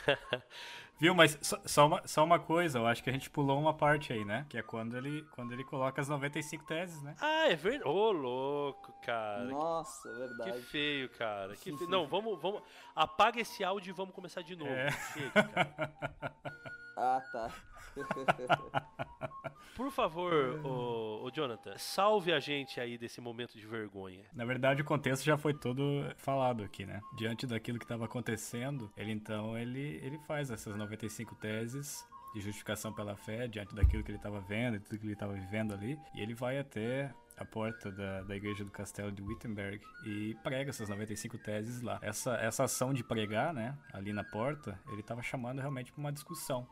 Viu, 0.98 1.14
mas 1.14 1.38
só, 1.42 1.60
só, 1.66 1.86
uma, 1.86 2.06
só 2.06 2.24
uma 2.24 2.38
coisa, 2.38 2.78
eu 2.78 2.86
acho 2.86 3.02
que 3.02 3.10
a 3.10 3.12
gente 3.12 3.28
pulou 3.28 3.60
uma 3.60 3.74
parte 3.74 4.14
aí, 4.14 4.24
né? 4.24 4.46
Que 4.48 4.56
é 4.56 4.62
quando 4.62 4.96
ele, 4.96 5.22
quando 5.32 5.52
ele 5.52 5.62
coloca 5.62 6.00
as 6.00 6.08
95 6.08 6.64
teses, 6.64 7.02
né? 7.02 7.14
Ah, 7.20 7.48
é 7.48 7.54
verdade. 7.54 7.88
Ô, 7.88 7.92
oh, 7.92 8.12
louco, 8.12 8.94
cara. 9.02 9.44
Nossa, 9.44 10.08
é 10.08 10.12
verdade. 10.12 10.52
Que 10.52 10.58
feio, 10.62 11.08
cara. 11.10 11.54
Que 11.54 11.76
feio. 11.76 11.90
Não, 11.90 12.06
vamos, 12.06 12.40
vamos. 12.40 12.62
Apaga 12.94 13.40
esse 13.40 13.62
áudio 13.62 13.90
e 13.90 13.92
vamos 13.92 14.14
começar 14.14 14.40
de 14.40 14.56
novo. 14.56 14.70
É. 14.70 14.90
Chega, 14.90 15.42
cara. 15.42 15.92
ah, 16.96 17.22
tá. 17.30 17.50
Por 19.76 19.90
favor, 19.90 20.60
o, 20.64 21.24
o, 21.24 21.30
Jonathan, 21.30 21.76
salve 21.76 22.32
a 22.32 22.40
gente 22.40 22.80
aí 22.80 22.96
desse 22.96 23.20
momento 23.20 23.58
de 23.58 23.66
vergonha. 23.66 24.24
Na 24.32 24.44
verdade, 24.44 24.80
o 24.80 24.84
contexto 24.84 25.22
já 25.22 25.36
foi 25.36 25.52
todo 25.52 25.82
falado 26.16 26.62
aqui, 26.62 26.86
né? 26.86 27.00
Diante 27.14 27.46
daquilo 27.46 27.78
que 27.78 27.84
estava 27.84 28.06
acontecendo, 28.06 28.90
ele 28.96 29.12
então 29.12 29.56
ele, 29.58 30.00
ele 30.02 30.18
faz 30.20 30.50
essas 30.50 30.76
95 30.76 31.34
teses 31.34 32.06
de 32.34 32.40
justificação 32.40 32.92
pela 32.92 33.16
fé 33.16 33.46
diante 33.46 33.74
daquilo 33.74 34.02
que 34.02 34.10
ele 34.10 34.18
estava 34.18 34.40
vendo 34.40 34.76
e 34.76 34.80
tudo 34.80 34.98
que 34.98 35.06
ele 35.06 35.12
estava 35.12 35.34
vivendo 35.34 35.74
ali. 35.74 35.98
E 36.14 36.22
ele 36.22 36.34
vai 36.34 36.58
até 36.58 37.14
a 37.36 37.44
porta 37.44 37.90
da, 37.90 38.22
da 38.22 38.36
igreja 38.36 38.64
do 38.64 38.70
castelo 38.70 39.12
de 39.12 39.22
Wittenberg 39.22 39.80
e 40.04 40.34
prega 40.42 40.70
essas 40.70 40.88
95 40.88 41.38
teses 41.38 41.82
lá. 41.82 41.98
Essa, 42.02 42.34
essa 42.36 42.64
ação 42.64 42.94
de 42.94 43.04
pregar, 43.04 43.52
né, 43.52 43.76
ali 43.92 44.12
na 44.12 44.24
porta, 44.24 44.78
ele 44.90 45.00
estava 45.00 45.22
chamando 45.22 45.60
realmente 45.60 45.92
para 45.92 46.00
uma 46.00 46.12
discussão, 46.12 46.66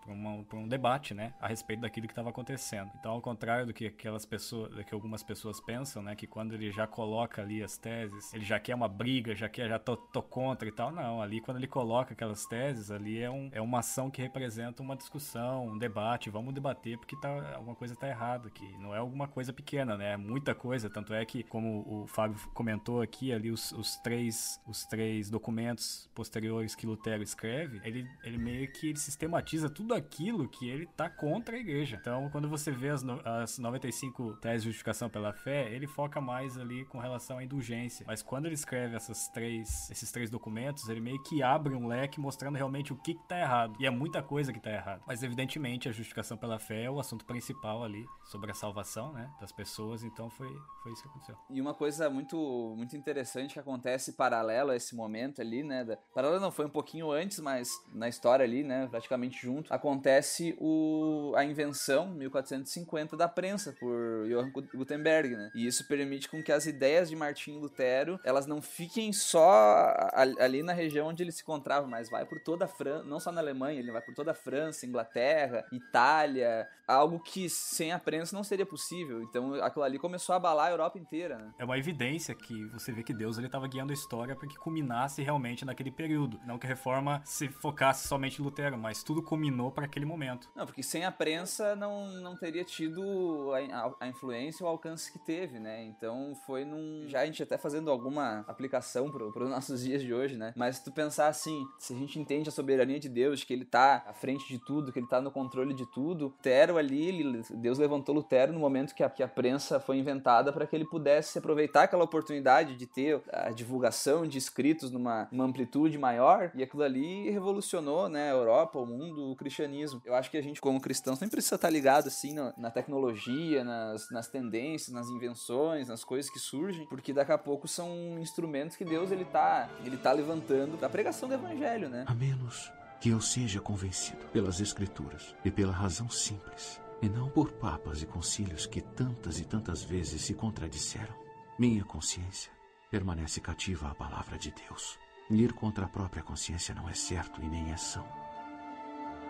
para 0.49 0.59
um 0.59 0.69
debate, 0.69 1.13
né, 1.15 1.35
a 1.41 1.49
respeito 1.49 1.81
daquilo 1.81 2.07
que 2.07 2.13
estava 2.13 2.31
acontecendo. 2.31 2.91
Então, 2.99 3.13
ao 3.13 3.21
contrário 3.21 3.67
do 3.67 3.75
que 3.75 3.87
aquelas 3.87 4.25
pessoas, 4.25 4.75
do 4.75 4.85
que 4.85 4.95
algumas 4.95 5.23
pessoas 5.23 5.61
pensam, 5.61 6.03
né, 6.03 6.15
que 6.15 6.27
quando 6.27 6.55
ele 6.55 6.71
já 6.71 6.87
coloca 6.87 7.43
ali 7.43 7.63
as 7.63 7.77
teses, 7.77 8.33
ele 8.33 8.45
já 8.45 8.59
quer 8.59 8.75
uma 8.75 8.89
briga, 8.89 9.35
já 9.35 9.49
quer, 9.49 9.69
já 9.69 9.79
tô, 9.79 9.97
tô 9.97 10.23
contra 10.23 10.69
e 10.69 10.73
tal. 10.73 10.91
Não, 10.91 11.21
ali 11.21 11.41
quando 11.41 11.59
ele 11.59 11.67
coloca 11.67 12.15
aquelas 12.15 12.47
teses, 12.47 12.91
ali 12.91 13.21
é, 13.21 13.31
um, 13.31 13.51
é 13.53 13.61
uma 13.61 13.81
ação 13.81 14.11
que 14.11 14.23
representa 14.23 14.83
uma 14.83 14.97
discussão, 14.97 15.67
um 15.69 15.79
debate. 15.79 16.31
Vamos 16.31 16.55
debater 16.55 16.97
porque 16.99 17.17
tá, 17.17 17.55
alguma 17.55 17.75
coisa 17.75 17.95
está 17.95 18.09
errada 18.09 18.49
aqui. 18.49 18.77
Não 18.79 18.95
é 18.95 18.99
alguma 18.99 19.29
coisa 19.29 19.53
pequena, 19.53 19.97
né, 19.97 20.13
é 20.13 20.17
muita 20.17 20.54
coisa, 20.55 20.89
tanto 20.89 21.13
é 21.15 21.25
que, 21.25 21.43
como 21.43 21.85
o 21.87 22.07
Fábio 22.07 22.39
comentou 22.53 23.01
aqui, 23.01 23.33
ali 23.33 23.51
os, 23.51 23.73
os, 23.73 23.97
três, 23.97 24.61
os 24.67 24.85
três 24.85 25.31
documentos 25.31 26.09
posteriores 26.15 26.75
que 26.75 26.87
Lutero 26.87 27.23
escreve, 27.23 27.81
ele, 27.85 28.09
ele 28.23 28.39
meio 28.39 28.71
que 28.73 28.91
ele 28.91 28.99
sistematiza 28.99 29.69
tudo 29.69 29.95
aquilo 29.95 30.49
que 30.49 30.69
ele 30.69 30.87
tá 30.87 31.09
contra 31.09 31.57
a 31.57 31.59
igreja. 31.59 31.99
Então, 32.01 32.29
quando 32.31 32.49
você 32.49 32.71
vê 32.71 32.91
as, 32.91 33.05
as 33.25 33.59
95 33.59 34.35
teses 34.35 34.63
de 34.63 34.69
justificação 34.69 35.09
pela 35.09 35.33
fé, 35.33 35.73
ele 35.73 35.87
foca 35.87 36.21
mais 36.21 36.59
ali 36.59 36.85
com 36.87 36.99
relação 36.99 37.39
à 37.39 37.45
indulgência. 37.45 38.05
Mas 38.07 38.23
quando 38.23 38.47
ele 38.47 38.55
escreve 38.55 38.97
essas 38.97 39.29
três, 39.29 39.91
esses 39.91 40.11
três 40.11 40.31
documentos, 40.31 40.89
ele 40.89 41.01
meio 41.01 41.23
que 41.23 41.43
abre 41.43 41.75
um 41.75 41.87
leque 41.87 42.21
mostrando 42.21 42.57
realmente 42.57 42.93
o 42.93 42.97
que, 42.97 43.15
que 43.15 43.29
tá 43.29 43.39
errado. 43.39 43.77
E 43.81 43.87
é 43.87 43.91
muita 43.91 44.23
coisa 44.23 44.53
que 44.53 44.61
tá 44.61 44.71
errado. 44.71 45.03
Mas, 45.07 45.23
evidentemente, 45.23 45.89
a 45.89 45.93
justificação 45.93 46.37
pela 46.37 46.59
fé 46.59 46.85
é 46.85 46.91
o 46.91 46.99
assunto 46.99 47.25
principal 47.25 47.83
ali 47.83 48.07
sobre 48.25 48.51
a 48.51 48.55
salvação, 48.55 49.13
né, 49.13 49.31
das 49.41 49.53
pessoas. 49.53 50.03
Então, 50.03 50.31
foi, 50.31 50.44
foi 50.85 50.93
isso 50.93 51.03
que 51.03 51.09
aconteceu. 51.09 51.37
E 51.49 51.61
uma 51.61 51.73
coisa 51.73 52.11
muito, 52.11 52.37
muito 52.77 52.95
interessante 52.95 53.55
que 53.55 53.59
acontece 53.59 54.13
paralelo 54.13 54.71
a 54.71 54.77
esse 54.77 54.95
momento 54.95 55.41
ali, 55.41 55.63
né? 55.63 55.83
Da, 55.83 55.97
paralelo 56.15 56.41
não, 56.41 56.53
foi 56.53 56.67
um 56.67 56.71
pouquinho 56.71 57.11
antes, 57.11 57.41
mas 57.41 57.71
na 57.93 58.07
história 58.07 58.45
ali, 58.45 58.63
né? 58.63 58.87
Praticamente 58.91 59.41
junto, 59.41 59.73
acontece 59.73 60.55
o, 60.61 61.33
a 61.37 61.45
invenção, 61.45 62.09
1450, 62.09 63.17
da 63.17 63.27
prensa 63.27 63.75
por 63.81 64.27
Johann 64.29 64.53
Gutenberg, 64.75 65.35
né? 65.35 65.51
E 65.55 65.67
isso 65.67 65.89
permite 65.89 66.29
com 66.29 66.43
que 66.43 66.53
as 66.53 66.67
ideias 66.67 67.09
de 67.09 67.17
Martinho 67.17 67.61
Lutero, 67.61 68.21
elas 68.23 68.47
não 68.47 68.61
fiquem 68.61 69.11
só 69.13 69.95
ali 70.13 70.63
na 70.63 70.75
região 70.75 71.09
onde 71.09 71.23
ele 71.23 71.33
se 71.33 71.43
encontrava, 71.43 71.87
mas 71.87 72.11
vai 72.11 72.27
por 72.27 72.39
toda 72.41 72.67
a 72.67 72.69
França, 72.69 73.05
não 73.05 73.19
só 73.19 73.33
na 73.33 73.41
Alemanha, 73.41 73.79
ele 73.81 73.91
vai 73.91 74.03
por 74.03 74.15
toda 74.15 74.33
a 74.33 74.35
França, 74.35 74.85
Inglaterra, 74.85 75.65
Itália, 75.73 76.69
algo 76.87 77.19
que 77.21 77.49
sem 77.49 77.93
a 77.93 77.99
prensa 77.99 78.37
não 78.37 78.45
seria 78.45 78.67
possível. 78.67 79.23
Então 79.23 79.55
aquilo 79.63 79.85
ali 79.85 79.99
começou 79.99 80.34
a 80.35 80.37
abalar 80.37 80.69
a 80.69 80.71
Europa 80.71 80.99
inteira, 80.99 81.39
né? 81.39 81.53
É 81.59 81.65
uma 81.65 81.79
evidência 81.79 82.35
que 82.35 82.65
você 82.67 82.93
vê 82.93 83.03
que 83.03 83.15
Deus 83.15 83.39
ele 83.39 83.47
estava 83.47 83.67
guiando 83.67 83.93
a 83.93 83.95
história 83.95 84.37
para 84.37 84.49
que 84.49 84.57
culminasse 84.57 85.23
realmente 85.23 85.65
naquele 85.65 85.91
período. 85.91 86.41
Não 86.47 86.59
que 86.59 86.67
a 86.67 86.69
reforma 86.69 87.23
se 87.25 87.49
focasse 87.49 88.07
somente 88.07 88.41
em 88.41 88.45
Lutero, 88.45 88.77
mas 88.77 89.03
tudo 89.03 89.23
culminou 89.23 89.71
para 89.71 89.85
aquele 89.85 90.07
momento. 90.07 90.51
Não, 90.55 90.67
porque 90.67 90.83
sem 90.83 91.05
a 91.05 91.13
prensa 91.13 91.75
não, 91.77 92.07
não 92.21 92.37
teria 92.37 92.65
tido 92.65 93.53
a, 93.73 94.05
a 94.05 94.09
influência 94.09 94.65
ou 94.65 94.71
alcance 94.71 95.13
que 95.13 95.19
teve, 95.19 95.59
né? 95.59 95.85
Então 95.85 96.35
foi 96.47 96.65
num. 96.65 97.09
Já 97.09 97.21
a 97.21 97.27
gente 97.27 97.43
até 97.43 97.57
fazendo 97.57 97.91
alguma 97.91 98.45
aplicação 98.47 99.11
para 99.11 99.25
os 99.25 99.35
nossos 99.51 99.83
dias 99.83 100.03
de 100.03 100.13
hoje, 100.13 100.37
né? 100.37 100.53
Mas 100.57 100.77
se 100.77 100.85
tu 100.85 100.93
pensar 100.93 101.29
assim, 101.29 101.65
se 101.79 101.93
a 101.93 101.97
gente 101.97 102.19
entende 102.19 102.49
a 102.49 102.53
soberania 102.53 102.99
de 102.99 103.09
Deus, 103.09 103.45
que 103.45 103.53
ele 103.53 103.65
tá 103.65 104.05
à 104.07 104.13
frente 104.13 104.47
de 104.49 104.59
tudo, 104.59 104.93
que 104.93 104.99
ele 104.99 105.09
tá 105.09 105.21
no 105.21 105.31
controle 105.31 105.75
de 105.75 105.87
tudo, 105.87 106.35
Lutero 106.45 106.77
ali, 106.77 107.09
ele, 107.09 107.43
Deus 107.51 107.79
levantou 107.79 108.15
Lutero 108.15 108.53
no 108.53 108.61
momento 108.61 108.95
que 108.95 109.03
a, 109.03 109.09
que 109.09 109.23
a 109.23 109.29
prensa 109.29 109.81
foi 109.81 109.99
inventada 109.99 110.24
para 110.53 110.67
que 110.67 110.75
ele 110.75 110.85
pudesse 110.85 111.39
aproveitar 111.39 111.85
aquela 111.85 112.05
oportunidade 112.05 112.77
de 112.77 112.87
ter 112.87 113.21
a 113.33 113.51
divulgação 113.51 114.27
de 114.27 114.39
escritos 114.39 114.91
numa, 114.91 115.29
amplitude 115.39 115.99
maior, 115.99 116.51
e 116.55 116.63
aquilo 116.63 116.83
ali 116.83 117.31
revolucionou, 117.31 118.09
né, 118.09 118.31
a 118.31 118.35
Europa, 118.35 118.79
o 118.79 118.87
mundo, 118.87 119.31
o 119.31 119.37
cristianismo. 119.37 120.01
Eu 120.05 120.15
acho 120.15 120.31
que 120.31 120.37
a 120.37 120.43
gente, 120.43 120.61
como 120.61 120.81
cristão, 120.81 121.15
sempre 121.15 121.33
precisa 121.33 121.57
estar 121.57 121.71
ligado, 121.71 122.09
assim, 122.09 122.33
na, 122.33 122.55
na 122.57 122.71
tecnologia, 122.71 123.63
nas, 123.63 124.11
nas 124.11 124.29
tendências, 124.29 124.95
nas 124.95 125.09
invenções, 125.09 125.89
nas 125.89 126.03
coisas 126.05 126.31
que 126.31 126.39
surgem, 126.39 126.87
porque 126.87 127.13
daqui 127.13 127.33
a 127.33 127.39
pouco 127.39 127.69
são 127.69 128.19
instrumentos 128.19 128.77
que 128.77 128.85
Deus, 128.85 129.11
ele 129.11 129.25
tá, 129.25 129.69
ele 129.85 129.97
tá 129.97 130.13
levantando 130.13 130.79
para 130.79 130.87
a 130.87 130.91
pregação 130.91 131.29
do 131.29 131.35
evangelho, 131.35 131.89
né? 131.89 132.05
A 132.07 132.15
menos 132.15 132.73
que 133.01 133.11
eu 133.11 133.21
seja 133.21 133.61
convencido 133.61 134.25
pelas 134.33 134.61
escrituras 134.61 135.35
e 135.45 135.51
pela 135.51 135.73
razão 135.73 136.09
simples 136.09 136.81
e 137.03 137.09
não 137.09 137.29
por 137.29 137.53
papas 137.53 138.03
e 138.03 138.07
concílios 138.07 138.67
que 138.67 138.81
tantas 138.81 139.39
e 139.39 139.45
tantas 139.45 139.83
vezes 139.83 140.23
se 140.23 140.35
contradisseram. 140.35 141.15
Minha 141.59 141.85
consciência 141.85 142.51
permanece 142.91 143.41
cativa 143.41 143.89
à 143.89 143.95
palavra 143.95 144.39
de 144.39 144.53
Deus. 144.53 144.99
Ir 145.31 145.53
contra 145.53 145.87
a 145.87 145.89
própria 145.89 146.23
consciência 146.23 146.75
não 146.75 146.89
é 146.89 146.95
certo 146.95 147.43
e 147.43 147.49
nem 147.49 147.73
é 147.73 147.77
são. 147.77 148.24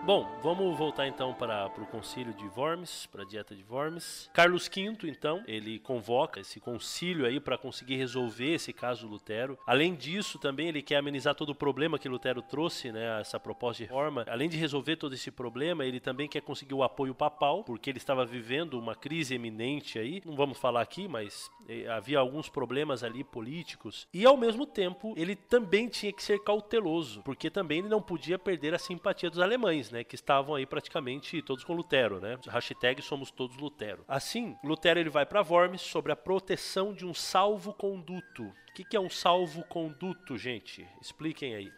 Bom, 0.05 0.29
vamos 0.43 0.77
voltar 0.77 1.07
então 1.07 1.33
para, 1.33 1.65
o 1.65 1.85
concílio 1.87 2.31
de 2.31 2.47
Worms, 2.55 3.07
para 3.07 3.23
a 3.23 3.25
dieta 3.25 3.55
de 3.55 3.65
Worms. 3.67 4.29
Carlos 4.31 4.69
V, 4.69 4.95
então, 5.09 5.43
ele 5.47 5.79
convoca 5.79 6.39
esse 6.39 6.59
concílio 6.59 7.25
aí 7.25 7.39
para 7.39 7.57
conseguir 7.57 7.95
resolver 7.95 8.53
esse 8.53 8.71
caso 8.71 9.07
Lutero. 9.07 9.57
Além 9.65 9.95
disso, 9.95 10.37
também 10.37 10.67
ele 10.67 10.83
quer 10.83 10.97
amenizar 10.97 11.33
todo 11.33 11.49
o 11.49 11.55
problema 11.55 11.97
que 11.97 12.07
Lutero 12.07 12.43
trouxe, 12.43 12.91
né, 12.91 13.19
essa 13.19 13.39
proposta 13.39 13.81
de 13.81 13.89
reforma. 13.89 14.23
Além 14.29 14.47
de 14.47 14.57
resolver 14.57 14.95
todo 14.95 15.15
esse 15.15 15.31
problema, 15.31 15.83
ele 15.83 15.99
também 15.99 16.29
quer 16.29 16.41
conseguir 16.41 16.75
o 16.75 16.83
apoio 16.83 17.15
papal, 17.15 17.63
porque 17.63 17.89
ele 17.89 17.97
estava 17.97 18.23
vivendo 18.23 18.77
uma 18.77 18.93
crise 18.93 19.33
eminente 19.33 19.97
aí. 19.97 20.21
Não 20.23 20.35
vamos 20.35 20.59
falar 20.59 20.81
aqui, 20.81 21.07
mas 21.07 21.49
eh, 21.67 21.87
havia 21.87 22.19
alguns 22.19 22.47
problemas 22.47 23.03
ali 23.03 23.23
políticos. 23.23 24.07
E 24.13 24.23
ao 24.23 24.37
mesmo 24.37 24.67
tempo, 24.67 25.15
ele 25.17 25.35
também 25.35 25.89
tinha 25.89 26.13
que 26.13 26.21
ser 26.21 26.43
cauteloso, 26.43 27.23
porque 27.23 27.49
também 27.49 27.79
ele 27.79 27.89
não 27.89 28.03
podia 28.03 28.37
perder 28.37 28.75
a 28.75 28.77
simpatia 28.77 29.31
dos 29.31 29.39
alemães, 29.39 29.89
né? 29.89 29.94
Né, 29.95 30.03
que 30.03 30.15
estavam 30.15 30.55
aí 30.55 30.65
praticamente 30.65 31.41
todos 31.41 31.63
com 31.63 31.73
Lutero, 31.73 32.19
né? 32.19 32.37
Hashtag 32.47 33.01
somos 33.01 33.31
todos 33.31 33.55
Lutero. 33.55 34.03
Assim, 34.09 34.57
Lutero 34.61 34.99
ele 34.99 35.09
vai 35.09 35.25
para 35.25 35.41
Worms 35.41 35.81
sobre 35.81 36.11
a 36.11 36.17
proteção 36.17 36.93
de 36.93 37.05
um 37.05 37.13
salvo-conduto. 37.13 38.43
O 38.43 38.73
que, 38.75 38.83
que 38.83 38.97
é 38.97 38.99
um 38.99 39.09
salvo-conduto, 39.09 40.37
gente? 40.37 40.85
Expliquem 41.01 41.55
aí. 41.55 41.71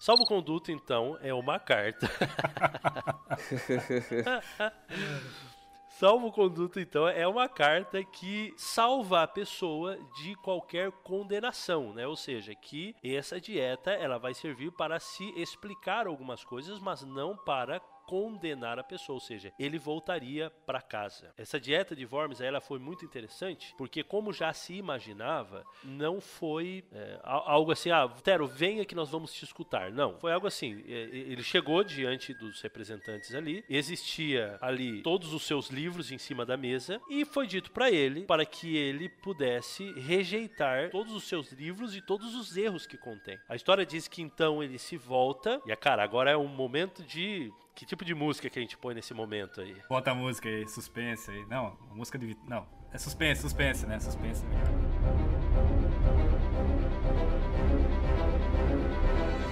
Salvo-conduto, 0.00 0.72
então, 0.72 1.18
é 1.20 1.34
uma 1.34 1.58
carta. 1.58 2.08
Salvo-conduto, 6.00 6.80
então, 6.80 7.06
é 7.06 7.28
uma 7.28 7.46
carta 7.46 8.02
que 8.02 8.54
salva 8.56 9.22
a 9.22 9.28
pessoa 9.28 9.98
de 10.16 10.34
qualquer 10.36 10.90
condenação, 10.90 11.92
né? 11.92 12.06
Ou 12.06 12.16
seja, 12.16 12.54
que 12.54 12.96
essa 13.04 13.38
dieta 13.38 13.90
ela 13.90 14.16
vai 14.16 14.32
servir 14.32 14.72
para 14.72 14.98
se 14.98 15.30
explicar 15.38 16.06
algumas 16.06 16.42
coisas, 16.42 16.80
mas 16.80 17.02
não 17.02 17.36
para 17.36 17.82
condenar 18.10 18.76
a 18.76 18.82
pessoa, 18.82 19.14
ou 19.14 19.20
seja, 19.20 19.52
ele 19.56 19.78
voltaria 19.78 20.50
para 20.66 20.82
casa. 20.82 21.32
Essa 21.38 21.60
dieta 21.60 21.94
de 21.94 22.04
Worms 22.04 22.40
ela 22.40 22.60
foi 22.60 22.80
muito 22.80 23.04
interessante, 23.04 23.72
porque 23.78 24.02
como 24.02 24.32
já 24.32 24.52
se 24.52 24.74
imaginava, 24.74 25.64
não 25.84 26.20
foi 26.20 26.84
é, 26.92 27.20
algo 27.22 27.70
assim, 27.70 27.92
ah, 27.92 28.08
Tero, 28.08 28.48
venha 28.48 28.84
que 28.84 28.96
nós 28.96 29.10
vamos 29.10 29.32
te 29.32 29.44
escutar. 29.44 29.92
Não, 29.92 30.18
foi 30.18 30.32
algo 30.32 30.48
assim, 30.48 30.82
é, 30.88 30.92
ele 30.92 31.44
chegou 31.44 31.84
diante 31.84 32.34
dos 32.34 32.60
representantes 32.60 33.32
ali, 33.32 33.64
existia 33.70 34.58
ali 34.60 35.02
todos 35.02 35.32
os 35.32 35.44
seus 35.44 35.68
livros 35.68 36.10
em 36.10 36.18
cima 36.18 36.44
da 36.44 36.56
mesa 36.56 37.00
e 37.08 37.24
foi 37.24 37.46
dito 37.46 37.70
para 37.70 37.92
ele 37.92 38.22
para 38.22 38.44
que 38.44 38.76
ele 38.76 39.08
pudesse 39.08 39.92
rejeitar 39.92 40.90
todos 40.90 41.12
os 41.12 41.22
seus 41.22 41.52
livros 41.52 41.94
e 41.94 42.02
todos 42.02 42.34
os 42.34 42.56
erros 42.56 42.86
que 42.86 42.98
contém. 42.98 43.38
A 43.48 43.54
história 43.54 43.86
diz 43.86 44.08
que 44.08 44.20
então 44.20 44.60
ele 44.60 44.78
se 44.78 44.96
volta 44.96 45.62
e, 45.64 45.76
cara, 45.76 46.02
agora 46.02 46.32
é 46.32 46.36
um 46.36 46.48
momento 46.48 47.04
de 47.04 47.52
que 47.74 47.86
tipo 47.86 48.04
de 48.04 48.14
música 48.14 48.50
que 48.50 48.58
a 48.58 48.62
gente 48.62 48.76
põe 48.76 48.94
nesse 48.94 49.14
momento 49.14 49.60
aí? 49.60 49.76
Bota 49.88 50.10
a 50.10 50.14
música 50.14 50.48
aí, 50.48 50.68
suspense 50.68 51.30
aí. 51.30 51.46
Não, 51.46 51.76
música 51.92 52.18
de. 52.18 52.36
Não, 52.46 52.66
é 52.92 52.98
suspense, 52.98 53.42
suspense, 53.42 53.86
né? 53.86 53.98
Suspense. 54.00 54.44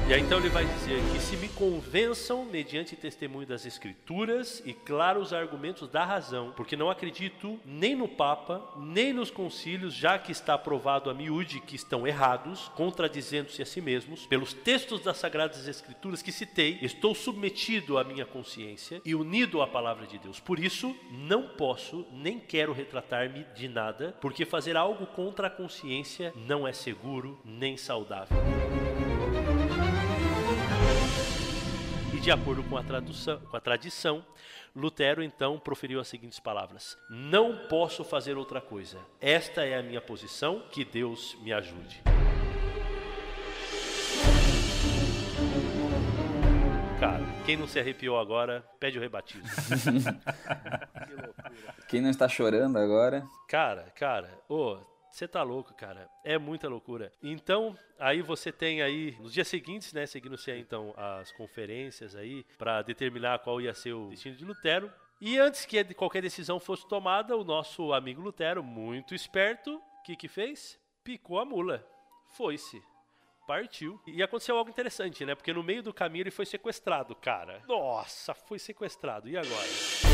E 0.09 0.14
aí 0.14 0.22
então 0.22 0.38
ele 0.38 0.48
vai 0.48 0.64
dizer 0.64 1.02
que 1.12 1.20
se 1.20 1.36
me 1.36 1.50
convençam 1.50 2.42
mediante 2.46 2.96
testemunho 2.96 3.46
das 3.46 3.66
escrituras 3.66 4.62
e 4.64 4.72
claros 4.72 5.34
argumentos 5.34 5.86
da 5.86 6.02
razão, 6.02 6.50
porque 6.56 6.78
não 6.78 6.88
acredito 6.88 7.61
nem 7.62 7.94
no 7.94 8.09
Papa, 8.09 8.72
nem 8.78 9.12
nos 9.12 9.30
concílios, 9.30 9.92
já 9.92 10.18
que 10.18 10.32
está 10.32 10.56
provado 10.56 11.11
a 11.11 11.14
miúde 11.14 11.61
que 11.61 11.76
estão 11.76 12.06
errados, 12.06 12.70
contradizendo-se 12.74 13.61
a 13.61 13.66
si 13.66 13.82
mesmos, 13.82 14.24
pelos 14.24 14.54
textos 14.54 15.02
das 15.02 15.18
sagradas 15.18 15.68
escrituras 15.68 16.22
que 16.22 16.32
citei, 16.32 16.78
estou 16.80 17.14
submetido 17.14 17.98
à 17.98 18.02
minha 18.02 18.24
consciência 18.24 19.02
e 19.04 19.14
unido 19.14 19.61
à 19.61 19.66
palavra 19.66 20.06
de 20.06 20.16
Deus. 20.16 20.40
Por 20.40 20.59
isso, 20.59 20.96
não 21.12 21.48
posso 21.48 22.06
nem 22.12 22.40
quero 22.40 22.72
retratar-me 22.72 23.44
de 23.54 23.68
nada, 23.68 24.16
porque 24.22 24.46
fazer 24.46 24.74
algo 24.74 25.06
contra 25.09 25.48
a 25.48 25.50
consciência 25.50 26.32
não 26.34 26.66
é 26.66 26.72
seguro 26.72 27.38
nem 27.44 27.76
saudável. 27.76 28.38
De 32.29 32.33
acordo 32.33 32.62
com 32.64 32.76
a, 32.76 32.83
tradução, 32.83 33.41
com 33.41 33.57
a 33.57 33.61
tradição, 33.61 34.22
Lutero 34.76 35.22
então 35.22 35.59
proferiu 35.59 35.99
as 35.99 36.09
seguintes 36.09 36.39
palavras: 36.39 36.95
Não 37.09 37.57
posso 37.68 38.05
fazer 38.05 38.37
outra 38.37 38.61
coisa. 38.61 38.99
Esta 39.18 39.64
é 39.64 39.79
a 39.79 39.83
minha 39.83 39.99
posição, 39.99 40.62
que 40.70 40.85
Deus 40.85 41.39
me 41.41 41.55
ajude. 41.55 42.03
Cara, 47.01 47.24
quem 47.47 47.57
não 47.57 47.66
se 47.66 47.81
arrepiou 47.81 48.20
agora, 48.20 48.62
pede 48.79 48.99
o 48.99 49.01
rebatismo. 49.01 49.49
que 51.09 51.14
loucura. 51.14 51.74
Quem 51.89 52.03
não 52.03 52.11
está 52.11 52.29
chorando 52.29 52.76
agora? 52.76 53.26
Cara, 53.49 53.91
cara, 53.97 54.39
ô, 54.47 54.74
oh, 54.74 54.97
você 55.18 55.26
tá 55.26 55.42
louco, 55.42 55.74
cara. 55.74 56.08
É 56.22 56.38
muita 56.38 56.68
loucura. 56.68 57.12
Então, 57.22 57.76
aí 57.98 58.22
você 58.22 58.52
tem 58.52 58.82
aí, 58.82 59.16
nos 59.18 59.32
dias 59.32 59.48
seguintes, 59.48 59.92
né, 59.92 60.06
seguindo-se 60.06 60.52
então 60.52 60.94
as 60.96 61.32
conferências 61.32 62.14
aí, 62.14 62.44
para 62.56 62.82
determinar 62.82 63.40
qual 63.40 63.60
ia 63.60 63.74
ser 63.74 63.92
o 63.92 64.10
destino 64.10 64.36
de 64.36 64.44
Lutero. 64.44 64.92
E 65.20 65.36
antes 65.36 65.66
que 65.66 65.82
qualquer 65.94 66.22
decisão 66.22 66.60
fosse 66.60 66.86
tomada, 66.86 67.36
o 67.36 67.42
nosso 67.42 67.92
amigo 67.92 68.22
Lutero, 68.22 68.62
muito 68.62 69.14
esperto, 69.14 69.74
o 69.74 70.02
que 70.04 70.14
que 70.14 70.28
fez? 70.28 70.78
Picou 71.02 71.40
a 71.40 71.44
mula. 71.44 71.84
Foi-se. 72.36 72.80
Partiu. 73.44 74.00
E 74.06 74.22
aconteceu 74.22 74.56
algo 74.56 74.70
interessante, 74.70 75.24
né? 75.24 75.34
Porque 75.34 75.52
no 75.52 75.62
meio 75.62 75.82
do 75.82 75.92
caminho 75.92 76.22
ele 76.22 76.30
foi 76.30 76.46
sequestrado, 76.46 77.16
cara. 77.16 77.62
Nossa, 77.66 78.34
foi 78.34 78.58
sequestrado. 78.58 79.28
E 79.28 79.36
agora? 79.36 80.07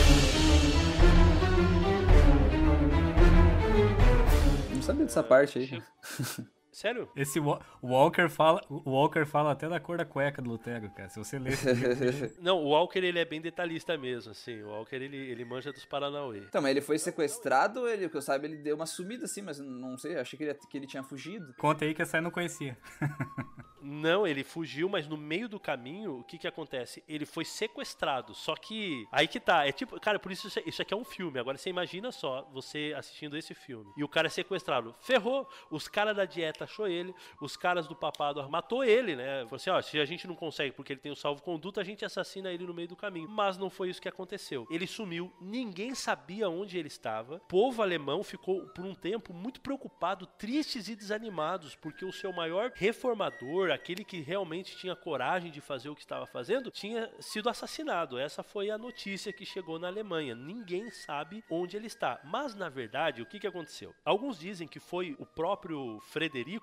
Dessa 5.05 5.23
parte 5.23 5.59
aí. 5.59 5.83
Sério? 6.75 7.09
Esse 7.15 7.39
Walker 7.83 8.29
fala, 8.29 8.61
o 8.69 8.91
Walker 8.91 9.25
fala 9.25 9.53
até 9.53 9.69
da 9.69 9.79
cor 9.79 9.97
da 9.97 10.05
cueca 10.05 10.43
do 10.43 10.51
Lutero, 10.51 10.91
cara. 10.91 11.09
Se 11.09 11.19
você 11.19 11.39
ler 11.39 11.55
Não, 12.43 12.59
o 12.65 12.71
Walker 12.71 12.99
ele 12.99 13.19
é 13.19 13.25
bem 13.25 13.41
detalhista 13.41 13.97
mesmo, 13.97 14.33
assim. 14.33 14.61
O 14.63 14.71
Walker 14.71 14.97
ele, 14.97 15.17
ele 15.17 15.45
manja 15.45 15.73
dos 15.73 15.85
Paranauê. 15.85 16.41
Então, 16.41 16.61
mas 16.61 16.73
ele 16.73 16.81
foi 16.81 16.99
sequestrado, 16.99 17.89
ele, 17.89 18.09
que 18.09 18.17
eu 18.17 18.23
saiba, 18.23 18.47
ele 18.47 18.57
deu 18.57 18.75
uma 18.75 18.87
sumida 18.87 19.25
assim, 19.25 19.41
mas 19.41 19.61
não 19.61 19.97
sei, 19.97 20.19
achei 20.19 20.37
que 20.37 20.45
ele, 20.45 20.55
que 20.55 20.77
ele 20.77 20.87
tinha 20.87 21.05
fugido. 21.05 21.55
Conta 21.55 21.85
aí 21.85 21.95
que 21.95 22.03
essa 22.03 22.19
eu 22.19 22.23
não 22.23 22.31
conhecia. 22.31 22.77
Não, 23.87 24.27
ele 24.27 24.43
fugiu, 24.43 24.89
mas 24.89 25.07
no 25.07 25.15
meio 25.15 25.47
do 25.47 25.61
caminho, 25.61 26.21
o 26.21 26.25
que 26.25 26.39
que 26.39 26.49
acontece? 26.49 27.05
Ele 27.07 27.27
foi 27.27 27.45
sequestrado. 27.45 28.35
Só 28.35 28.57
que 28.57 29.07
aí 29.13 29.29
que 29.29 29.39
tá, 29.39 29.67
é 29.67 29.73
tipo, 29.73 30.01
cara, 30.01 30.19
por 30.19 30.33
isso 30.33 30.49
isso 30.65 30.81
aqui 30.81 30.95
é 30.95 30.97
um 30.97 31.05
filme. 31.05 31.39
Agora 31.39 31.59
você 31.59 31.69
imagina 31.69 32.11
só 32.11 32.49
você 32.51 32.95
assistindo 32.97 33.37
esse 33.37 33.53
filme 33.53 33.93
e 33.95 34.03
o 34.03 34.09
cara 34.09 34.29
é 34.29 34.31
sequestrado. 34.31 34.95
Ferrou. 35.03 35.47
Os 35.71 35.87
caras 35.87 36.17
da 36.17 36.25
dieta 36.25 36.64
achou 36.65 36.87
ele, 36.87 37.15
os 37.41 37.57
caras 37.57 37.87
do 37.87 37.95
papado 37.95 38.47
matou 38.49 38.85
ele, 38.85 39.17
né? 39.17 39.45
Falou 39.45 39.57
assim, 39.57 39.71
ó, 39.71 39.81
se 39.81 39.99
a 39.99 40.05
gente 40.05 40.27
não 40.27 40.35
consegue 40.35 40.73
porque 40.73 40.93
ele 40.93 41.01
tem 41.01 41.13
o 41.13 41.17
salvo 41.17 41.43
conduto, 41.43 41.81
a 41.81 41.85
gente 41.85 42.05
assassina 42.05 42.53
ele 42.53 42.67
no 42.67 42.75
meio 42.75 42.89
do 42.89 42.97
caminho. 42.97 43.29
Mas 43.29 43.57
não 43.57 43.71
foi 43.71 43.91
isso 43.91 44.03
que 44.03 44.09
aconteceu. 44.09 44.67
Ele 44.71 44.87
sumiu, 44.87 45.33
ninguém 45.41 45.95
sabia 45.95 46.49
onde 46.49 46.79
ele 46.79 46.89
estava. 46.89 47.37
O 47.37 47.41
povo 47.41 47.83
alemão 47.83 48.23
ficou 48.23 48.67
por 48.69 48.85
um 48.85 48.95
tempo 48.95 49.33
muito 49.33 49.61
preocupado, 49.61 50.27
tristes 50.27 50.89
e 50.89 50.97
desanimados, 50.97 51.75
porque 51.77 52.05
o 52.05 52.13
seu 52.13 52.33
maior 52.33 52.73
reformador, 52.75 53.71
aquele 53.71 54.05
que 54.05 54.21
realmente 54.21 54.77
tinha 54.77 54.97
coragem 54.97 55.51
de 55.51 55.61
fazer 55.61 55.89
o 55.89 55.95
que 55.95 56.03
estava 56.03 56.27
fazendo, 56.27 56.71
tinha 56.71 57.11
sido 57.21 57.49
assassinado. 57.49 58.19
Essa 58.19 58.43
foi 58.43 58.71
a 58.71 58.79
notícia 58.79 59.33
que 59.33 59.45
chegou 59.45 59.79
na 59.79 59.89
Alemanha. 59.89 60.35
Ninguém 60.35 60.91
sabe 60.91 61.45
onde 61.51 61.77
ele 61.77 61.87
está. 61.87 62.21
Mas, 62.25 62.55
na 62.55 62.69
verdade, 62.69 63.23
o 63.23 63.27
que, 63.27 63.39
que 63.39 63.47
aconteceu? 63.47 63.95
Alguns 64.05 64.39
dizem 64.39 64.67
que 64.67 64.81
foi 64.81 65.15
o 65.19 65.27
próprio 65.27 66.01
Frederico, 66.01 66.54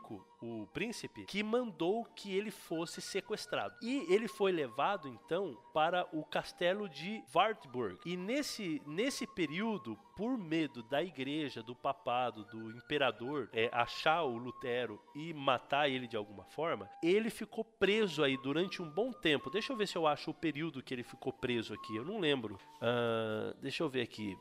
o 0.42 0.68
príncipe, 0.68 1.26
que 1.26 1.44
mandou 1.44 2.04
que 2.16 2.36
ele 2.36 2.52
fosse 2.52 3.02
sequestrado. 3.02 3.76
E 3.82 4.12
ele 4.12 4.28
foi 4.28 4.52
levado, 4.52 5.08
então, 5.08 5.58
para 5.74 6.08
o 6.12 6.24
castelo 6.24 6.90
de 6.90 7.24
Wartburg. 7.34 8.00
E 8.06 8.18
nesse, 8.18 8.82
nesse 8.86 9.28
período, 9.28 9.98
por 10.16 10.38
medo 10.38 10.84
da 10.84 11.04
igreja, 11.04 11.62
do 11.62 11.76
papado, 11.76 12.44
do 12.46 12.72
imperador 12.72 13.50
é, 13.54 13.70
achar 13.72 14.24
o 14.24 14.38
Lutero 14.38 15.00
e 15.16 15.34
matar 15.34 15.90
ele 15.90 16.08
de 16.08 16.18
alguma 16.18 16.46
forma, 16.46 16.90
ele 17.04 17.30
ficou 17.30 17.64
preso 17.64 18.24
aí 18.24 18.38
durante 18.38 18.82
um 18.82 18.90
bom 18.90 19.12
tempo. 19.12 19.50
Deixa 19.50 19.72
eu 19.72 19.78
ver 19.78 19.88
se 19.88 19.98
eu 19.98 20.08
acho 20.08 20.32
o 20.32 20.34
período 20.34 20.82
que 20.82 20.94
ele 20.94 21.04
ficou 21.04 21.32
preso 21.32 21.74
aqui. 21.74 21.96
Eu 21.96 22.06
não 22.06 22.20
lembro. 22.20 22.56
Uh, 22.78 23.58
deixa 23.62 23.84
eu 23.84 23.90
ver 23.90 24.02
aqui. 24.02 24.38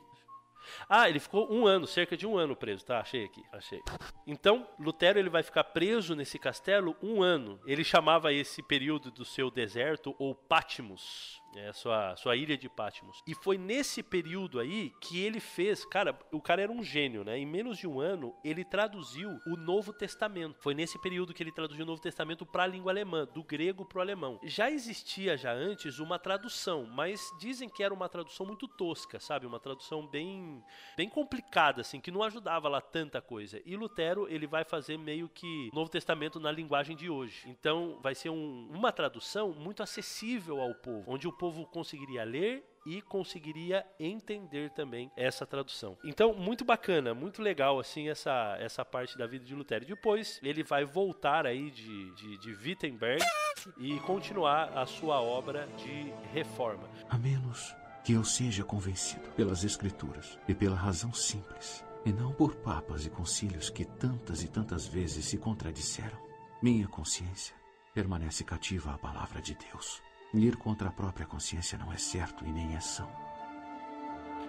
Ah, 0.87 1.09
ele 1.09 1.19
ficou 1.19 1.51
um 1.51 1.65
ano, 1.65 1.87
cerca 1.87 2.15
de 2.15 2.25
um 2.27 2.37
ano 2.37 2.55
preso, 2.55 2.85
tá? 2.85 2.99
Achei 2.99 3.25
aqui, 3.25 3.43
achei. 3.51 3.81
Então, 4.25 4.67
Lutero 4.79 5.19
ele 5.19 5.29
vai 5.29 5.43
ficar 5.43 5.60
preso 5.73 6.15
nesse 6.15 6.37
castelo 6.37 6.95
um 7.01 7.21
ano. 7.21 7.59
Ele 7.65 7.83
chamava 7.83 8.33
esse 8.33 8.61
período 8.61 9.11
do 9.11 9.25
seu 9.25 9.49
deserto 9.49 10.15
ou 10.17 10.35
Patmos 10.35 11.41
é, 11.55 11.71
sua, 11.73 12.15
sua 12.15 12.35
ilha 12.35 12.57
de 12.57 12.69
Patmos. 12.69 13.21
E 13.27 13.33
foi 13.33 13.57
nesse 13.57 14.01
período 14.01 14.59
aí 14.59 14.91
que 15.01 15.19
ele 15.19 15.39
fez, 15.39 15.83
cara, 15.85 16.17
o 16.31 16.41
cara 16.41 16.61
era 16.61 16.71
um 16.71 16.83
gênio, 16.83 17.23
né? 17.23 17.37
Em 17.37 17.45
menos 17.45 17.77
de 17.77 17.87
um 17.87 17.99
ano, 17.99 18.33
ele 18.43 18.63
traduziu 18.63 19.29
o 19.45 19.55
Novo 19.57 19.91
Testamento. 19.93 20.59
Foi 20.59 20.73
nesse 20.73 20.99
período 20.99 21.33
que 21.33 21.43
ele 21.43 21.51
traduziu 21.51 21.83
o 21.83 21.87
Novo 21.87 22.01
Testamento 22.01 22.45
para 22.45 22.63
a 22.63 22.67
língua 22.67 22.91
alemã, 22.91 23.25
do 23.25 23.43
grego 23.43 23.85
para 23.85 23.99
o 23.99 24.01
alemão. 24.01 24.39
Já 24.43 24.71
existia 24.71 25.37
já 25.37 25.51
antes 25.51 25.99
uma 25.99 26.17
tradução, 26.17 26.85
mas 26.85 27.21
dizem 27.39 27.69
que 27.69 27.83
era 27.83 27.93
uma 27.93 28.09
tradução 28.09 28.45
muito 28.45 28.67
tosca, 28.67 29.19
sabe? 29.19 29.45
Uma 29.45 29.59
tradução 29.59 30.07
bem, 30.07 30.63
bem 30.95 31.09
complicada, 31.09 31.81
assim, 31.81 31.99
que 31.99 32.11
não 32.11 32.23
ajudava 32.23 32.69
lá 32.69 32.81
tanta 32.81 33.21
coisa. 33.21 33.61
E 33.65 33.75
Lutero, 33.75 34.27
ele 34.29 34.47
vai 34.47 34.63
fazer 34.63 34.97
meio 34.97 35.27
que 35.27 35.60
Novo 35.73 35.89
Testamento 35.89 36.39
na 36.39 36.51
linguagem 36.51 36.95
de 36.95 37.09
hoje. 37.09 37.43
Então, 37.47 37.99
vai 38.01 38.15
ser 38.15 38.29
um, 38.29 38.69
uma 38.71 38.91
tradução 38.91 39.51
muito 39.53 39.83
acessível 39.83 40.59
ao 40.59 40.73
povo, 40.75 41.03
onde 41.11 41.27
o 41.27 41.31
povo 41.31 41.65
conseguiria 41.65 42.23
ler 42.23 42.65
e 42.85 43.01
conseguiria 43.01 43.85
entender 43.99 44.71
também 44.71 45.11
essa 45.15 45.45
tradução. 45.45 45.97
Então, 46.03 46.33
muito 46.33 46.65
bacana, 46.65 47.13
muito 47.13 47.41
legal 47.41 47.79
assim 47.79 48.09
essa, 48.09 48.57
essa 48.59 48.83
parte 48.83 49.17
da 49.17 49.27
vida 49.27 49.45
de 49.45 49.53
Lutero. 49.53 49.85
Depois 49.85 50.39
ele 50.41 50.63
vai 50.63 50.83
voltar 50.83 51.45
aí 51.45 51.69
de, 51.69 52.15
de, 52.15 52.37
de 52.37 52.53
Wittenberg 52.53 53.23
e 53.77 53.99
continuar 53.99 54.77
a 54.77 54.85
sua 54.85 55.21
obra 55.21 55.67
de 55.77 56.11
reforma. 56.33 56.89
A 57.09 57.17
menos 57.17 57.75
que 58.03 58.13
eu 58.13 58.23
seja 58.23 58.63
convencido 58.63 59.29
pelas 59.31 59.63
escrituras 59.63 60.39
e 60.47 60.55
pela 60.55 60.75
razão 60.75 61.13
simples, 61.13 61.85
e 62.05 62.11
não 62.11 62.33
por 62.33 62.55
papas 62.55 63.05
e 63.05 63.09
concílios 63.09 63.69
que 63.69 63.85
tantas 63.85 64.43
e 64.43 64.47
tantas 64.47 64.87
vezes 64.87 65.25
se 65.25 65.37
contradisseram. 65.37 66.17
Minha 66.61 66.87
consciência 66.87 67.55
permanece 67.93 68.43
cativa 68.43 68.93
à 68.93 68.97
palavra 68.97 69.41
de 69.41 69.55
Deus. 69.55 70.01
Ir 70.33 70.55
contra 70.55 70.89
a 70.89 70.91
própria 70.91 71.25
consciência 71.25 71.77
não 71.77 71.91
é 71.91 71.97
certo 71.97 72.45
e 72.45 72.51
nem 72.51 72.75
é 72.75 72.79
são. 72.79 73.09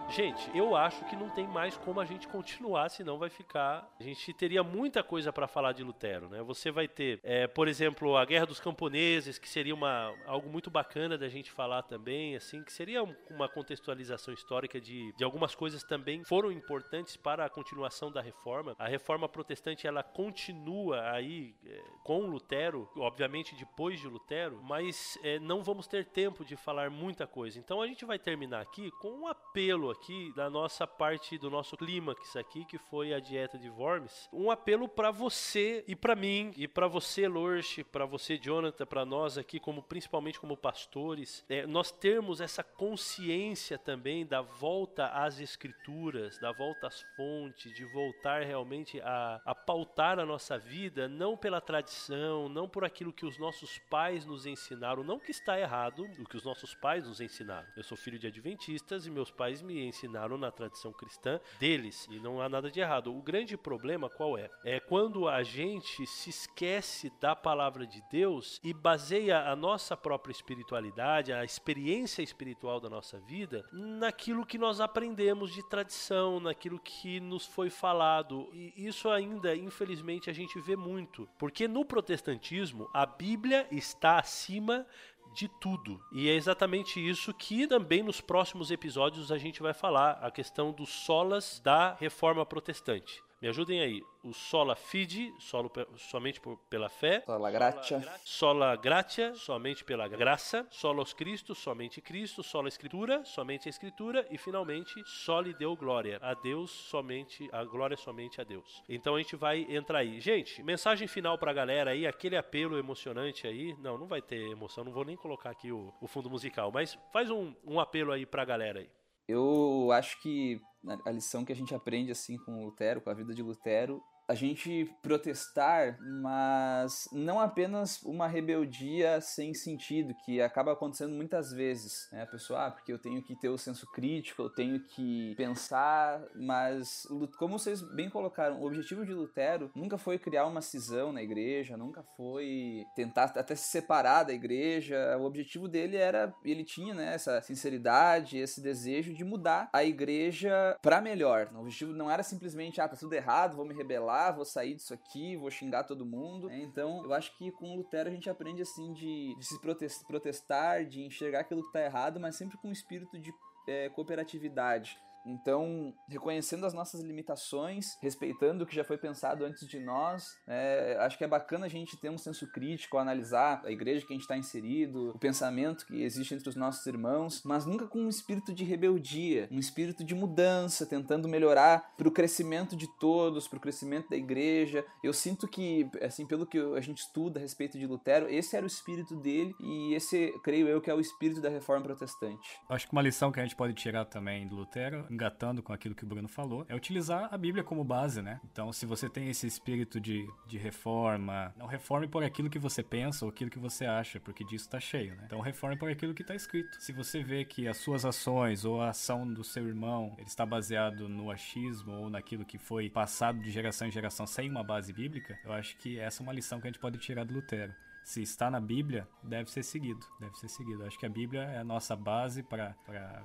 Gente, 0.09 0.51
eu 0.55 0.77
acho 0.77 1.05
que 1.07 1.17
não 1.17 1.31
tem 1.31 1.47
mais 1.47 1.77
como 1.77 1.99
a 1.99 2.05
gente 2.05 2.29
continuar, 2.29 2.91
senão 2.91 3.19
vai 3.19 3.31
ficar. 3.31 3.89
A 3.99 4.03
gente 4.03 4.33
teria 4.35 4.63
muita 4.63 5.03
coisa 5.03 5.33
para 5.33 5.47
falar 5.47 5.73
de 5.73 5.83
Lutero, 5.83 6.29
né? 6.29 6.43
Você 6.43 6.71
vai 6.71 6.87
ter, 6.87 7.19
é, 7.23 7.47
por 7.47 7.67
exemplo, 7.67 8.17
a 8.17 8.25
Guerra 8.25 8.45
dos 8.45 8.61
Camponeses, 8.61 9.39
que 9.39 9.49
seria 9.49 9.75
uma, 9.75 10.15
algo 10.27 10.51
muito 10.51 10.71
bacana 10.71 11.17
da 11.17 11.29
gente 11.29 11.51
falar 11.51 11.83
também, 11.83 12.37
assim, 12.37 12.63
que 12.63 12.73
seria 12.73 13.03
uma 13.31 13.49
contextualização 13.49 14.35
histórica 14.35 14.81
de, 14.81 15.13
de 15.17 15.25
algumas 15.25 15.55
coisas 15.55 15.83
também 15.83 16.23
foram 16.25 16.53
importantes 16.53 17.17
para 17.17 17.47
a 17.47 17.49
continuação 17.49 18.13
da 18.13 18.21
reforma. 18.21 18.75
A 18.79 18.89
reforma 18.89 19.29
protestante 19.29 19.87
ela 19.87 20.03
continua 20.03 21.11
aí 21.11 21.55
é, 21.65 21.81
com 22.05 22.27
Lutero, 22.27 22.89
obviamente 22.97 23.55
depois 23.55 23.99
de 23.99 24.09
Lutero, 24.09 24.61
mas 24.63 25.19
é, 25.23 25.39
não 25.39 25.63
vamos 25.63 25.87
ter 25.87 26.05
tempo 26.05 26.45
de 26.45 26.57
falar 26.57 26.91
muita 26.91 27.27
coisa. 27.27 27.59
Então 27.59 27.81
a 27.81 27.87
gente 27.87 28.05
vai 28.05 28.19
terminar 28.19 28.61
aqui 28.61 28.91
com 29.01 29.11
um 29.11 29.27
apelo 29.27 29.91
aqui 29.93 30.33
da 30.35 30.51
nossa 30.51 30.87
parte 30.87 31.39
do 31.39 31.51
nosso 31.51 31.77
clímax 31.77 32.35
aqui, 32.37 32.65
que 32.65 32.79
foi 32.79 33.15
a 33.15 33.21
dieta 33.21 33.59
de 33.59 33.69
Worms, 33.69 34.29
um 34.33 34.51
apelo 34.51 34.89
para 34.89 35.11
você 35.11 35.85
e 35.87 35.95
para 35.95 36.17
mim 36.17 36.53
e 36.57 36.67
para 36.67 36.89
você, 36.89 37.29
Lorch, 37.29 37.85
para 37.85 38.05
você, 38.07 38.37
Jonathan, 38.37 38.87
para 38.87 39.05
nós 39.05 39.39
aqui, 39.39 39.61
como 39.61 39.83
principalmente 39.83 40.41
como 40.41 40.57
pastores, 40.57 41.45
é, 41.49 41.67
nós 41.67 41.93
termos 41.93 42.41
essa 42.41 42.63
consciência 42.63 43.79
também 43.79 44.27
da 44.27 44.41
volta 44.41 45.09
às 45.09 45.39
escrituras, 45.41 46.39
da 46.39 46.53
volta 46.53 46.87
às 46.87 47.03
fontes, 47.17 47.73
de 47.75 47.85
voltar 47.85 48.43
realmente 48.43 49.01
a, 49.01 49.41
a 49.45 49.55
pautar 49.55 50.19
a 50.19 50.27
nossa 50.27 50.59
vida 50.59 51.09
não 51.09 51.37
pela 51.37 51.61
tradição, 51.61 52.49
não 52.49 52.69
por 52.69 52.85
aquilo 52.85 53.13
que 53.13 53.27
os 53.27 53.39
nossos 53.39 53.79
pais 53.91 54.25
nos 54.25 54.47
ensinaram, 54.47 55.05
não 55.05 55.19
que 55.19 55.31
está 55.31 55.59
errado 55.59 56.05
o 56.19 56.25
que 56.25 56.37
os 56.37 56.45
nossos 56.45 56.75
pais 56.75 57.07
nos 57.07 57.21
ensinaram. 57.21 57.69
Eu 57.77 57.83
sou 57.83 57.97
filho 57.97 58.19
de 58.19 58.27
adventistas 58.27 59.07
e 59.07 59.11
meus 59.11 59.31
pais 59.31 59.61
me 59.61 59.82
ensinaram 59.89 60.37
na 60.37 60.51
tradição 60.51 60.93
cristã 60.93 61.41
deles 61.59 62.07
e 62.11 62.19
não 62.19 62.41
há 62.41 62.49
nada 62.49 62.71
de 62.71 62.81
errado. 62.81 63.15
O 63.17 63.23
grande 63.23 63.57
problema 63.57 64.09
qual 64.09 64.37
é? 64.39 64.51
É 64.65 64.81
quando 64.81 65.29
a 65.29 65.43
gente 65.43 66.07
se 66.07 66.31
esquece 66.31 67.11
da 67.21 67.35
palavra 67.35 67.87
de 67.87 68.03
Deus 68.11 68.61
e 68.63 68.73
baseia 68.73 69.51
a 69.51 69.57
nossa 69.57 69.97
própria 69.97 70.33
espiritualidade, 70.33 71.33
a 71.33 71.45
experiência 71.45 72.23
espiritual 72.23 72.81
da 72.81 72.89
nossa 72.89 73.19
vida 73.21 73.65
naquilo 73.73 74.47
que 74.47 74.59
nós 74.59 74.81
aprendemos 74.81 75.53
de 75.53 75.63
tradição, 75.69 76.41
naquilo 76.41 76.79
que 76.79 77.21
nos 77.21 77.47
foi 77.47 77.71
falado. 77.71 78.49
E 78.53 78.73
isso 78.77 79.09
ainda, 79.11 79.55
infelizmente, 79.55 80.31
a 80.31 80.33
gente 80.33 80.61
vê 80.61 80.77
muito, 80.77 81.29
porque 81.39 81.67
no 81.69 81.85
protestantismo 81.85 82.89
a 82.93 83.07
Bíblia 83.07 83.67
está 83.71 84.19
acima 84.19 84.87
de 85.33 85.49
tudo. 85.49 86.01
E 86.13 86.29
é 86.29 86.35
exatamente 86.35 87.01
isso 87.01 87.33
que 87.33 87.67
também 87.67 88.03
nos 88.03 88.21
próximos 88.21 88.71
episódios 88.71 89.33
a 89.33 89.39
gente 89.39 89.63
vai 89.63 89.75
falar, 89.75 90.19
a 90.23 90.31
questão 90.31 90.73
dos 90.73 90.91
solas 90.91 91.61
da 91.65 91.95
reforma 91.95 92.45
protestante. 92.45 93.23
Me 93.43 93.49
ajudem 93.49 93.81
aí. 93.81 94.01
O 94.23 94.33
sola 94.33 94.77
fide, 94.77 95.35
solo 95.41 95.69
somente 95.97 96.41
por, 96.41 96.57
pela 96.71 96.89
fé. 96.89 97.25
Sola 97.27 97.51
gratia. 97.51 98.19
Sola 98.25 98.77
gratia, 98.77 99.35
somente 99.35 99.83
pela 99.83 100.07
graça. 100.07 100.65
Solos 100.71 101.13
Cristo, 101.13 101.53
somente 101.53 102.01
Cristo. 102.01 102.41
Sola 102.41 102.69
Escritura, 102.69 103.25
somente 103.25 103.69
a 103.69 103.71
Escritura. 103.71 104.25
E 104.31 104.39
finalmente, 104.39 104.95
soli 105.05 105.53
deu 105.55 105.75
glória. 105.75 106.21
A 106.23 106.35
Deus 106.35 106.71
somente, 106.71 107.49
a 107.51 107.65
glória 107.65 107.97
somente 107.97 108.41
a 108.41 108.45
Deus. 108.45 108.81
Então 108.89 109.17
a 109.17 109.19
gente 109.19 109.35
vai 109.35 109.67
entrar 109.69 109.99
aí. 109.99 110.21
Gente, 110.21 110.63
mensagem 110.63 111.09
final 111.09 111.37
pra 111.37 111.53
galera 111.53 111.91
aí, 111.91 112.07
aquele 112.07 112.37
apelo 112.37 112.79
emocionante 112.79 113.49
aí. 113.49 113.75
Não, 113.81 113.99
não 113.99 114.07
vai 114.07 114.23
ter 114.23 114.53
emoção, 114.53 114.85
não 114.85 114.93
vou 114.93 115.05
nem 115.05 115.17
colocar 115.17 115.51
aqui 115.51 115.73
o, 115.73 115.93
o 116.01 116.07
fundo 116.07 116.31
musical, 116.31 116.71
mas 116.71 116.97
faz 117.13 117.29
um, 117.29 117.53
um 117.67 117.81
apelo 117.81 118.13
aí 118.13 118.25
pra 118.25 118.45
galera 118.45 118.79
aí. 118.79 119.02
Eu 119.29 119.91
acho 119.93 120.21
que 120.21 120.61
a 121.05 121.11
lição 121.11 121.45
que 121.45 121.53
a 121.53 121.57
gente 121.57 121.75
aprende 121.75 122.11
assim 122.11 122.37
com 122.39 122.65
Lutero, 122.65 123.01
com 123.01 123.11
a 123.11 123.15
vida 123.15 123.35
de 123.35 123.43
Lutero, 123.43 124.03
a 124.29 124.35
gente 124.35 124.91
protestar, 125.03 125.99
mas 126.01 127.09
não 127.13 127.41
apenas 127.41 128.03
uma 128.03 128.27
rebeldia 128.27 129.21
sem 129.21 129.53
sentido, 129.53 130.15
que 130.25 130.41
acaba 130.41 130.73
acontecendo 130.73 131.15
muitas 131.15 131.53
vezes. 131.53 132.09
Né? 132.13 132.23
A 132.23 132.27
pessoa, 132.27 132.67
ah, 132.67 132.71
porque 132.71 132.93
eu 132.93 132.99
tenho 132.99 133.23
que 133.23 133.35
ter 133.37 133.49
o 133.49 133.59
senso 133.59 133.87
crítico, 133.93 134.43
eu 134.43 134.51
tenho 134.51 134.81
que 134.81 135.35
pensar, 135.37 136.23
mas 136.35 137.07
como 137.39 137.59
vocês 137.59 137.83
bem 137.95 138.09
colocaram, 138.09 138.61
o 138.61 138.67
objetivo 138.67 139.05
de 139.05 139.13
Lutero 139.13 139.71
nunca 139.75 139.99
foi 139.99 140.19
criar 140.19 140.47
uma 140.47 140.63
cisão 140.63 141.13
na 141.13 141.23
igreja, 141.23 141.77
nunca 141.77 142.03
foi 142.17 142.85
tentar 142.95 143.25
até 143.25 143.55
se 143.55 143.69
separar 143.69 144.25
da 144.25 144.33
igreja. 144.33 145.17
O 145.19 145.25
objetivo 145.25 145.69
dele 145.69 145.97
era, 145.97 146.33
ele 146.45 146.65
tinha 146.65 146.95
né, 146.95 147.15
essa 147.15 147.41
sinceridade, 147.43 148.39
esse 148.39 148.61
desejo 148.61 149.13
de 149.13 149.25
mudar 149.25 149.69
a 149.73 149.85
igreja 149.85 150.77
para 150.81 151.01
melhor. 151.01 151.51
O 151.55 151.61
objetivo 151.61 151.93
não 151.93 152.11
era 152.11 152.23
simplesmente, 152.23 152.81
ah, 152.81 152.89
tá 152.89 152.97
tudo 152.97 153.15
errado, 153.15 153.57
vou 153.57 153.67
me 153.67 153.75
rebelar 153.75 154.12
vou 154.35 154.45
sair 154.45 154.75
disso 154.75 154.93
aqui, 154.93 155.37
vou 155.37 155.51
xingar 155.51 155.85
todo 155.85 156.05
mundo. 156.05 156.51
É, 156.51 156.59
então, 156.59 157.03
eu 157.05 157.13
acho 157.13 157.37
que 157.39 157.51
com 157.53 157.73
o 157.73 157.77
Lutero 157.77 158.09
a 158.09 158.13
gente 158.13 158.29
aprende 158.29 158.61
assim 158.63 158.93
de, 158.93 159.35
de 159.39 159.45
se 159.47 159.59
protestar, 160.07 160.85
de 160.85 161.03
enxergar 161.03 161.41
aquilo 161.41 161.63
que 161.63 161.69
está 161.69 161.81
errado, 161.81 162.21
mas 162.21 162.37
sempre 162.37 162.59
com 162.59 162.69
um 162.69 162.73
espírito 162.73 163.19
de 163.19 163.33
é, 163.69 163.89
cooperatividade. 163.91 164.99
Então, 165.25 165.95
reconhecendo 166.09 166.67
as 166.67 166.75
nossas 166.75 167.01
limitações, 167.01 167.97
respeitando 168.01 168.65
o 168.65 168.67
que 168.67 168.75
já 168.75 168.85
foi 168.85 168.99
pensado 168.99 169.45
antes 169.45 169.67
de 169.67 169.79
nós, 169.79 170.37
é, 170.47 170.97
acho 171.01 171.17
que 171.17 171.25
é 171.25 171.29
bacana 171.29 171.67
a 171.67 171.69
gente 171.69 171.97
ter 171.97 172.11
um 172.11 172.19
senso 172.19 172.51
crítico, 172.51 172.99
analisar 172.99 173.63
a 173.65 173.71
igreja 173.71 174.07
que 174.07 174.13
a 174.13 174.17
gente 174.17 174.23
está 174.23 174.37
inserido, 174.37 175.11
o 175.15 175.19
pensamento 175.19 175.87
que 175.87 176.03
existe 176.03 176.35
entre 176.35 176.49
os 176.49 176.57
nossos 176.57 176.85
irmãos, 176.87 177.43
mas 177.45 177.65
nunca 177.65 177.87
com 177.87 178.01
um 178.01 178.09
espírito 178.09 178.53
de 178.55 178.65
rebeldia, 178.65 179.49
um 179.51 179.59
espírito 179.59 180.05
de 180.05 180.15
mudança, 180.15 180.87
tentando 180.87 181.29
melhorar 181.29 181.95
para 181.97 182.09
o 182.09 182.13
crescimento 182.13 182.77
de 182.77 182.87
todos, 182.99 183.47
para 183.47 183.59
o 183.59 183.61
crescimento 183.61 184.11
da 184.11 184.17
igreja. 184.17 184.85
Eu 185.03 185.13
sinto 185.13 185.47
que, 185.49 185.89
assim, 186.01 186.27
pelo 186.27 186.47
que 186.47 186.59
a 186.59 186.81
gente 186.81 186.99
estuda 186.99 187.39
a 187.39 187.43
respeito 187.43 187.79
de 187.79 187.87
Lutero, 187.87 188.29
esse 188.29 188.57
era 188.57 188.65
o 188.65 188.69
espírito 188.69 189.17
dele 189.17 189.55
e 189.61 189.95
esse, 189.95 190.33
creio 190.43 190.69
eu, 190.69 190.81
que 190.81 190.91
é 190.91 190.95
o 190.95 191.01
espírito 191.01 191.41
da 191.41 191.49
reforma 191.49 191.85
protestante. 191.85 192.61
Acho 192.69 192.87
que 192.87 192.93
uma 192.93 193.03
lição 193.03 193.31
que 193.31 193.41
a 193.41 193.43
gente 193.43 193.57
pode 193.57 193.75
tirar 193.75 194.05
também 194.05 194.47
do 194.47 194.57
Lutero 194.57 195.07
engatando 195.13 195.63
com 195.63 195.73
aquilo 195.73 195.95
que 195.95 196.05
o 196.05 196.07
Bruno 196.07 196.29
falou, 196.29 196.65
é 196.69 196.75
utilizar 196.75 197.29
a 197.33 197.39
Bíblia 197.39 197.63
como 197.63 197.85
base, 197.85 198.23
né? 198.23 198.41
Então, 198.51 198.73
se 198.73 198.87
você 198.87 199.09
tem 199.09 199.29
esse 199.29 199.47
espírito 199.47 200.01
de, 200.01 200.27
de 200.47 200.59
reforma, 200.59 201.53
não 201.57 201.67
reforme 201.67 202.09
por 202.09 202.25
aquilo 202.25 202.49
que 202.51 202.59
você 202.59 202.83
pensa 202.83 203.25
ou 203.25 203.31
aquilo 203.31 203.51
que 203.51 203.59
você 203.59 203.85
acha, 203.85 204.19
porque 204.19 204.45
disso 204.45 204.69
tá 204.69 204.81
cheio, 204.81 205.15
né? 205.17 205.23
Então, 205.27 205.41
reforme 205.41 205.77
por 205.77 205.91
aquilo 205.91 206.15
que 206.15 206.25
tá 206.25 206.35
escrito. 206.35 206.81
Se 206.81 206.93
você 206.93 207.23
vê 207.23 207.45
que 207.45 207.69
as 207.69 207.77
suas 207.77 208.05
ações 208.05 208.65
ou 208.65 208.81
a 208.81 208.91
ação 208.91 209.31
do 209.31 209.45
seu 209.45 209.67
irmão, 209.69 210.15
ele 210.19 210.27
está 210.27 210.47
baseado 210.47 211.09
no 211.09 211.31
achismo 211.31 211.93
ou 211.93 212.11
naquilo 212.11 212.45
que 212.45 212.59
foi 212.59 212.89
passado 212.89 213.41
de 213.41 213.51
geração 213.51 213.87
em 213.87 213.91
geração 213.91 214.27
sem 214.27 214.51
uma 214.51 214.65
base 214.65 214.93
bíblica, 214.93 215.39
eu 215.45 215.53
acho 215.53 215.77
que 215.77 215.99
essa 215.99 216.23
é 216.23 216.25
uma 216.25 216.33
lição 216.33 216.61
que 216.61 216.67
a 216.67 216.71
gente 216.71 216.81
pode 216.81 216.99
tirar 216.99 217.25
do 217.25 217.35
Lutero 217.35 217.75
se 218.05 218.23
está 218.23 218.51
na 218.51 218.61
Bíblia, 218.61 219.09
deve 219.23 219.51
ser 219.51 219.63
seguido. 219.63 220.05
Deve 220.19 220.37
ser 220.37 220.49
seguido. 220.49 220.85
Acho 220.85 220.99
que 220.99 221.07
a 221.07 221.09
Bíblia 221.09 221.43
é 221.43 221.59
a 221.59 221.65
nossa 221.65 221.95
base 221.95 222.43
para 222.43 222.77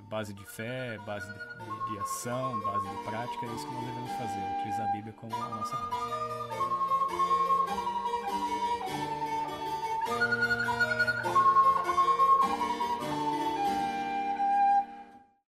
base 0.10 0.34
de 0.34 0.46
fé, 0.46 0.98
base 1.00 1.28
de, 1.28 1.40
de, 1.40 1.92
de 1.92 2.00
ação, 2.00 2.60
base 2.62 2.88
de 2.88 3.04
prática. 3.04 3.46
É 3.46 3.56
isso 3.56 3.68
que 3.68 3.74
nós 3.74 3.86
devemos 3.86 4.12
fazer, 4.12 4.60
utilizar 4.60 4.90
a 4.90 4.92
Bíblia 4.94 5.14
como 5.14 5.36
a 5.36 5.50
nossa 5.50 5.76
base. 5.78 6.37